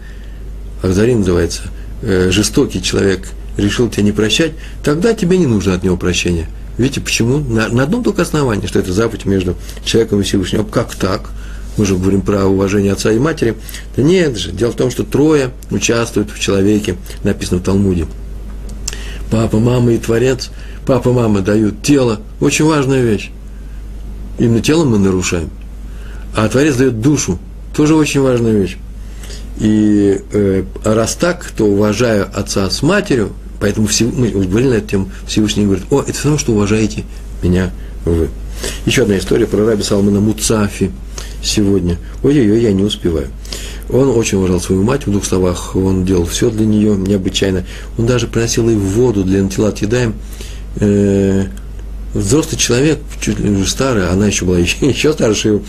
Ахзари 0.83 1.15
называется, 1.15 1.65
э, 2.01 2.31
жестокий 2.31 2.83
человек 2.83 3.29
решил 3.59 3.91
тебя 3.91 4.05
не 4.05 4.13
прощать, 4.13 4.53
тогда 4.83 5.13
тебе 5.13 5.37
не 5.37 5.47
нужно 5.47 5.75
от 5.75 5.83
него 5.83 5.99
прощения. 5.99 6.49
Видите, 6.79 7.03
почему? 7.03 7.39
На, 7.39 7.69
на 7.69 7.83
одном 7.83 8.03
только 8.03 8.23
основании, 8.23 8.67
что 8.67 8.79
это 8.79 8.95
заповедь 8.95 9.27
между 9.27 9.57
человеком 9.85 10.21
и 10.21 10.23
Всевышним. 10.23 10.65
Как 10.65 10.95
так? 10.95 11.29
Мы 11.77 11.85
же 11.85 11.97
говорим 11.97 12.23
про 12.23 12.47
уважение 12.47 12.95
отца 12.95 13.13
и 13.13 13.19
матери. 13.19 13.57
Да 13.95 14.03
нет 14.03 14.39
же, 14.39 14.53
дело 14.53 14.73
в 14.73 14.77
том, 14.77 14.91
что 14.91 15.05
трое 15.05 15.51
участвуют 15.71 16.31
в 16.31 16.41
человеке, 16.41 16.97
написано 17.25 17.61
в 17.61 17.63
Талмуде. 17.63 18.07
Папа, 19.31 19.59
мама 19.59 19.93
и 19.93 19.99
Творец. 19.99 20.51
Папа, 20.87 21.13
мама 21.13 21.41
дают 21.41 21.83
тело. 21.83 22.21
Очень 22.41 22.65
важная 22.65 23.03
вещь. 23.03 23.31
Именно 24.39 24.61
тело 24.61 24.85
мы 24.85 24.99
нарушаем. 24.99 25.51
А 26.35 26.49
Творец 26.49 26.77
дает 26.77 27.01
душу. 27.01 27.39
Тоже 27.77 27.95
очень 27.95 28.21
важная 28.21 28.53
вещь. 28.53 28.79
И 29.59 30.21
э, 30.33 30.65
раз 30.83 31.15
так, 31.15 31.51
то 31.57 31.65
уважаю 31.65 32.29
отца 32.35 32.69
с 32.69 32.83
матерью, 32.83 33.33
поэтому 33.61 33.87
все, 33.87 34.07
мы 34.07 34.29
говорили 34.29 34.71
на 34.71 34.75
эту 34.75 34.89
тему, 34.89 35.11
Всевышний 35.27 35.65
говорит, 35.65 35.85
о, 35.91 36.01
это 36.01 36.13
все 36.15 36.25
равно, 36.25 36.39
что 36.39 36.53
уважаете 36.53 37.05
меня 37.43 37.71
вы. 38.05 38.29
Еще 38.87 39.03
одна 39.03 39.19
история 39.19 39.47
про 39.47 39.65
раби 39.65 39.83
Салмана 39.83 40.21
Муцафи 40.21 40.91
сегодня. 41.43 41.99
Ой-ой-ой, 42.23 42.63
я 42.63 42.73
не 42.73 42.83
успеваю. 42.83 43.29
Он 43.91 44.09
очень 44.09 44.39
уважал 44.39 44.61
свою 44.61 44.83
мать, 44.83 45.07
в 45.07 45.11
двух 45.11 45.25
словах, 45.25 45.77
он 45.77 46.05
делал 46.05 46.25
все 46.25 46.51
для 46.51 46.65
нее 46.65 46.97
необычайно. 46.97 47.65
Он 47.99 48.07
даже 48.07 48.27
приносил 48.27 48.69
ей 48.69 48.77
воду 48.77 49.23
для 49.23 49.41
антилат 49.41 49.79
едаем. 49.79 50.15
Э, 50.77 51.47
взрослый 52.15 52.59
человек, 52.59 52.99
чуть 53.21 53.39
ли 53.39 53.51
уже 53.51 53.69
старый, 53.69 54.09
она 54.09 54.27
еще 54.27 54.45
была 54.45 54.59
еще, 54.59 55.13
старше, 55.13 55.61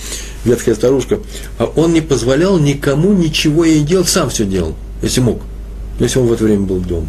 ветхая 0.46 0.76
старушка, 0.76 1.20
а 1.58 1.66
он 1.66 1.94
не 1.94 2.02
позволял 2.02 2.60
никому 2.60 3.14
ничего 3.14 3.66
ей 3.66 3.82
делать, 3.82 4.10
сам 4.10 4.30
все 4.30 4.46
делал, 4.46 4.76
если 5.02 5.22
мог, 5.22 5.42
если 6.00 6.20
он 6.20 6.28
в 6.28 6.34
это 6.34 6.44
время 6.44 6.66
был 6.66 6.80
дома. 6.80 7.08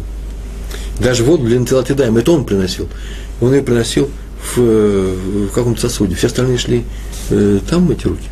Даже 0.99 1.23
воду 1.23 1.45
для 1.45 1.57
антилат 1.57 1.89
едаем, 1.89 2.15
это 2.15 2.31
он 2.31 2.45
приносил. 2.45 2.87
Он 3.41 3.53
ее 3.53 3.61
приносил 3.61 4.09
в, 4.55 4.59
в 4.59 5.49
каком-то 5.49 5.81
сосуде, 5.81 6.15
все 6.15 6.27
остальные 6.27 6.57
шли 6.57 6.85
э, 7.29 7.59
там 7.69 7.83
мыть 7.83 8.05
руки. 8.05 8.29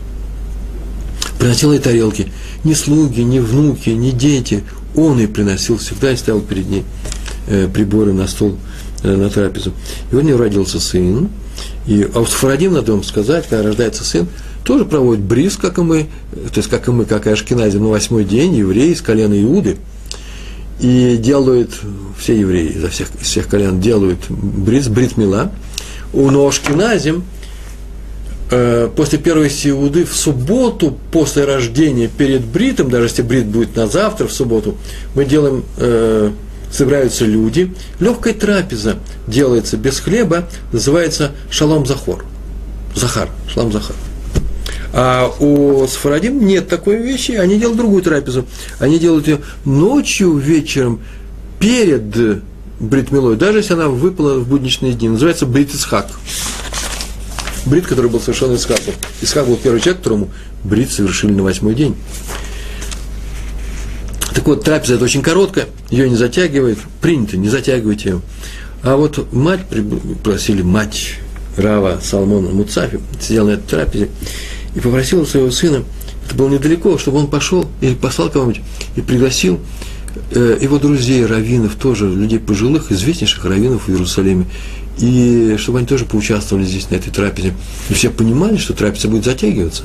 Приносил 1.37 1.73
ей 1.73 1.79
тарелки– 1.79 2.31
ни 2.63 2.73
слуги, 2.73 3.21
ни 3.21 3.39
внуки, 3.39 3.89
ни 3.89 4.11
дети. 4.11 4.63
Он 4.95 5.19
и 5.19 5.27
приносил 5.27 5.77
всегда 5.77 6.11
и 6.11 6.15
ставил 6.15 6.41
перед 6.41 6.69
ней 6.69 6.83
э, 7.47 7.67
приборы 7.67 8.13
на 8.13 8.27
стол, 8.27 8.51
э, 8.51 8.55
на 9.03 9.29
трапезу. 9.29 9.73
И 10.11 10.15
у 10.15 10.21
него 10.21 10.39
родился 10.39 10.79
сын. 10.79 11.29
И, 11.85 12.07
а 12.13 12.19
у 12.19 12.25
Сфарадим, 12.25 12.73
надо 12.73 12.93
вам 12.93 13.03
сказать, 13.03 13.47
когда 13.47 13.63
рождается 13.63 14.03
сын, 14.03 14.27
тоже 14.63 14.85
проводят 14.85 15.23
бриз, 15.23 15.57
как 15.57 15.77
и 15.77 15.81
мы, 15.81 16.07
то 16.31 16.57
есть 16.57 16.69
как 16.69 16.87
и 16.87 16.91
мы, 16.91 17.05
как 17.05 17.27
и 17.27 17.29
Ашкенази, 17.29 17.77
на 17.77 17.89
восьмой 17.89 18.23
день, 18.23 18.55
евреи 18.55 18.91
из 18.91 19.01
колена 19.01 19.39
Иуды. 19.41 19.77
И 20.79 21.17
делают, 21.17 21.71
все 22.17 22.37
евреи 22.37 22.73
изо 22.75 22.89
всех, 22.89 23.09
из 23.21 23.27
всех 23.27 23.47
колен 23.47 23.79
делают 23.79 24.19
бриз, 24.29 24.87
брит 24.87 25.17
мила. 25.17 25.51
У 26.13 26.29
Ноашкиназим 26.29 27.23
Э, 28.55 28.87
после 28.95 29.17
первой 29.17 29.49
сиуды 29.49 30.05
в 30.05 30.15
субботу 30.15 30.95
после 31.11 31.43
рождения 31.43 32.07
перед 32.07 32.45
бритом, 32.45 32.87
даже 32.87 33.05
если 33.05 33.23
брит 33.23 33.47
будет 33.47 33.75
на 33.75 33.87
завтра 33.87 34.27
в 34.27 34.31
субботу, 34.31 34.77
мы 35.15 35.25
делаем, 35.25 35.63
э, 35.77 36.29
собираются 36.73 37.25
люди, 37.25 37.73
легкая 37.99 38.33
трапеза 38.33 38.97
делается 39.27 39.77
без 39.77 39.99
хлеба, 39.99 40.49
называется 40.71 41.31
шалом 41.49 41.85
захор. 41.85 42.25
Захар, 42.95 43.29
шалом 43.47 43.71
захар. 43.71 43.95
А 44.91 45.31
у 45.39 45.87
Сфарадим 45.87 46.45
нет 46.45 46.67
такой 46.67 46.97
вещи, 46.97 47.31
они 47.31 47.57
делают 47.57 47.77
другую 47.77 48.03
трапезу. 48.03 48.45
Они 48.79 48.99
делают 48.99 49.27
ее 49.27 49.39
ночью, 49.65 50.35
вечером, 50.37 51.01
перед 51.59 52.41
бритмилой, 52.79 53.37
даже 53.37 53.59
если 53.59 53.73
она 53.73 53.87
выпала 53.87 54.39
в 54.39 54.47
будничные 54.47 54.93
дни. 54.93 55.09
Называется 55.09 55.45
брит 55.45 55.73
исхак 55.73 56.07
брит, 57.65 57.87
который 57.87 58.09
был 58.09 58.19
совершен 58.19 58.55
Исхаком. 58.55 58.93
Исхак 59.21 59.47
был 59.47 59.57
первый 59.57 59.79
человек, 59.79 59.99
которому 59.99 60.29
брит 60.63 60.91
совершили 60.91 61.31
на 61.31 61.43
восьмой 61.43 61.75
день. 61.75 61.95
Так 64.43 64.49
вот, 64.49 64.63
трапеза 64.65 64.95
это 64.95 65.05
очень 65.05 65.21
короткая, 65.21 65.69
ее 65.89 66.09
не 66.09 66.17
затягивает, 66.17 66.77
принято, 66.99 67.37
не 67.37 67.47
затягивайте 67.47 68.09
ее. 68.09 68.21
А 68.83 68.97
вот 68.97 69.31
мать, 69.31 69.61
просили 70.21 70.61
мать 70.61 71.13
Рава 71.55 72.01
Салмона 72.03 72.49
Муцафи, 72.49 72.99
сидела 73.21 73.47
на 73.47 73.51
этой 73.51 73.69
трапезе, 73.69 74.09
и 74.75 74.81
попросила 74.81 75.23
своего 75.23 75.49
сына, 75.49 75.85
это 76.25 76.35
было 76.35 76.49
недалеко, 76.49 76.97
чтобы 76.97 77.19
он 77.19 77.27
пошел 77.27 77.65
или 77.79 77.95
послал 77.95 78.29
кого-нибудь 78.29 78.61
и 78.97 79.01
пригласил 79.01 79.61
э, 80.31 80.57
его 80.59 80.77
друзей, 80.77 81.25
раввинов, 81.25 81.75
тоже 81.75 82.09
людей 82.09 82.39
пожилых, 82.39 82.91
известнейших 82.91 83.45
раввинов 83.45 83.87
в 83.87 83.91
Иерусалиме, 83.91 84.45
и 84.97 85.55
чтобы 85.57 85.77
они 85.77 85.87
тоже 85.87 86.03
поучаствовали 86.03 86.65
здесь, 86.65 86.89
на 86.89 86.95
этой 86.95 87.11
трапезе. 87.13 87.53
И 87.87 87.93
все 87.93 88.09
понимали, 88.09 88.57
что 88.57 88.73
трапеза 88.73 89.07
будет 89.07 89.23
затягиваться. 89.23 89.83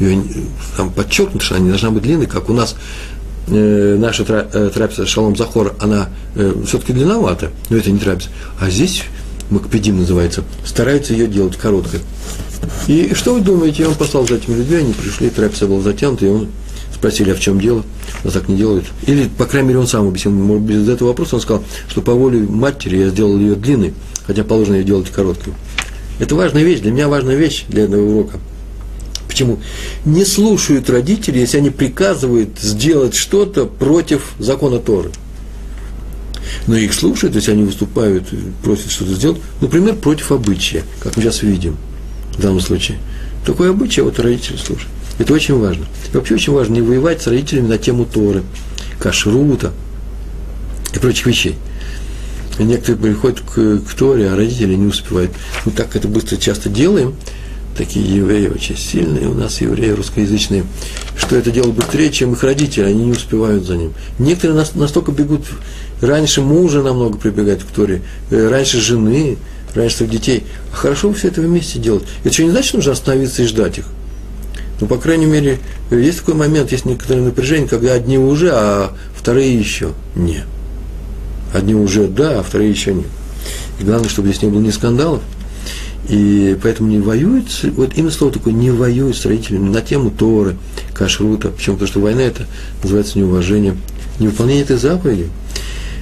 Ее 0.00 0.22
там 0.76 0.90
подчеркнуто, 0.90 1.42
что 1.42 1.54
она 1.54 1.64
не 1.64 1.70
должна 1.70 1.90
быть 1.90 2.02
длинной, 2.02 2.26
как 2.26 2.50
у 2.50 2.52
нас 2.52 2.76
э, 3.48 3.96
наша 3.98 4.24
э, 4.28 4.70
трапеза 4.72 5.06
Шалом 5.06 5.36
Захор, 5.36 5.74
она 5.80 6.08
э, 6.34 6.52
все-таки 6.66 6.92
длинновата, 6.92 7.50
но 7.68 7.76
это 7.76 7.90
не 7.90 7.98
трапеза. 7.98 8.28
А 8.58 8.70
здесь, 8.70 9.04
Макпедим 9.50 9.98
называется, 9.98 10.44
стараются 10.64 11.12
ее 11.12 11.26
делать 11.26 11.56
короткой. 11.56 12.00
И 12.86 13.12
что 13.14 13.34
вы 13.34 13.40
думаете, 13.40 13.86
он 13.86 13.94
послал 13.94 14.26
за 14.26 14.36
этими 14.36 14.56
людьми, 14.56 14.76
они 14.76 14.92
пришли, 14.92 15.30
трапеза 15.30 15.66
была 15.66 15.80
затянута, 15.80 16.26
и 16.26 16.28
он 16.28 16.48
спросили, 16.94 17.30
а 17.30 17.34
в 17.34 17.40
чем 17.40 17.58
дело, 17.58 17.82
но 18.24 18.30
так 18.30 18.48
не 18.48 18.56
делают. 18.56 18.84
Или, 19.06 19.28
по 19.28 19.46
крайней 19.46 19.68
мере, 19.68 19.80
он 19.80 19.86
сам 19.86 20.08
объяснил, 20.08 20.34
может 20.34 20.68
из 20.70 20.88
этого 20.88 21.08
вопроса 21.08 21.36
он 21.36 21.40
сказал, 21.40 21.64
что 21.88 22.02
по 22.02 22.12
воле 22.12 22.40
матери 22.40 22.98
я 22.98 23.08
сделал 23.08 23.38
ее 23.38 23.54
длинной, 23.54 23.94
хотя 24.26 24.44
положено 24.44 24.76
ее 24.76 24.84
делать 24.84 25.08
короткой. 25.10 25.54
Это 26.18 26.34
важная 26.34 26.62
вещь, 26.62 26.80
для 26.80 26.92
меня 26.92 27.08
важная 27.08 27.36
вещь 27.36 27.64
для 27.68 27.84
этого 27.84 28.04
урока. 28.04 28.38
Почему? 29.40 29.58
Не 30.04 30.26
слушают 30.26 30.90
родители, 30.90 31.38
если 31.38 31.56
они 31.56 31.70
приказывают 31.70 32.58
сделать 32.60 33.14
что-то 33.14 33.64
против 33.64 34.32
закона 34.38 34.80
Торы. 34.80 35.12
но 36.66 36.76
их 36.76 36.92
слушают, 36.92 37.34
если 37.36 37.52
они 37.52 37.62
выступают, 37.62 38.24
просят 38.62 38.90
что-то 38.90 39.14
сделать, 39.14 39.40
например, 39.62 39.94
против 39.94 40.30
обычая, 40.30 40.84
как 41.00 41.16
мы 41.16 41.22
сейчас 41.22 41.40
видим 41.40 41.78
в 42.36 42.42
данном 42.42 42.60
случае. 42.60 42.98
Такое 43.46 43.70
обычай, 43.70 44.02
вот 44.02 44.18
родители 44.18 44.58
слушают. 44.58 44.90
Это 45.18 45.32
очень 45.32 45.58
важно. 45.58 45.86
И 46.12 46.16
вообще 46.16 46.34
очень 46.34 46.52
важно 46.52 46.74
не 46.74 46.82
воевать 46.82 47.22
с 47.22 47.26
родителями 47.26 47.68
на 47.68 47.78
тему 47.78 48.04
Торы, 48.04 48.42
кашрута 48.98 49.72
и 50.94 50.98
прочих 50.98 51.24
вещей. 51.24 51.56
И 52.58 52.62
некоторые 52.62 53.00
приходят 53.00 53.40
к, 53.40 53.78
к 53.78 53.94
Торе, 53.94 54.28
а 54.30 54.36
родители 54.36 54.74
не 54.74 54.86
успевают. 54.86 55.30
Мы 55.64 55.72
так 55.72 55.96
это 55.96 56.08
быстро 56.08 56.36
часто 56.36 56.68
делаем, 56.68 57.14
такие 57.80 58.16
евреи 58.16 58.48
очень 58.48 58.76
сильные 58.76 59.26
у 59.26 59.32
нас, 59.32 59.62
евреи 59.62 59.92
русскоязычные, 59.92 60.64
что 61.16 61.36
это 61.36 61.50
делают 61.50 61.74
быстрее, 61.74 62.10
чем 62.10 62.34
их 62.34 62.42
родители, 62.42 62.84
они 62.84 63.06
не 63.06 63.12
успевают 63.12 63.64
за 63.64 63.78
ним. 63.78 63.94
Некоторые 64.18 64.66
настолько 64.74 65.12
бегут, 65.12 65.46
раньше 66.02 66.42
мужа 66.42 66.82
намного 66.82 67.16
прибегают 67.16 67.64
к 67.64 67.68
Торе, 67.68 68.02
э, 68.30 68.48
раньше 68.48 68.82
жены, 68.82 69.38
раньше 69.74 69.96
своих 69.96 70.12
детей. 70.12 70.44
А 70.70 70.76
хорошо 70.76 71.10
все 71.14 71.28
это 71.28 71.40
вместе 71.40 71.78
делать. 71.78 72.02
Это 72.22 72.34
что 72.34 72.44
не 72.44 72.50
значит, 72.50 72.68
что 72.68 72.76
нужно 72.76 72.92
остановиться 72.92 73.42
и 73.42 73.46
ждать 73.46 73.78
их. 73.78 73.86
Ну, 74.82 74.86
по 74.86 74.98
крайней 74.98 75.26
мере, 75.26 75.58
есть 75.90 76.18
такой 76.18 76.34
момент, 76.34 76.72
есть 76.72 76.84
некоторое 76.84 77.22
напряжение, 77.22 77.66
когда 77.66 77.94
одни 77.94 78.18
уже, 78.18 78.50
а 78.52 78.92
вторые 79.16 79.58
еще 79.58 79.92
не. 80.14 80.44
Одни 81.54 81.74
уже 81.74 82.08
да, 82.08 82.40
а 82.40 82.42
вторые 82.42 82.70
еще 82.70 82.92
нет. 82.92 83.06
И 83.78 83.84
главное, 83.84 84.10
чтобы 84.10 84.28
здесь 84.28 84.42
не 84.42 84.50
было 84.50 84.60
ни 84.60 84.70
скандалов, 84.70 85.22
и 86.10 86.58
поэтому 86.60 86.88
не 86.88 86.98
воюют, 86.98 87.46
вот 87.76 87.92
именно 87.96 88.10
слово 88.10 88.32
такое, 88.32 88.52
не 88.52 88.72
воюют 88.72 89.16
с 89.16 89.24
на 89.24 89.80
тему 89.80 90.10
Торы, 90.10 90.56
кашрута, 90.92 91.50
почему? 91.50 91.76
Потому 91.76 91.88
что 91.88 92.00
война 92.00 92.22
это 92.22 92.46
называется 92.82 93.16
неуважение, 93.16 93.76
невыполнение 94.18 94.64
этой 94.64 94.76
заповеди. 94.76 95.28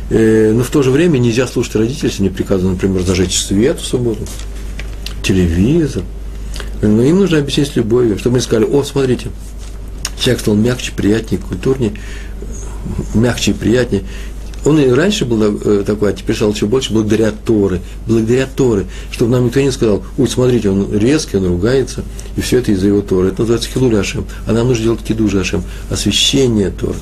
Э, 0.08 0.52
но 0.54 0.62
в 0.62 0.70
то 0.70 0.82
же 0.82 0.90
время 0.90 1.18
нельзя 1.18 1.46
слушать 1.46 1.76
родителей, 1.76 2.08
если 2.08 2.22
не 2.22 2.30
приказано, 2.30 2.70
например, 2.70 3.02
зажечь 3.02 3.38
свет 3.38 3.80
в 3.80 3.84
субботу, 3.84 4.24
телевизор. 5.22 6.04
Но 6.80 7.02
им 7.02 7.18
нужно 7.18 7.36
объяснить 7.36 7.68
с 7.68 7.76
любовью, 7.76 8.18
чтобы 8.18 8.36
они 8.36 8.42
сказали, 8.42 8.64
о, 8.64 8.82
смотрите, 8.84 9.28
человек 10.18 10.40
стал 10.40 10.54
мягче, 10.54 10.92
приятнее, 10.96 11.38
культурнее, 11.38 11.92
мягче 13.14 13.50
и 13.50 13.54
приятнее, 13.54 14.04
он 14.64 14.78
и 14.78 14.88
раньше 14.90 15.24
был 15.24 15.42
э, 15.42 15.84
такой, 15.84 16.10
а 16.10 16.12
теперь 16.12 16.36
стал 16.36 16.52
еще 16.52 16.66
больше 16.66 16.92
благодаря 16.92 17.32
Торы. 17.32 17.80
Благодаря 18.06 18.46
Торы. 18.46 18.86
Чтобы 19.10 19.32
нам 19.32 19.46
никто 19.46 19.60
не 19.60 19.70
сказал, 19.70 20.02
ой, 20.16 20.28
смотрите, 20.28 20.70
он 20.70 20.92
резкий, 20.96 21.36
он 21.36 21.46
ругается, 21.46 22.02
и 22.36 22.40
все 22.40 22.58
это 22.58 22.72
из-за 22.72 22.88
его 22.88 23.00
Торы. 23.00 23.28
Это 23.28 23.42
называется 23.42 23.70
хилуль 23.70 23.96
Ашем. 23.96 24.26
А 24.46 24.52
нам 24.52 24.68
нужно 24.68 24.84
делать 24.84 25.00
кидуж 25.02 25.34
Ашем, 25.34 25.62
освящение 25.90 26.70
Торы. 26.70 26.98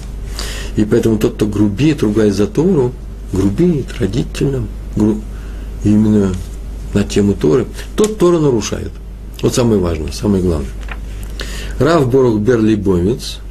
И 0.77 0.85
поэтому 0.85 1.19
тот, 1.19 1.35
кто 1.35 1.47
грубит, 1.47 2.03
ругаясь 2.03 2.35
за 2.35 2.47
Тору, 2.47 2.93
грубит 3.33 3.87
родителям, 3.99 4.69
гру... 4.95 5.21
именно 5.83 6.35
на 6.93 7.05
тему 7.05 7.35
Торы, 7.35 7.67
тот 7.97 8.19
Тору 8.19 8.39
нарушает. 8.39 8.93
Вот 9.41 9.55
самое 9.55 9.81
важное, 9.81 10.13
самое 10.13 10.43
главное. 10.43 10.71
Рав 11.79 12.11
Борух 12.11 12.41
Берлибовец– 12.41 13.39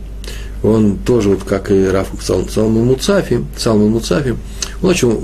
он 0.66 0.98
тоже, 0.98 1.30
вот 1.30 1.44
как 1.44 1.72
и 1.72 1.86
Раф 1.86 2.08
Салман 2.22 2.86
Муцафи, 2.86 3.46
Салман 3.58 3.90
Муцафи, 3.90 4.36
он 4.82 4.90
очень 4.90 5.20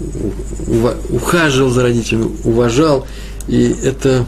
ухаживал 1.10 1.70
за 1.70 1.84
родителями, 1.84 2.32
уважал, 2.44 3.08
и 3.48 3.76
это, 3.84 4.26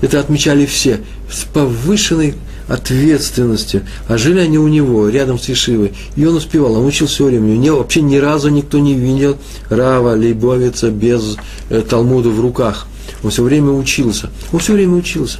это 0.00 0.20
отмечали 0.20 0.66
все 0.66 1.00
с 1.30 1.44
повышенной 1.44 2.34
ответственностью. 2.68 3.82
А 4.08 4.18
жили 4.18 4.40
они 4.40 4.58
у 4.58 4.68
него, 4.68 5.08
рядом 5.08 5.38
с 5.38 5.48
Ишивой. 5.48 5.92
И 6.16 6.24
он 6.24 6.36
успевал, 6.36 6.74
он 6.74 6.86
учился 6.86 7.14
все 7.14 7.24
время. 7.26 7.52
У 7.52 7.56
него 7.56 7.78
вообще 7.78 8.02
ни 8.02 8.16
разу 8.16 8.48
никто 8.48 8.78
не 8.78 8.94
видел 8.94 9.36
Рава, 9.68 10.16
Лейбовица 10.16 10.90
без 10.90 11.36
э, 11.70 11.82
Талмуда 11.82 12.30
в 12.30 12.40
руках. 12.40 12.86
Он 13.22 13.30
все 13.30 13.42
время 13.42 13.70
учился. 13.70 14.30
Он 14.52 14.58
все 14.58 14.72
время 14.72 14.96
учился. 14.96 15.38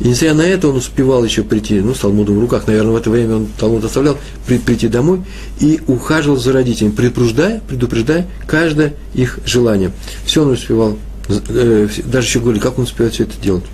И 0.00 0.08
несмотря 0.08 0.34
на 0.34 0.42
это, 0.42 0.68
он 0.68 0.76
успевал 0.76 1.24
еще 1.24 1.44
прийти, 1.44 1.80
ну, 1.80 1.94
с 1.94 2.00
Талмудом 2.00 2.36
в 2.36 2.40
руках, 2.40 2.66
наверное, 2.66 2.92
в 2.92 2.96
это 2.96 3.10
время 3.10 3.36
он 3.36 3.46
Талмуд 3.58 3.84
оставлял, 3.84 4.18
при, 4.46 4.58
прийти 4.58 4.88
домой 4.88 5.22
и 5.60 5.80
ухаживал 5.86 6.36
за 6.36 6.52
родителями, 6.52 6.92
предупреждая, 6.92 7.60
предупреждая 7.66 8.26
каждое 8.46 8.94
их 9.14 9.38
желание. 9.46 9.92
Все 10.26 10.42
он 10.42 10.50
успевал, 10.50 10.98
э, 11.28 11.88
даже 12.06 12.26
еще 12.26 12.40
говорили, 12.40 12.60
как 12.60 12.78
он 12.78 12.84
успевает 12.84 13.14
все 13.14 13.24
это 13.24 13.40
делать. 13.40 13.64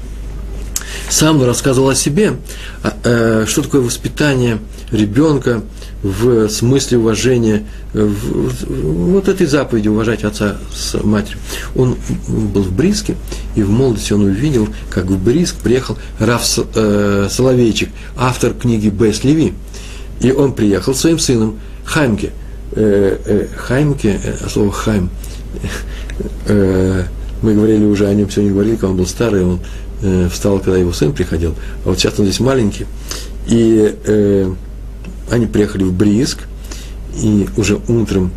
Сам 1.08 1.42
рассказывал 1.42 1.88
о 1.88 1.94
себе, 1.94 2.36
а, 2.82 2.96
э, 3.02 3.44
что 3.48 3.62
такое 3.62 3.80
воспитание 3.80 4.58
ребенка, 4.92 5.62
в 6.02 6.48
смысле 6.48 6.98
уважения, 6.98 7.64
в, 7.92 8.08
в, 8.08 9.12
вот 9.12 9.28
этой 9.28 9.46
заповеди 9.46 9.88
уважать 9.88 10.24
отца 10.24 10.56
с 10.72 10.94
матерью. 11.02 11.38
Он 11.76 11.96
был 12.28 12.62
в 12.62 12.72
Бриске, 12.72 13.16
и 13.54 13.62
в 13.62 13.70
молодости 13.70 14.12
он 14.12 14.24
увидел, 14.24 14.68
как 14.88 15.06
в 15.06 15.22
Бриск 15.22 15.56
приехал 15.56 15.98
Раф 16.18 16.42
э, 16.74 17.28
Соловейчик, 17.30 17.90
автор 18.16 18.54
книги 18.54 18.88
Бес 18.88 19.24
Леви. 19.24 19.54
И 20.20 20.32
он 20.32 20.52
приехал 20.52 20.94
своим 20.94 21.18
сыном 21.18 21.60
Хаймке. 21.84 22.30
Э, 22.72 23.18
э, 23.24 23.46
Хаймке, 23.56 24.20
э, 24.22 24.48
слово 24.48 24.72
Хайм, 24.72 25.10
э, 26.46 27.04
мы 27.42 27.54
говорили 27.54 27.84
уже 27.84 28.06
о 28.06 28.14
нем 28.14 28.30
сегодня 28.30 28.52
говорили, 28.52 28.74
когда 28.74 28.88
он 28.88 28.96
был 28.96 29.06
старый, 29.06 29.44
он 29.44 29.60
э, 30.02 30.28
встал, 30.30 30.60
когда 30.60 30.76
его 30.76 30.92
сын 30.92 31.12
приходил, 31.12 31.54
а 31.84 31.88
вот 31.88 31.98
сейчас 31.98 32.18
он 32.18 32.26
здесь 32.26 32.40
маленький. 32.40 32.86
И 33.46 33.94
э, 34.04 34.52
они 35.30 35.46
приехали 35.46 35.84
в 35.84 35.92
Бриск, 35.92 36.40
и 37.16 37.48
уже 37.56 37.80
утром, 37.88 38.30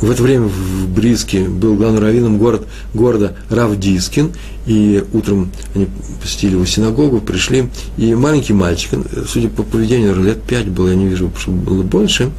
в 0.00 0.10
это 0.10 0.22
время 0.22 0.46
в 0.46 0.88
Бриске 0.94 1.44
был 1.44 1.74
главным 1.74 2.02
раввином 2.02 2.38
город, 2.38 2.66
города 2.94 3.36
Равдискин, 3.50 4.32
и 4.66 5.04
утром 5.12 5.50
они 5.74 5.88
посетили 6.22 6.52
его 6.52 6.64
синагогу, 6.64 7.20
пришли, 7.20 7.68
и 7.96 8.14
маленький 8.14 8.52
мальчик, 8.52 8.90
судя 9.28 9.48
по 9.48 9.62
поведению, 9.62 10.22
лет 10.22 10.42
пять 10.42 10.68
было, 10.68 10.88
я 10.88 10.94
не 10.94 11.06
вижу, 11.06 11.30
что 11.38 11.50
было 11.50 11.82
больше, 11.82 12.30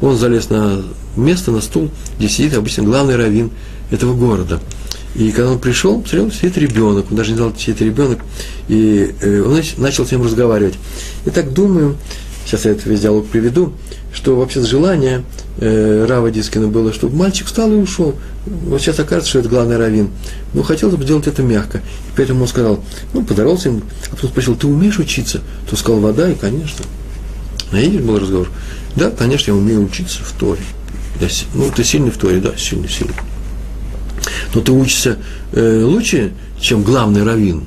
он 0.00 0.16
залез 0.16 0.50
на 0.50 0.82
место, 1.16 1.52
на 1.52 1.60
стул, 1.60 1.90
где 2.18 2.28
сидит 2.28 2.54
обычно 2.54 2.82
главный 2.82 3.16
раввин 3.16 3.50
этого 3.90 4.14
города. 4.14 4.60
И 5.14 5.30
когда 5.30 5.52
он 5.52 5.60
пришел, 5.60 6.00
посмотрел, 6.00 6.32
сидит 6.32 6.58
ребенок, 6.58 7.06
он 7.10 7.16
даже 7.16 7.30
не 7.30 7.36
знал, 7.36 7.54
чей 7.56 7.72
это 7.72 7.84
ребенок, 7.84 8.18
и 8.68 9.14
э, 9.20 9.42
он 9.42 9.60
начал 9.76 10.04
с 10.04 10.10
ним 10.10 10.24
разговаривать. 10.24 10.74
И 11.24 11.30
так 11.30 11.52
думаю, 11.52 11.96
сейчас 12.44 12.64
я 12.64 12.72
этот 12.72 12.86
весь 12.86 13.00
диалог 13.00 13.26
приведу, 13.26 13.72
что 14.12 14.36
вообще 14.36 14.62
желание 14.62 15.24
э, 15.58 16.06
Рава 16.08 16.30
Дискина 16.30 16.68
было, 16.68 16.92
чтобы 16.92 17.16
мальчик 17.16 17.46
встал 17.46 17.72
и 17.72 17.76
ушел. 17.76 18.14
Вот 18.46 18.80
сейчас 18.80 18.98
окажется, 19.00 19.30
что 19.30 19.38
это 19.40 19.48
главный 19.48 19.76
раввин. 19.76 20.10
Но 20.52 20.62
хотел 20.62 20.90
бы 20.90 21.02
сделать 21.02 21.26
это 21.26 21.42
мягко. 21.42 21.78
И 21.78 22.16
поэтому 22.16 22.42
он 22.42 22.48
сказал, 22.48 22.84
ну, 23.12 23.24
поздоровался 23.24 23.70
ему, 23.70 23.82
а 24.06 24.14
потом 24.14 24.30
спросил, 24.30 24.56
ты 24.56 24.66
умеешь 24.66 24.98
учиться? 24.98 25.40
То 25.68 25.76
сказал, 25.76 26.00
вода, 26.00 26.30
и, 26.30 26.34
конечно. 26.34 26.84
На 27.72 27.80
идиш 27.80 28.02
был 28.02 28.18
разговор. 28.18 28.50
Да, 28.96 29.10
конечно, 29.10 29.50
я 29.50 29.56
умею 29.56 29.82
учиться 29.82 30.22
в 30.22 30.32
Торе. 30.38 30.62
Я, 31.20 31.28
ну, 31.54 31.70
ты 31.74 31.82
сильный 31.82 32.10
в 32.10 32.18
Торе, 32.18 32.40
да, 32.40 32.56
сильный, 32.56 32.88
сильный. 32.88 33.14
Но 34.54 34.60
ты 34.60 34.72
учишься 34.72 35.18
э, 35.52 35.82
лучше, 35.82 36.32
чем 36.60 36.82
главный 36.82 37.24
раввин 37.24 37.64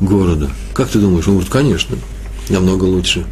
города. 0.00 0.50
Как 0.72 0.88
ты 0.88 0.98
думаешь? 0.98 1.26
Он 1.26 1.34
говорит, 1.34 1.52
конечно, 1.52 1.96
намного 2.48 2.84
лучше. 2.84 3.24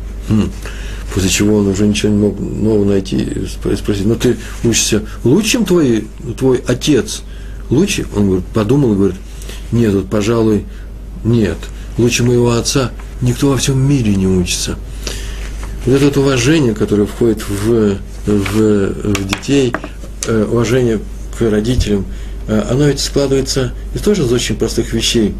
После 1.15 1.29
чего 1.29 1.59
он 1.59 1.69
уже 1.69 1.87
ничего 1.87 2.11
не 2.11 2.19
мог 2.19 2.41
нового 2.41 2.87
найти 2.87 3.17
и 3.17 3.47
спросить, 3.47 4.07
ну 4.07 4.15
ты 4.15 4.37
учишься 4.65 5.03
лучше, 5.25 5.51
чем 5.51 5.65
твой, 5.67 6.07
твой 6.39 6.63
отец? 6.67 7.23
Лучше? 7.69 8.07
Он 8.17 8.27
говорит, 8.27 8.47
подумал 8.47 8.93
и 8.93 8.97
говорит, 8.97 9.17
нет, 9.73 9.93
вот, 9.93 10.09
пожалуй, 10.09 10.65
нет. 11.25 11.59
Лучше 11.99 12.23
моего 12.23 12.53
отца 12.53 12.93
никто 13.21 13.51
во 13.51 13.59
всем 13.59 13.79
мире 13.79 14.15
не 14.15 14.27
учится. 14.27 14.77
Вот 15.85 16.01
это 16.01 16.21
уважение, 16.21 16.75
которое 16.75 17.07
входит 17.07 17.43
в, 17.47 17.99
в, 18.27 19.13
в 19.13 19.29
детей, 19.29 19.75
э, 20.27 20.47
уважение 20.51 21.01
к 21.37 21.41
родителям, 21.43 22.07
э, 22.47 22.67
оно 22.71 22.87
ведь 22.87 23.01
складывается 23.01 23.73
из 23.95 24.01
тоже 24.01 24.23
из 24.23 24.33
очень 24.33 24.57
простых 24.57 24.93
вещей 24.93 25.35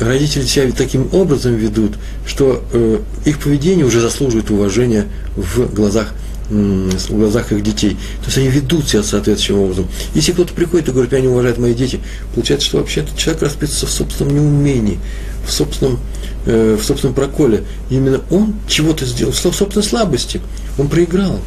родители 0.00 0.44
себя 0.44 0.70
таким 0.76 1.08
образом 1.12 1.54
ведут, 1.54 1.92
что 2.26 2.62
э, 2.72 2.98
их 3.24 3.38
поведение 3.38 3.84
уже 3.84 4.00
заслуживает 4.00 4.50
уважения 4.50 5.06
в 5.36 5.72
глазах, 5.72 6.12
в 6.48 7.16
глазах 7.16 7.52
их 7.52 7.62
детей. 7.62 7.96
То 8.20 8.26
есть 8.26 8.38
они 8.38 8.48
ведут 8.48 8.88
себя 8.88 9.02
соответствующим 9.02 9.62
образом. 9.62 9.88
Если 10.14 10.32
кто-то 10.32 10.52
приходит 10.52 10.88
и 10.88 10.92
говорит, 10.92 11.12
меня 11.12 11.22
не 11.22 11.28
уважают 11.28 11.58
мои 11.58 11.74
дети, 11.74 12.00
получается, 12.34 12.66
что 12.66 12.78
вообще 12.78 13.00
этот 13.00 13.16
человек 13.16 13.42
расписывается 13.42 13.86
в 13.86 13.90
собственном 13.90 14.34
неумении, 14.34 14.98
в 15.46 15.52
собственном, 15.52 16.00
э, 16.46 16.76
в 16.80 16.84
собственном 16.84 17.14
проколе. 17.14 17.64
И 17.90 17.96
именно 17.96 18.20
он 18.30 18.54
чего-то 18.68 19.06
сделал, 19.06 19.32
в 19.32 19.36
собственной 19.36 19.84
слабости. 19.84 20.40
Он 20.78 20.88
проиграл. 20.88 21.40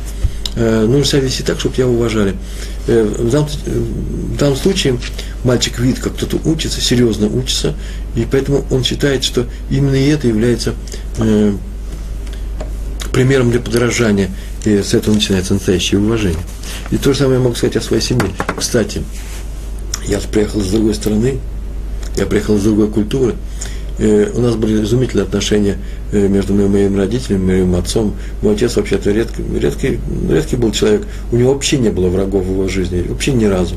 Э, 0.56 0.86
нужно 0.86 1.06
себя 1.06 1.22
вести 1.22 1.44
так, 1.44 1.60
чтобы 1.60 1.76
тебя 1.76 1.88
уважали. 1.88 2.36
Э, 2.88 3.04
в 3.04 3.30
данном, 3.30 3.48
в 3.48 4.38
данном 4.38 4.56
случае 4.56 4.98
мальчик 5.44 5.78
видит, 5.80 6.00
как 6.00 6.16
кто-то 6.16 6.40
учится, 6.46 6.80
серьезно 6.80 7.28
учится, 7.28 7.76
и 8.16 8.26
поэтому 8.30 8.66
он 8.72 8.84
считает, 8.84 9.24
что 9.24 9.46
именно 9.70 9.96
это 9.96 10.28
является 10.28 10.74
э, 11.18 11.54
примером 13.12 13.52
для 13.52 13.60
подражания. 13.60 14.32
И 14.64 14.82
с 14.82 14.94
этого 14.94 15.14
начинается 15.14 15.54
настоящее 15.54 16.00
уважение. 16.00 16.42
И 16.92 16.98
то 16.98 17.14
же 17.14 17.20
самое 17.20 17.38
я 17.38 17.44
могу 17.44 17.56
сказать 17.56 17.76
о 17.78 17.82
своей 17.82 18.02
семье. 18.02 18.30
Кстати, 18.58 19.04
я 20.08 20.20
приехал 20.20 20.62
с 20.62 20.68
другой 20.68 20.96
страны, 20.96 21.40
я 22.16 22.26
приехал 22.26 22.58
из 22.58 22.64
другой 22.64 22.90
культуры, 22.90 23.36
Э, 24.00 24.32
у 24.34 24.42
нас 24.42 24.56
были 24.56 24.84
изумительные 24.84 25.24
отношения 25.24 25.78
э, 26.12 26.28
между 26.28 26.54
моими 26.54 26.98
родителями, 26.98 27.46
моим 27.46 27.76
отцом. 27.76 28.16
Мой 28.42 28.54
отец 28.54 28.76
вообще-то 28.76 29.12
редкий, 29.12 29.44
редкий, 29.60 30.00
редкий 30.30 30.56
был 30.56 30.72
человек. 30.72 31.04
У 31.32 31.38
него 31.38 31.54
вообще 31.54 31.78
не 31.78 31.90
было 31.90 32.08
врагов 32.10 32.46
в 32.46 32.52
его 32.52 32.68
жизни, 32.68 33.04
вообще 33.08 33.34
ни 33.34 33.46
разу. 33.46 33.76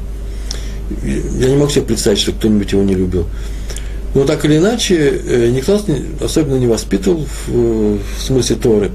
Я 1.04 1.48
не 1.48 1.56
мог 1.56 1.70
себе 1.70 1.82
представить, 1.82 2.18
что 2.18 2.32
кто-нибудь 2.32 2.72
его 2.72 2.82
не 2.82 2.94
любил. 2.94 3.26
Но 4.14 4.24
так 4.24 4.44
или 4.44 4.58
иначе, 4.58 5.20
э, 5.26 5.50
никто 5.50 5.72
нас 5.72 5.84
особенно 6.20 6.56
не 6.56 6.66
воспитывал 6.66 7.26
в, 7.46 7.98
в 7.98 8.22
смысле 8.22 8.56
Торы. 8.56 8.90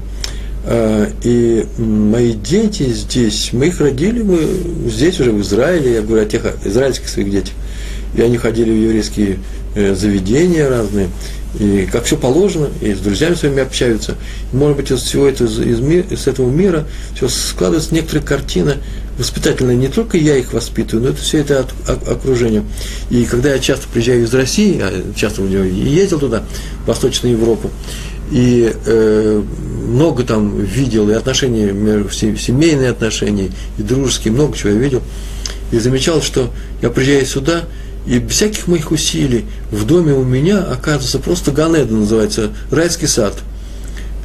А, 0.68 1.08
и 1.22 1.64
мои 1.78 2.32
дети 2.32 2.84
здесь, 2.90 3.50
мы 3.52 3.68
их 3.68 3.80
родили, 3.80 4.22
мы 4.22 4.38
здесь 4.90 5.18
уже 5.20 5.30
в 5.30 5.40
Израиле, 5.40 5.94
я 5.94 6.02
говорю 6.02 6.24
о 6.24 6.26
тех 6.26 6.42
израильских 6.64 7.08
своих 7.08 7.30
детях. 7.30 7.54
И 8.16 8.20
они 8.20 8.36
ходили 8.36 8.70
в 8.70 8.76
еврейские 8.76 9.38
заведения 9.76 10.68
разные, 10.68 11.08
и 11.58 11.88
как 11.90 12.04
все 12.04 12.16
положено, 12.16 12.68
и 12.80 12.92
с 12.92 12.98
друзьями 12.98 13.34
своими 13.34 13.62
общаются. 13.62 14.16
Может 14.52 14.76
быть, 14.76 14.90
из 14.90 15.02
всего 15.02 15.26
этого, 15.26 15.48
из, 15.48 15.80
из, 15.80 16.26
этого 16.26 16.50
мира 16.50 16.86
все 17.14 17.28
складывается 17.28 17.94
некоторая 17.94 18.24
картина 18.24 18.76
воспитательная. 19.18 19.74
Не 19.74 19.88
только 19.88 20.18
я 20.18 20.36
их 20.36 20.52
воспитываю, 20.52 21.04
но 21.04 21.10
это 21.10 21.20
все 21.20 21.38
это 21.38 21.66
от, 21.86 22.08
окружение. 22.08 22.62
И 23.10 23.24
когда 23.24 23.52
я 23.52 23.58
часто 23.58 23.86
приезжаю 23.88 24.24
из 24.24 24.34
России, 24.34 24.78
а 24.80 24.92
часто 25.14 25.42
ездил 25.42 26.20
туда, 26.20 26.44
в 26.84 26.88
Восточную 26.88 27.36
Европу, 27.36 27.70
и 28.30 28.72
э, 28.84 29.42
много 29.88 30.24
там 30.24 30.60
видел, 30.60 31.08
и 31.08 31.14
отношения, 31.14 31.68
семейные 32.10 32.90
отношения, 32.90 33.50
и 33.78 33.82
дружеские, 33.82 34.34
много 34.34 34.56
чего 34.56 34.70
я 34.70 34.78
видел, 34.78 35.02
и 35.70 35.78
замечал, 35.78 36.20
что 36.20 36.50
я 36.82 36.90
приезжаю 36.90 37.24
сюда– 37.24 37.64
и 38.06 38.18
без 38.18 38.36
всяких 38.36 38.68
моих 38.68 38.92
усилий 38.92 39.46
в 39.70 39.84
доме 39.84 40.12
у 40.12 40.24
меня 40.24 40.60
оказывается 40.60 41.18
просто 41.18 41.50
Ганеда 41.50 41.92
называется, 41.92 42.50
райский 42.70 43.08
сад. 43.08 43.34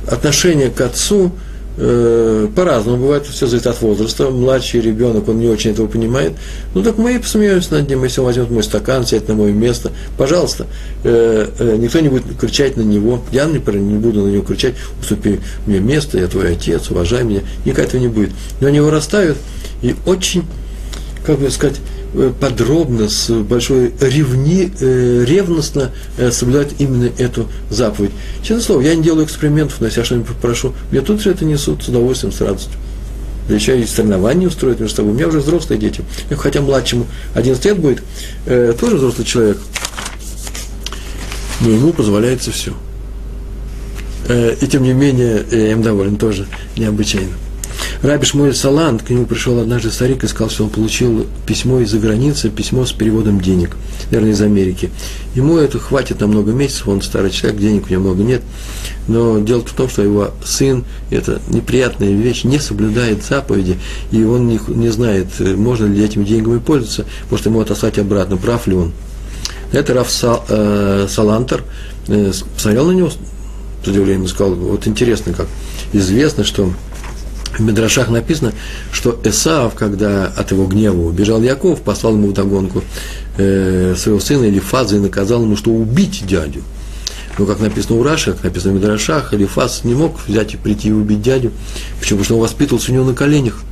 Отношение 0.07 0.69
к 0.69 0.81
отцу 0.81 1.31
э, 1.77 2.47
по-разному 2.55 2.97
бывает, 2.97 3.25
все 3.25 3.47
зависит 3.47 3.67
от 3.67 3.81
возраста. 3.81 4.29
Младший 4.29 4.81
ребенок, 4.81 5.27
он 5.27 5.39
не 5.39 5.47
очень 5.47 5.71
этого 5.71 5.87
понимает. 5.87 6.33
Ну 6.75 6.83
так 6.83 6.97
мы 6.97 7.15
и 7.15 7.17
посмеемся 7.17 7.73
над 7.73 7.89
ним, 7.89 8.03
если 8.03 8.19
он 8.19 8.27
возьмет 8.27 8.51
мой 8.51 8.63
стакан, 8.63 9.05
сядет 9.05 9.27
на 9.29 9.35
мое 9.35 9.51
место. 9.51 9.91
Пожалуйста, 10.17 10.67
э, 11.03 11.47
э, 11.57 11.75
никто 11.77 11.99
не 11.99 12.09
будет 12.09 12.23
кричать 12.39 12.77
на 12.77 12.81
него. 12.81 13.23
Я, 13.31 13.47
например, 13.47 13.81
не 13.81 13.97
буду 13.97 14.23
на 14.23 14.29
него 14.29 14.43
кричать, 14.43 14.75
уступи 14.99 15.39
мне 15.65 15.79
место, 15.79 16.19
я 16.19 16.27
твой 16.27 16.53
отец, 16.53 16.91
уважай 16.91 17.23
меня. 17.23 17.41
Никогда 17.65 17.83
этого 17.83 18.01
не 18.01 18.09
будет. 18.09 18.29
Но 18.59 18.67
они 18.67 18.79
вырастают 18.79 19.37
и 19.81 19.95
очень, 20.05 20.43
как 21.25 21.39
бы 21.39 21.49
сказать, 21.49 21.77
подробно, 22.39 23.09
с 23.09 23.29
большой 23.29 23.93
ревни, 23.99 24.71
э, 24.79 25.23
ревностно 25.25 25.91
э, 26.17 26.31
соблюдать 26.31 26.75
именно 26.79 27.09
эту 27.17 27.47
заповедь. 27.69 28.11
Честное 28.41 28.61
слово, 28.61 28.81
я 28.81 28.95
не 28.95 29.03
делаю 29.03 29.25
экспериментов, 29.25 29.79
но 29.79 29.87
если 29.87 29.99
я 29.99 30.05
что-нибудь 30.05 30.27
попрошу, 30.27 30.73
мне 30.91 31.01
тут 31.01 31.21
же 31.21 31.31
это 31.31 31.45
несут 31.45 31.83
с 31.83 31.87
удовольствием, 31.87 32.33
с 32.33 32.41
радостью. 32.41 32.73
Да 33.47 33.55
еще 33.55 33.79
и 33.79 33.85
соревнования 33.85 34.47
устроить 34.47 34.79
между 34.79 34.95
собой. 34.95 35.11
У 35.13 35.15
меня 35.15 35.27
уже 35.27 35.39
взрослые 35.39 35.79
дети. 35.79 36.03
Хотя 36.37 36.61
младшему 36.61 37.07
11 37.33 37.65
лет 37.65 37.79
будет, 37.79 38.03
э, 38.45 38.73
тоже 38.79 38.97
взрослый 38.97 39.25
человек. 39.25 39.57
Но 41.61 41.69
ему 41.69 41.93
позволяется 41.93 42.51
все. 42.51 42.73
Э, 44.27 44.55
и 44.59 44.67
тем 44.67 44.83
не 44.83 44.93
менее, 44.93 45.45
я 45.49 45.71
им 45.71 45.81
доволен 45.81 46.17
тоже 46.17 46.45
необычайно. 46.75 47.33
Раби 48.01 48.25
Шмуэль 48.25 48.55
Саланд, 48.55 49.03
к 49.03 49.09
нему 49.09 49.25
пришел 49.25 49.59
однажды 49.59 49.91
старик 49.91 50.23
и 50.23 50.27
сказал, 50.27 50.49
что 50.49 50.63
он 50.63 50.69
получил 50.69 51.27
письмо 51.45 51.81
из-за 51.81 51.99
границы, 51.99 52.49
письмо 52.49 52.85
с 52.85 52.91
переводом 52.91 53.39
денег, 53.41 53.77
наверное, 54.09 54.33
из 54.33 54.41
Америки. 54.41 54.89
Ему 55.35 55.57
это 55.57 55.77
хватит 55.79 56.19
на 56.19 56.27
много 56.27 56.51
месяцев, 56.51 56.87
он 56.87 57.01
старый 57.01 57.31
человек, 57.31 57.59
денег 57.59 57.85
у 57.87 57.91
него 57.91 58.01
много 58.01 58.23
нет. 58.23 58.41
Но 59.07 59.39
дело 59.39 59.63
в 59.63 59.73
том, 59.73 59.89
что 59.89 60.01
его 60.01 60.31
сын, 60.43 60.83
это 61.09 61.41
неприятная 61.49 62.11
вещь, 62.11 62.43
не 62.43 62.59
соблюдает 62.59 63.23
заповеди, 63.23 63.77
и 64.11 64.23
он 64.23 64.47
не, 64.47 64.59
не 64.67 64.89
знает, 64.89 65.27
можно 65.39 65.85
ли 65.85 66.03
этими 66.03 66.23
деньгами 66.23 66.59
пользоваться, 66.59 67.05
может 67.29 67.45
ему 67.45 67.59
отослать 67.61 67.99
обратно, 67.99 68.37
прав 68.37 68.67
ли 68.67 68.75
он. 68.75 68.93
Это 69.71 69.93
Раф 69.93 70.09
Сал, 70.09 70.43
э, 70.49 71.07
Салантер 71.09 71.63
э, 72.07 72.31
посмотрел 72.55 72.87
на 72.87 72.91
него 72.91 73.09
с 73.09 73.87
удивлением 73.87 74.25
и 74.25 74.27
сказал, 74.27 74.53
вот 74.53 74.85
интересно 74.87 75.33
как, 75.33 75.47
известно, 75.93 76.43
что 76.43 76.71
в 77.57 77.59
Медрашах 77.59 78.09
написано, 78.09 78.53
что 78.91 79.19
Эсав, 79.23 79.75
когда 79.75 80.27
от 80.27 80.51
его 80.51 80.65
гнева 80.65 81.01
убежал 81.01 81.41
Яков, 81.41 81.81
послал 81.81 82.13
ему 82.13 82.29
вдогонку 82.29 82.83
э, 83.37 83.95
своего 83.97 84.19
сына 84.19 84.45
Элифаза 84.45 84.95
и 84.95 84.99
наказал 84.99 85.43
ему, 85.43 85.55
что 85.55 85.71
убить 85.71 86.25
дядю. 86.25 86.63
Но 87.37 87.45
как 87.45 87.59
написано 87.59 87.99
у 87.99 88.03
Раши, 88.03 88.33
как 88.33 88.43
написано 88.43 88.73
в 88.73 88.75
Медрашах, 88.77 89.33
Элифаз 89.33 89.83
не 89.83 89.95
мог 89.95 90.19
взять 90.27 90.53
и 90.53 90.57
прийти 90.57 90.89
и 90.89 90.91
убить 90.91 91.21
дядю. 91.21 91.51
Почему? 91.99 92.19
Потому 92.19 92.23
что 92.23 92.35
он 92.35 92.41
воспитывался 92.41 92.91
у 92.91 92.95
него 92.95 93.05
на 93.05 93.13
коленях. 93.13 93.63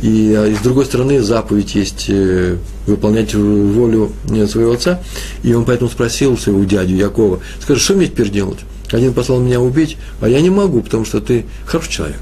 И, 0.00 0.34
а, 0.36 0.46
и 0.46 0.54
с 0.54 0.58
другой 0.58 0.84
стороны, 0.84 1.20
заповедь 1.20 1.74
есть 1.74 2.06
э, 2.08 2.56
выполнять 2.86 3.34
волю 3.34 4.12
э, 4.30 4.46
своего 4.46 4.72
отца. 4.72 5.00
И 5.42 5.52
он 5.54 5.64
поэтому 5.64 5.90
спросил 5.90 6.38
своего 6.38 6.62
дядю 6.64 6.94
Якова, 6.94 7.40
скажи, 7.60 7.80
что 7.80 7.94
мне 7.94 8.06
теперь 8.06 8.30
делать? 8.30 8.58
Один 8.92 9.12
послал 9.12 9.40
меня 9.40 9.60
убить, 9.60 9.96
а 10.20 10.28
я 10.28 10.40
не 10.40 10.50
могу, 10.50 10.82
потому 10.82 11.04
что 11.04 11.20
ты 11.20 11.44
хороший 11.66 11.90
человек 11.90 12.20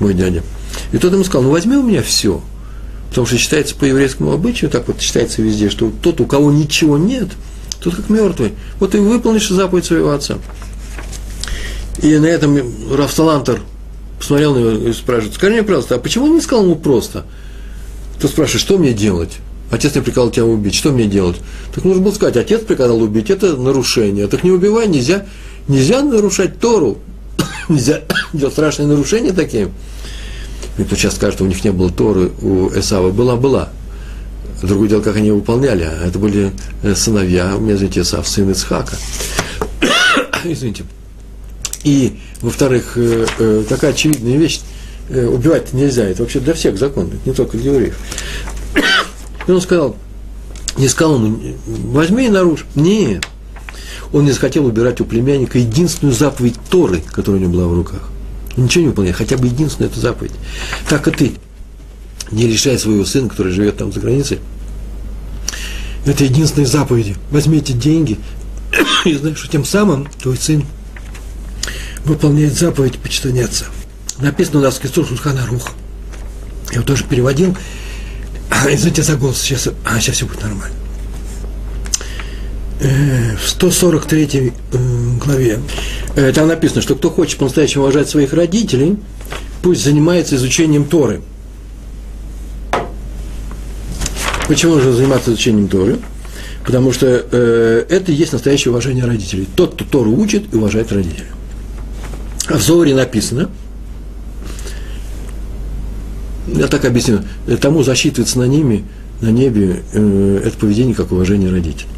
мой 0.00 0.14
дядя. 0.14 0.42
И 0.92 0.98
тот 0.98 1.12
ему 1.12 1.24
сказал, 1.24 1.42
ну 1.42 1.50
возьми 1.50 1.76
у 1.76 1.82
меня 1.82 2.02
все. 2.02 2.40
Потому 3.08 3.26
что 3.26 3.38
считается 3.38 3.74
по 3.74 3.84
еврейскому 3.84 4.32
обычаю, 4.32 4.70
так 4.70 4.88
вот 4.88 5.00
считается 5.00 5.42
везде, 5.42 5.70
что 5.70 5.90
тот, 6.02 6.20
у 6.20 6.26
кого 6.26 6.52
ничего 6.52 6.98
нет, 6.98 7.28
тот 7.80 7.94
как 7.94 8.10
мертвый. 8.10 8.52
Вот 8.78 8.90
ты 8.92 9.00
выполнишь 9.00 9.48
заповедь 9.48 9.86
своего 9.86 10.12
отца. 10.12 10.38
И 12.02 12.16
на 12.18 12.26
этом 12.26 12.58
Рафсалантер 12.92 13.60
посмотрел 14.18 14.54
на 14.54 14.58
него 14.58 14.70
и 14.88 14.92
спрашивает, 14.92 15.34
скажи 15.34 15.54
мне, 15.54 15.62
пожалуйста, 15.62 15.94
а 15.94 15.98
почему 15.98 16.26
он 16.26 16.34
не 16.34 16.40
сказал 16.40 16.64
ему 16.64 16.76
просто? 16.76 17.24
Тот 18.20 18.30
спрашивает, 18.30 18.60
что 18.60 18.78
мне 18.78 18.92
делать? 18.92 19.38
Отец 19.70 19.94
мне 19.94 20.02
приказал 20.02 20.30
тебя 20.30 20.44
убить, 20.44 20.74
что 20.74 20.92
мне 20.92 21.06
делать? 21.06 21.36
Так 21.74 21.84
нужно 21.84 22.02
было 22.02 22.12
сказать, 22.12 22.36
отец 22.36 22.62
приказал 22.62 23.00
убить, 23.00 23.30
это 23.30 23.56
нарушение. 23.56 24.26
Так 24.28 24.44
не 24.44 24.50
убивай, 24.50 24.86
нельзя, 24.88 25.26
нельзя 25.68 26.02
нарушать 26.02 26.60
Тору 26.60 26.98
нельзя 27.68 28.02
делать 28.32 28.54
страшные 28.54 28.86
нарушения 28.86 29.32
такие. 29.32 29.70
И 30.78 30.84
кто 30.84 30.96
сейчас 30.96 31.16
скажет, 31.16 31.36
что 31.36 31.44
у 31.44 31.46
них 31.46 31.62
не 31.64 31.72
было 31.72 31.90
Торы, 31.90 32.30
у 32.42 32.68
Эсава 32.68 33.10
была, 33.10 33.36
была. 33.36 33.70
Другое 34.62 34.88
дело, 34.88 35.02
как 35.02 35.16
они 35.16 35.30
выполняли. 35.30 35.82
А 35.82 36.06
это 36.06 36.18
были 36.18 36.52
э, 36.82 36.94
сыновья, 36.94 37.56
у 37.56 37.60
меня, 37.60 37.74
извините, 37.74 38.00
Эсав, 38.00 38.26
сын 38.26 38.50
Ицхака. 38.50 38.96
извините. 40.44 40.84
И, 41.84 42.18
во-вторых, 42.40 42.92
э, 42.96 43.26
э, 43.38 43.64
такая 43.68 43.92
очевидная 43.92 44.36
вещь, 44.36 44.60
убивать 45.08 45.72
нельзя, 45.72 46.02
это 46.02 46.22
вообще 46.24 46.40
для 46.40 46.52
всех 46.52 46.76
закон, 46.78 47.08
не 47.24 47.32
только 47.32 47.56
для 47.56 47.72
евреев. 47.72 47.96
И 49.46 49.50
он 49.52 49.60
сказал, 49.60 49.94
не 50.78 50.88
сказал 50.88 51.14
ему, 51.14 51.38
возьми 51.66 52.26
и 52.26 52.28
нарушь. 52.28 52.66
Нет, 52.74 53.24
он 54.12 54.24
не 54.24 54.32
захотел 54.32 54.66
убирать 54.66 55.00
у 55.00 55.04
племянника 55.04 55.58
единственную 55.58 56.14
заповедь 56.14 56.56
Торы, 56.70 57.02
которая 57.12 57.40
у 57.40 57.44
него 57.44 57.54
была 57.54 57.68
в 57.68 57.74
руках. 57.74 58.08
Он 58.56 58.64
ничего 58.64 58.82
не 58.82 58.88
выполняет, 58.88 59.16
хотя 59.16 59.36
бы 59.36 59.46
единственную 59.46 59.90
эту 59.90 60.00
заповедь. 60.00 60.32
Так 60.88 61.08
и 61.08 61.10
ты. 61.10 61.32
Не 62.30 62.46
лишай 62.46 62.78
своего 62.78 63.04
сына, 63.04 63.28
который 63.28 63.52
живет 63.52 63.76
там 63.76 63.92
за 63.92 64.00
границей, 64.00 64.40
это 66.04 66.24
единственной 66.24 66.66
заповеди. 66.66 67.16
Возьми 67.30 67.58
эти 67.58 67.72
деньги 67.72 68.18
и 69.04 69.14
знаешь, 69.14 69.38
что 69.38 69.48
тем 69.48 69.64
самым 69.64 70.08
твой 70.20 70.36
сын 70.36 70.64
выполняет 72.04 72.56
заповедь 72.56 72.98
почитания 72.98 73.44
отца. 73.44 73.66
Написано 74.18 74.60
у 74.60 74.62
нас 74.62 74.76
в 74.76 74.80
Кисур 74.80 75.06
Сулхана 75.06 75.46
Рух. 75.46 75.70
Я 76.70 76.76
его 76.76 76.84
тоже 76.84 77.04
переводил. 77.04 77.56
Извините 78.68 79.02
за 79.02 79.16
голос, 79.16 79.40
сейчас, 79.40 79.68
а, 79.84 80.00
сейчас 80.00 80.16
все 80.16 80.26
будет 80.26 80.42
нормально. 80.42 80.74
Э, 82.78 83.36
в 83.36 83.48
143 83.48 84.52
э, 84.72 84.78
главе, 85.24 85.60
э, 86.14 86.32
там 86.32 86.48
написано, 86.48 86.82
что 86.82 86.94
кто 86.94 87.10
хочет 87.10 87.38
по-настоящему 87.38 87.84
уважать 87.84 88.08
своих 88.08 88.34
родителей, 88.34 88.96
пусть 89.62 89.82
занимается 89.82 90.36
изучением 90.36 90.84
Торы. 90.84 91.22
Почему 94.46 94.74
нужно 94.74 94.92
заниматься 94.92 95.30
изучением 95.30 95.68
Торы? 95.68 95.98
Потому 96.66 96.92
что 96.92 97.06
э, 97.06 97.86
это 97.88 98.12
и 98.12 98.14
есть 98.14 98.32
настоящее 98.32 98.72
уважение 98.72 99.04
родителей. 99.04 99.48
Тот, 99.56 99.74
кто 99.74 99.84
Тору 99.84 100.12
учит 100.12 100.52
и 100.52 100.56
уважает 100.56 100.92
родителей. 100.92 101.26
А 102.48 102.58
в 102.58 102.62
Зоре 102.62 102.94
написано, 102.94 103.48
я 106.46 106.66
так 106.66 106.84
объясню, 106.84 107.20
тому 107.60 107.82
засчитывается 107.82 108.38
на 108.38 108.46
ними, 108.46 108.84
на 109.20 109.28
небе 109.28 109.82
э, 109.92 110.42
это 110.44 110.58
поведение 110.58 110.94
как 110.94 111.10
уважение 111.10 111.50
родителей. 111.50 111.88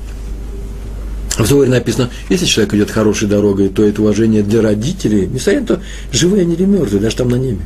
В 1.39 1.47
Зоре 1.47 1.71
написано, 1.71 2.11
если 2.29 2.47
человек 2.47 2.75
идет 2.75 2.91
хорошей 2.91 3.29
дорогой, 3.29 3.69
то 3.69 3.85
это 3.85 4.03
уважение 4.03 4.43
для 4.43 4.61
родителей, 4.61 5.29
несмотря 5.33 5.61
на 5.61 5.67
то, 5.67 5.81
живые 6.11 6.43
они 6.43 6.55
или 6.55 6.65
мертвые, 6.65 7.01
даже 7.01 7.17
там 7.17 7.29
на 7.29 7.37
небе. 7.37 7.61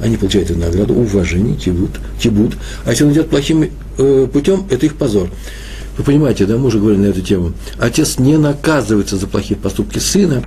они 0.00 0.16
получают 0.16 0.50
эту 0.50 0.60
награду, 0.60 0.94
уважение, 0.94 1.56
тибут, 1.56 1.90
тибут. 2.20 2.54
А 2.84 2.90
если 2.90 3.04
он 3.04 3.12
идет 3.12 3.30
плохим 3.30 3.68
э, 3.98 4.28
путем, 4.32 4.66
это 4.70 4.86
их 4.86 4.94
позор. 4.94 5.28
Вы 5.98 6.04
понимаете, 6.04 6.46
да, 6.46 6.56
мы 6.56 6.66
уже 6.66 6.78
говорили 6.78 7.02
на 7.02 7.06
эту 7.06 7.20
тему. 7.20 7.52
Отец 7.78 8.18
не 8.18 8.36
наказывается 8.36 9.16
за 9.16 9.26
плохие 9.26 9.58
поступки 9.58 9.98
сына, 9.98 10.44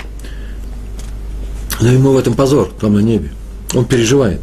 но 1.81 1.91
ему 1.91 2.11
в 2.11 2.17
этом 2.17 2.33
позор, 2.33 2.71
там 2.79 2.93
на 2.93 2.99
небе. 2.99 3.31
Он 3.73 3.83
переживает. 3.83 4.39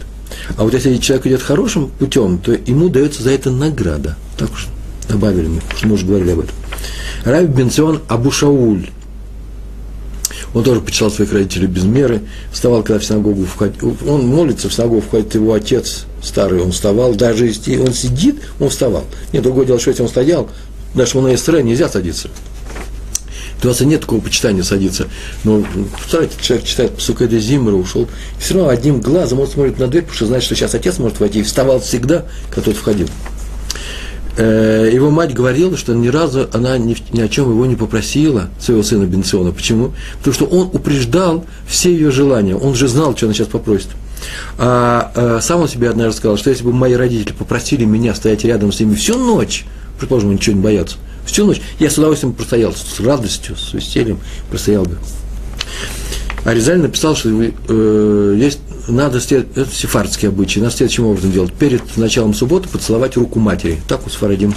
А 0.57 0.65
вот 0.65 0.75
если 0.75 0.97
человек 0.99 1.27
идет 1.27 1.43
хорошим 1.43 1.89
путем, 1.89 2.39
то 2.39 2.53
ему 2.53 2.91
дается 2.91 3.23
за 3.23 3.31
это 3.31 3.51
награда. 3.51 4.17
Так 4.37 4.53
уж 4.53 4.67
добавили 5.09 5.49
мы, 5.49 5.61
мы 5.85 5.95
уже 5.95 6.05
говорили 6.05 6.33
об 6.33 6.41
этом. 6.41 6.55
Раби 7.25 7.47
Бенцион 7.47 8.03
Абу 8.09 8.31
Шауль. 8.31 8.89
Он 10.55 10.63
тоже 10.63 10.81
почитал 10.81 11.11
своих 11.11 11.33
родителей 11.33 11.67
без 11.67 11.83
меры, 11.83 12.23
вставал, 12.53 12.83
когда 12.83 13.01
в 13.01 13.05
синагогу 13.05 13.45
входит, 13.45 13.83
он 13.83 14.27
молится, 14.27 14.69
в 14.69 14.75
синагогу 14.75 15.01
входит 15.01 15.35
его 15.35 15.53
отец 15.53 16.07
старый, 16.23 16.63
он 16.63 16.71
вставал, 16.71 17.15
даже 17.15 17.47
если 17.47 17.77
он 17.77 17.93
сидит, 17.93 18.37
он 18.61 18.69
вставал. 18.69 19.05
Нет, 19.33 19.43
другое 19.43 19.67
дело, 19.67 19.81
что 19.81 19.91
если 19.91 20.03
он 20.03 20.09
стоял, 20.09 20.49
даже 20.95 21.19
на 21.19 21.35
эстре 21.35 21.63
нельзя 21.63 21.89
садиться. 21.89 22.29
У 23.63 23.67
вас 23.67 23.81
нет 23.81 24.03
такого 24.03 24.21
почитания 24.21 24.63
садиться. 24.63 25.09
Но, 25.43 25.65
представляете, 25.97 26.37
человек 26.41 26.67
читает 26.67 26.97
Псукеда 26.97 27.39
Зимра, 27.39 27.75
ушел, 27.75 28.03
и 28.03 28.43
все 28.43 28.55
равно 28.55 28.69
одним 28.69 29.01
глазом 29.01 29.41
он 29.41 29.49
смотрит 29.49 29.79
на 29.79 29.89
дверь, 29.89 30.03
потому 30.03 30.17
что 30.17 30.27
знает, 30.27 30.45
что 30.45 30.55
сейчас 30.55 30.75
отец 30.75 30.99
может 30.99 31.19
войти, 31.19 31.41
и 31.41 31.43
вставал 31.43 31.81
всегда, 31.81 32.27
когда 32.51 32.63
тот 32.71 32.77
входил. 32.77 33.09
Э, 34.37 34.91
его 34.93 35.11
мать 35.11 35.33
говорила, 35.33 35.77
что 35.77 35.95
ни 35.95 36.09
разу 36.09 36.49
она 36.53 36.77
ни, 36.77 36.97
ни 37.13 37.21
о 37.21 37.29
чем 37.29 37.51
его 37.51 37.67
не 37.67 37.77
попросила, 37.77 38.49
своего 38.59 38.83
сына 38.83 39.05
Бенциона. 39.05 39.53
Почему? 39.53 39.93
Потому 40.19 40.35
что 40.35 40.45
он 40.47 40.71
упреждал 40.73 41.45
все 41.69 41.93
ее 41.93 42.11
желания. 42.11 42.57
Он 42.57 42.75
же 42.75 42.89
знал, 42.89 43.17
что 43.17 43.27
она 43.27 43.35
сейчас 43.35 43.49
попросит. 43.49 43.89
А, 44.59 45.13
а 45.15 45.41
сам 45.41 45.61
он 45.61 45.69
себе 45.69 45.89
однажды 45.89 46.17
сказал, 46.19 46.37
что 46.37 46.51
если 46.51 46.65
бы 46.65 46.73
мои 46.73 46.95
родители 46.95 47.33
попросили 47.33 47.85
меня 47.85 48.15
стоять 48.15 48.45
рядом 48.45 48.73
с 48.73 48.81
ними 48.81 48.95
всю 48.95 49.19
ночь, 49.19 49.65
предположим, 49.99 50.33
ничего 50.33 50.57
не 50.57 50.63
боятся, 50.63 50.97
всю 51.25 51.47
ночь, 51.47 51.61
я 51.79 51.89
с 51.89 51.99
удовольствием 51.99 52.35
простоял, 52.35 52.73
с 52.73 52.99
радостью, 53.01 53.57
с 53.57 53.73
весельем 53.73 54.19
простоял 54.51 54.85
бы. 54.85 54.99
А 56.45 56.53
Резаль 56.53 56.79
написал, 56.79 57.17
что 57.17 57.31
э, 57.31 58.37
есть, 58.39 58.59
надо, 58.89 59.19
это 59.19 59.67
сефардский 59.71 60.29
обычай, 60.29 60.61
надо 60.61 60.75
следующим 60.75 61.07
образом 61.07 61.33
делать. 61.33 61.53
Перед 61.53 61.97
началом 61.97 62.35
субботы 62.35 62.69
поцеловать 62.69 63.17
руку 63.17 63.39
матери. 63.39 63.81
Так 63.89 64.07
у 64.07 64.11
Сфарадим 64.11 64.55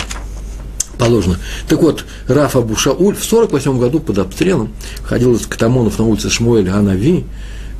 положено. 0.98 1.38
Так 1.68 1.82
вот, 1.82 2.06
Раф 2.28 2.56
Абу 2.56 2.76
Шауль 2.76 3.16
в 3.16 3.24
48 3.24 3.80
году 3.80 4.00
под 4.00 4.18
обстрелом 4.20 4.74
ходил 5.04 5.36
из 5.36 5.46
Катамонов 5.46 6.00
на 6.00 6.06
улице 6.06 6.30
Шмуэль 6.30 6.70
Анави, 6.70 7.26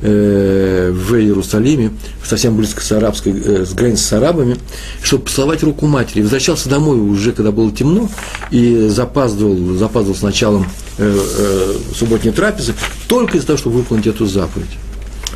э, 0.00 0.92
в 0.92 1.14
Иерусалиме, 1.14 1.92
совсем 2.24 2.56
близко 2.56 2.80
с, 2.80 2.92
арабской, 2.92 3.32
э, 3.32 3.64
с 3.66 3.74
границей 3.74 4.04
с 4.04 4.12
арабами, 4.12 4.56
чтобы 5.02 5.24
поцеловать 5.24 5.62
руку 5.62 5.86
матери. 5.86 6.22
Возвращался 6.22 6.68
домой 6.68 6.98
уже, 6.98 7.32
когда 7.32 7.50
было 7.50 7.72
темно, 7.72 8.08
и 8.50 8.88
запаздывал, 8.88 9.76
запаздывал 9.76 10.16
с 10.16 10.22
началом 10.22 10.66
э, 10.98 11.18
э, 11.38 11.74
субботней 11.94 12.32
трапезы, 12.32 12.74
только 13.08 13.38
из-за 13.38 13.48
того, 13.48 13.58
чтобы 13.58 13.76
выполнить 13.78 14.06
эту 14.06 14.26
заповедь. 14.26 14.70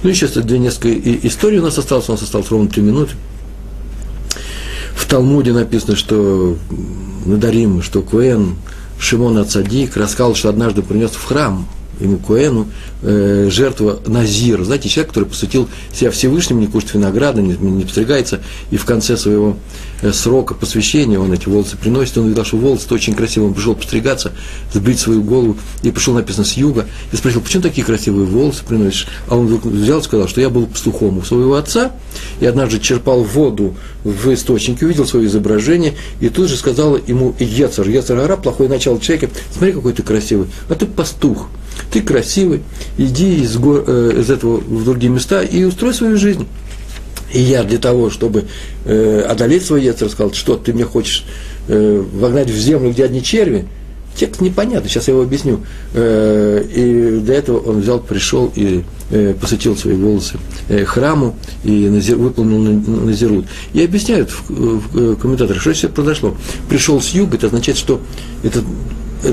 Ну 0.02 0.10
и 0.10 0.14
сейчас 0.14 0.32
две 0.32 0.58
несколько 0.58 0.92
историй 1.26 1.58
у 1.58 1.62
нас 1.62 1.78
осталось, 1.78 2.08
у 2.08 2.12
нас 2.12 2.22
осталось 2.22 2.50
ровно 2.50 2.68
три 2.68 2.82
минуты. 2.82 3.12
В 4.94 5.06
Талмуде 5.06 5.52
написано, 5.52 5.96
что 5.96 6.56
Надарим, 7.24 7.82
что 7.82 8.02
Куэн, 8.02 8.56
Шимон 8.98 9.38
Ацадик 9.38 9.96
рассказал, 9.96 10.34
что 10.34 10.48
однажды 10.48 10.82
принес 10.82 11.10
в 11.10 11.24
храм 11.24 11.68
ему 12.00 12.18
Куэну 12.18 12.68
э, 13.02 13.48
жертва 13.50 14.00
Назира. 14.06 14.64
Знаете, 14.64 14.88
человек, 14.88 15.10
который 15.10 15.28
посвятил 15.28 15.68
себя 15.92 16.10
Всевышнему, 16.10 16.60
не 16.60 16.66
кушает 16.66 16.94
винограда, 16.94 17.42
не, 17.42 17.56
не 17.56 17.84
постригается, 17.84 18.40
и 18.70 18.76
в 18.76 18.84
конце 18.84 19.16
своего 19.16 19.56
срока 20.10 20.54
посвящения 20.54 21.18
он 21.18 21.32
эти 21.32 21.48
волосы 21.48 21.76
приносит. 21.76 22.18
Он 22.18 22.28
видел, 22.28 22.44
что 22.44 22.56
волосы 22.56 22.92
очень 22.92 23.14
красивые. 23.14 23.48
Он 23.48 23.54
пришел 23.54 23.74
постригаться, 23.74 24.32
сбрить 24.72 24.98
свою 24.98 25.22
голову, 25.22 25.56
и 25.82 25.90
пришел, 25.90 26.14
написано, 26.14 26.44
с 26.44 26.54
юга, 26.54 26.86
и 27.12 27.16
спросил, 27.16 27.40
почему 27.40 27.62
такие 27.62 27.86
красивые 27.86 28.26
волосы 28.26 28.64
приносишь? 28.64 29.06
А 29.28 29.36
он 29.36 29.46
вдруг 29.46 29.64
взял 29.66 30.00
и 30.00 30.02
сказал, 30.02 30.28
что 30.28 30.40
я 30.40 30.50
был 30.50 30.66
пастухом 30.66 31.18
у 31.18 31.22
своего 31.22 31.54
отца, 31.54 31.92
и 32.40 32.46
однажды 32.46 32.80
черпал 32.80 33.22
воду 33.22 33.74
в 34.04 34.32
источнике, 34.32 34.86
увидел 34.86 35.06
свое 35.06 35.26
изображение, 35.26 35.94
и 36.20 36.28
тут 36.28 36.48
же 36.48 36.56
сказал 36.56 36.96
ему 36.96 37.34
Ецер, 37.38 37.88
Ецер 37.88 38.18
Ара, 38.18 38.36
плохое 38.36 38.68
начало 38.68 39.00
человека, 39.00 39.30
смотри, 39.52 39.72
какой 39.72 39.92
ты 39.92 40.02
красивый, 40.02 40.48
а 40.68 40.74
ты 40.74 40.86
пастух, 40.86 41.48
ты 41.92 42.02
красивый, 42.02 42.62
иди 42.98 43.42
из, 43.42 43.56
гор, 43.56 43.84
э, 43.86 44.20
из 44.20 44.30
этого 44.30 44.58
в 44.58 44.84
другие 44.84 45.12
места 45.12 45.42
и 45.42 45.64
устрой 45.64 45.94
свою 45.94 46.16
жизнь. 46.16 46.46
И 47.32 47.40
я 47.40 47.64
для 47.64 47.78
того, 47.78 48.10
чтобы 48.10 48.44
э, 48.84 49.20
одолеть 49.28 49.64
свой 49.64 49.82
яйцо, 49.82 50.08
сказал, 50.08 50.32
что 50.32 50.56
ты 50.56 50.72
мне 50.72 50.84
хочешь 50.84 51.24
э, 51.68 52.04
вогнать 52.14 52.50
в 52.50 52.56
землю, 52.56 52.90
где 52.90 53.04
одни 53.04 53.22
черви, 53.22 53.66
текст 54.14 54.40
непонятный, 54.40 54.90
сейчас 54.90 55.08
я 55.08 55.14
его 55.14 55.22
объясню. 55.22 55.60
Э, 55.94 56.62
и 56.74 57.20
для 57.20 57.36
этого 57.36 57.58
он 57.58 57.80
взял, 57.80 58.00
пришел 58.00 58.52
и 58.54 58.82
э, 59.10 59.34
посвятил 59.40 59.76
свои 59.76 59.94
волосы 59.94 60.38
э, 60.68 60.84
храму 60.84 61.36
и 61.64 61.88
назир, 61.88 62.16
выполнил 62.16 62.58
назирут. 62.60 63.46
И 63.72 63.82
объясняют 63.82 64.30
в, 64.30 64.50
в, 64.50 65.14
в 65.14 65.16
комментаторах, 65.16 65.60
что 65.60 65.74
сейчас 65.74 65.90
произошло. 65.90 66.36
Пришел 66.68 67.00
с 67.00 67.10
юга, 67.10 67.36
это 67.36 67.46
означает, 67.46 67.78
что 67.78 68.00
этот 68.42 68.64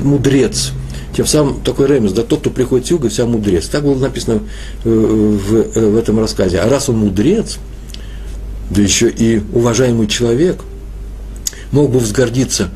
мудрец, 0.02 0.72
тем 1.14 1.26
самым 1.26 1.60
такой 1.60 1.86
ремес, 1.88 2.12
да 2.12 2.22
тот, 2.22 2.40
кто 2.40 2.50
приходит 2.50 2.86
с 2.86 2.90
юга, 2.90 3.08
вся 3.08 3.26
мудрец. 3.26 3.68
Так 3.68 3.84
было 3.84 3.98
написано 3.98 4.40
э, 4.84 4.88
в, 4.88 5.54
э, 5.76 5.90
в 5.90 5.96
этом 5.96 6.20
рассказе. 6.20 6.60
А 6.60 6.68
раз 6.68 6.88
он 6.88 6.98
мудрец, 6.98 7.58
да 8.70 8.82
еще 8.82 9.10
и 9.10 9.42
уважаемый 9.52 10.06
человек, 10.06 10.62
мог 11.72 11.90
бы 11.90 11.98
взгордиться 11.98 12.70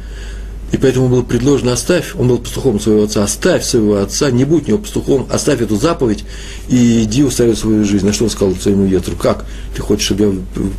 и 0.74 0.76
поэтому 0.76 1.08
было 1.08 1.22
предложено, 1.22 1.72
оставь, 1.72 2.16
он 2.16 2.26
был 2.26 2.38
пастухом 2.38 2.80
своего 2.80 3.04
отца, 3.04 3.22
оставь 3.22 3.64
своего 3.64 3.98
отца, 3.98 4.32
не 4.32 4.44
будь 4.44 4.66
него 4.66 4.78
пастухом, 4.78 5.24
оставь 5.30 5.60
эту 5.60 5.76
заповедь 5.76 6.24
и 6.68 7.04
иди 7.04 7.22
устраивай 7.22 7.56
свою 7.56 7.84
жизнь. 7.84 8.04
На 8.04 8.12
что 8.12 8.24
он 8.24 8.30
сказал 8.30 8.56
своему 8.56 8.84
Етру, 8.84 9.14
как 9.14 9.44
ты 9.76 9.82
хочешь, 9.82 10.06
чтобы 10.06 10.24
я 10.24 10.32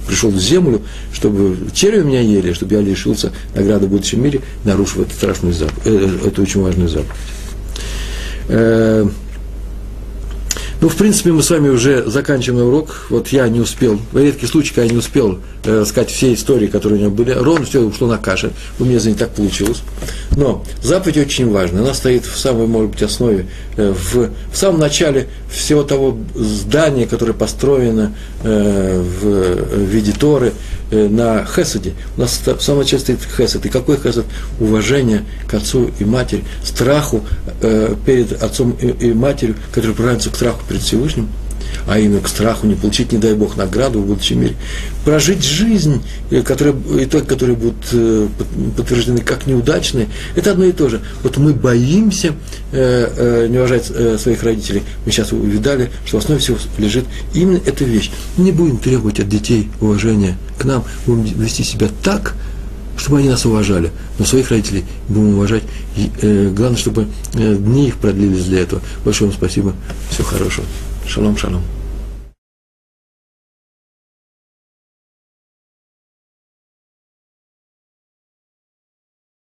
пришел 0.05 0.31
в 0.31 0.37
землю, 0.37 0.81
чтобы 1.13 1.57
черви 1.73 2.01
меня 2.01 2.19
ели, 2.19 2.51
чтобы 2.51 2.75
я 2.75 2.81
лишился 2.81 3.31
награды 3.53 3.85
в 3.85 3.89
будущем 3.89 4.21
мире, 4.21 4.41
нарушив 4.65 4.99
эту 4.99 5.13
страшную 5.13 5.53
заповедь, 5.53 5.81
э, 5.85 6.27
эту 6.27 6.41
очень 6.41 6.61
важную 6.61 6.89
заповедь. 6.89 7.11
Ну, 10.81 10.89
в 10.89 10.95
принципе, 10.97 11.31
мы 11.31 11.41
с 11.41 11.49
вами 11.49 11.69
уже 11.69 12.03
заканчиваем 12.05 12.67
урок. 12.67 13.07
Вот 13.09 13.29
я 13.29 13.47
не 13.47 13.61
успел, 13.61 13.99
в 14.11 14.17
редкий 14.17 14.45
случай, 14.45 14.73
я 14.75 14.87
не 14.87 14.97
успел 14.97 15.39
э, 15.63 15.85
сказать 15.85 16.11
все 16.11 16.33
истории, 16.33 16.67
которые 16.67 16.99
у 16.99 17.01
него 17.03 17.15
были. 17.15 17.31
Ровно 17.31 17.65
все 17.65 17.79
ушло 17.79 18.07
на 18.07 18.17
каше. 18.17 18.51
У 18.79 18.85
меня 18.85 18.99
за 18.99 19.09
не 19.09 19.15
так 19.15 19.29
получилось. 19.31 19.81
Но 20.35 20.63
заповедь 20.81 21.17
очень 21.17 21.49
важна. 21.49 21.79
Она 21.79 21.93
стоит 21.93 22.25
в 22.25 22.37
самой, 22.37 22.67
может 22.67 22.91
быть, 22.91 23.01
основе, 23.03 23.47
э, 23.77 23.93
в, 23.93 24.29
в 24.51 24.57
самом 24.57 24.79
начале 24.79 25.27
всего 25.49 25.83
того 25.83 26.17
здания, 26.35 27.07
которое 27.07 27.33
построено 27.33 28.13
э, 28.43 29.01
в, 29.01 29.75
в 29.75 29.81
виде 29.89 30.11
Торы, 30.11 30.51
на 30.91 31.45
Хесаде. 31.45 31.93
У 32.17 32.21
нас 32.21 32.41
в 32.45 32.61
самом 32.61 32.79
начале 32.79 33.01
стоит 33.01 33.19
Хесад. 33.21 33.65
И 33.65 33.69
какой 33.69 33.97
Хесад? 33.97 34.25
Уважение 34.59 35.23
к 35.47 35.53
отцу 35.53 35.91
и 35.99 36.05
матери, 36.05 36.43
страху 36.63 37.23
э, 37.61 37.95
перед 38.05 38.41
отцом 38.41 38.71
и, 38.71 39.13
матерью, 39.13 39.55
которые 39.69 39.95
приравниваются 39.95 40.31
к 40.31 40.35
страху 40.35 40.61
перед 40.67 40.81
Всевышним, 40.81 41.29
а 41.87 41.99
именно 41.99 42.21
к 42.21 42.27
страху 42.27 42.67
не 42.67 42.75
получить, 42.75 43.11
не 43.11 43.17
дай 43.17 43.33
Бог, 43.33 43.57
награду 43.57 44.01
в 44.01 44.05
будущем 44.05 44.41
мире. 44.41 44.55
Прожить 45.03 45.43
жизнь, 45.43 46.01
э, 46.31 46.41
которая, 46.41 46.75
итоги 46.99 47.25
которые 47.25 47.55
будут 47.55 47.85
э, 47.91 48.27
подтверждены 48.75 49.19
как 49.19 49.47
неудачные, 49.47 50.07
это 50.35 50.51
одно 50.51 50.65
и 50.65 50.71
то 50.71 50.89
же. 50.89 51.01
Вот 51.23 51.37
мы 51.37 51.53
боимся 51.53 52.33
э, 52.71 53.47
не 53.49 53.57
уважать 53.57 53.85
своих 54.19 54.43
родителей. 54.43 54.83
Мы 55.05 55.11
сейчас 55.11 55.31
увидали, 55.31 55.89
что 56.05 56.17
в 56.17 56.23
основе 56.23 56.39
всего 56.39 56.57
лежит 56.77 57.05
именно 57.33 57.59
эта 57.65 57.83
вещь. 57.83 58.11
Не 58.37 58.51
будем 58.51 58.77
требовать 58.77 59.19
от 59.19 59.29
детей 59.29 59.69
уважения 59.81 60.37
к 60.57 60.65
нам, 60.65 60.83
будем 61.05 61.23
вести 61.23 61.63
себя 61.63 61.87
так, 62.03 62.35
чтобы 62.97 63.19
они 63.19 63.29
нас 63.29 63.45
уважали, 63.45 63.91
но 64.17 64.25
своих 64.25 64.49
родителей 64.49 64.85
будем 65.09 65.35
уважать. 65.35 65.63
И, 65.97 66.09
э, 66.21 66.49
главное, 66.55 66.77
чтобы 66.77 67.07
э, 67.33 67.55
дни 67.55 67.87
их 67.87 67.97
продлились 67.97 68.45
для 68.45 68.61
этого. 68.61 68.81
Большое 69.03 69.29
вам 69.29 69.37
спасибо. 69.37 69.73
Всего 70.09 70.25
хорошего. 70.27 70.65
Шалом, 71.07 71.37
шалом. 71.37 71.74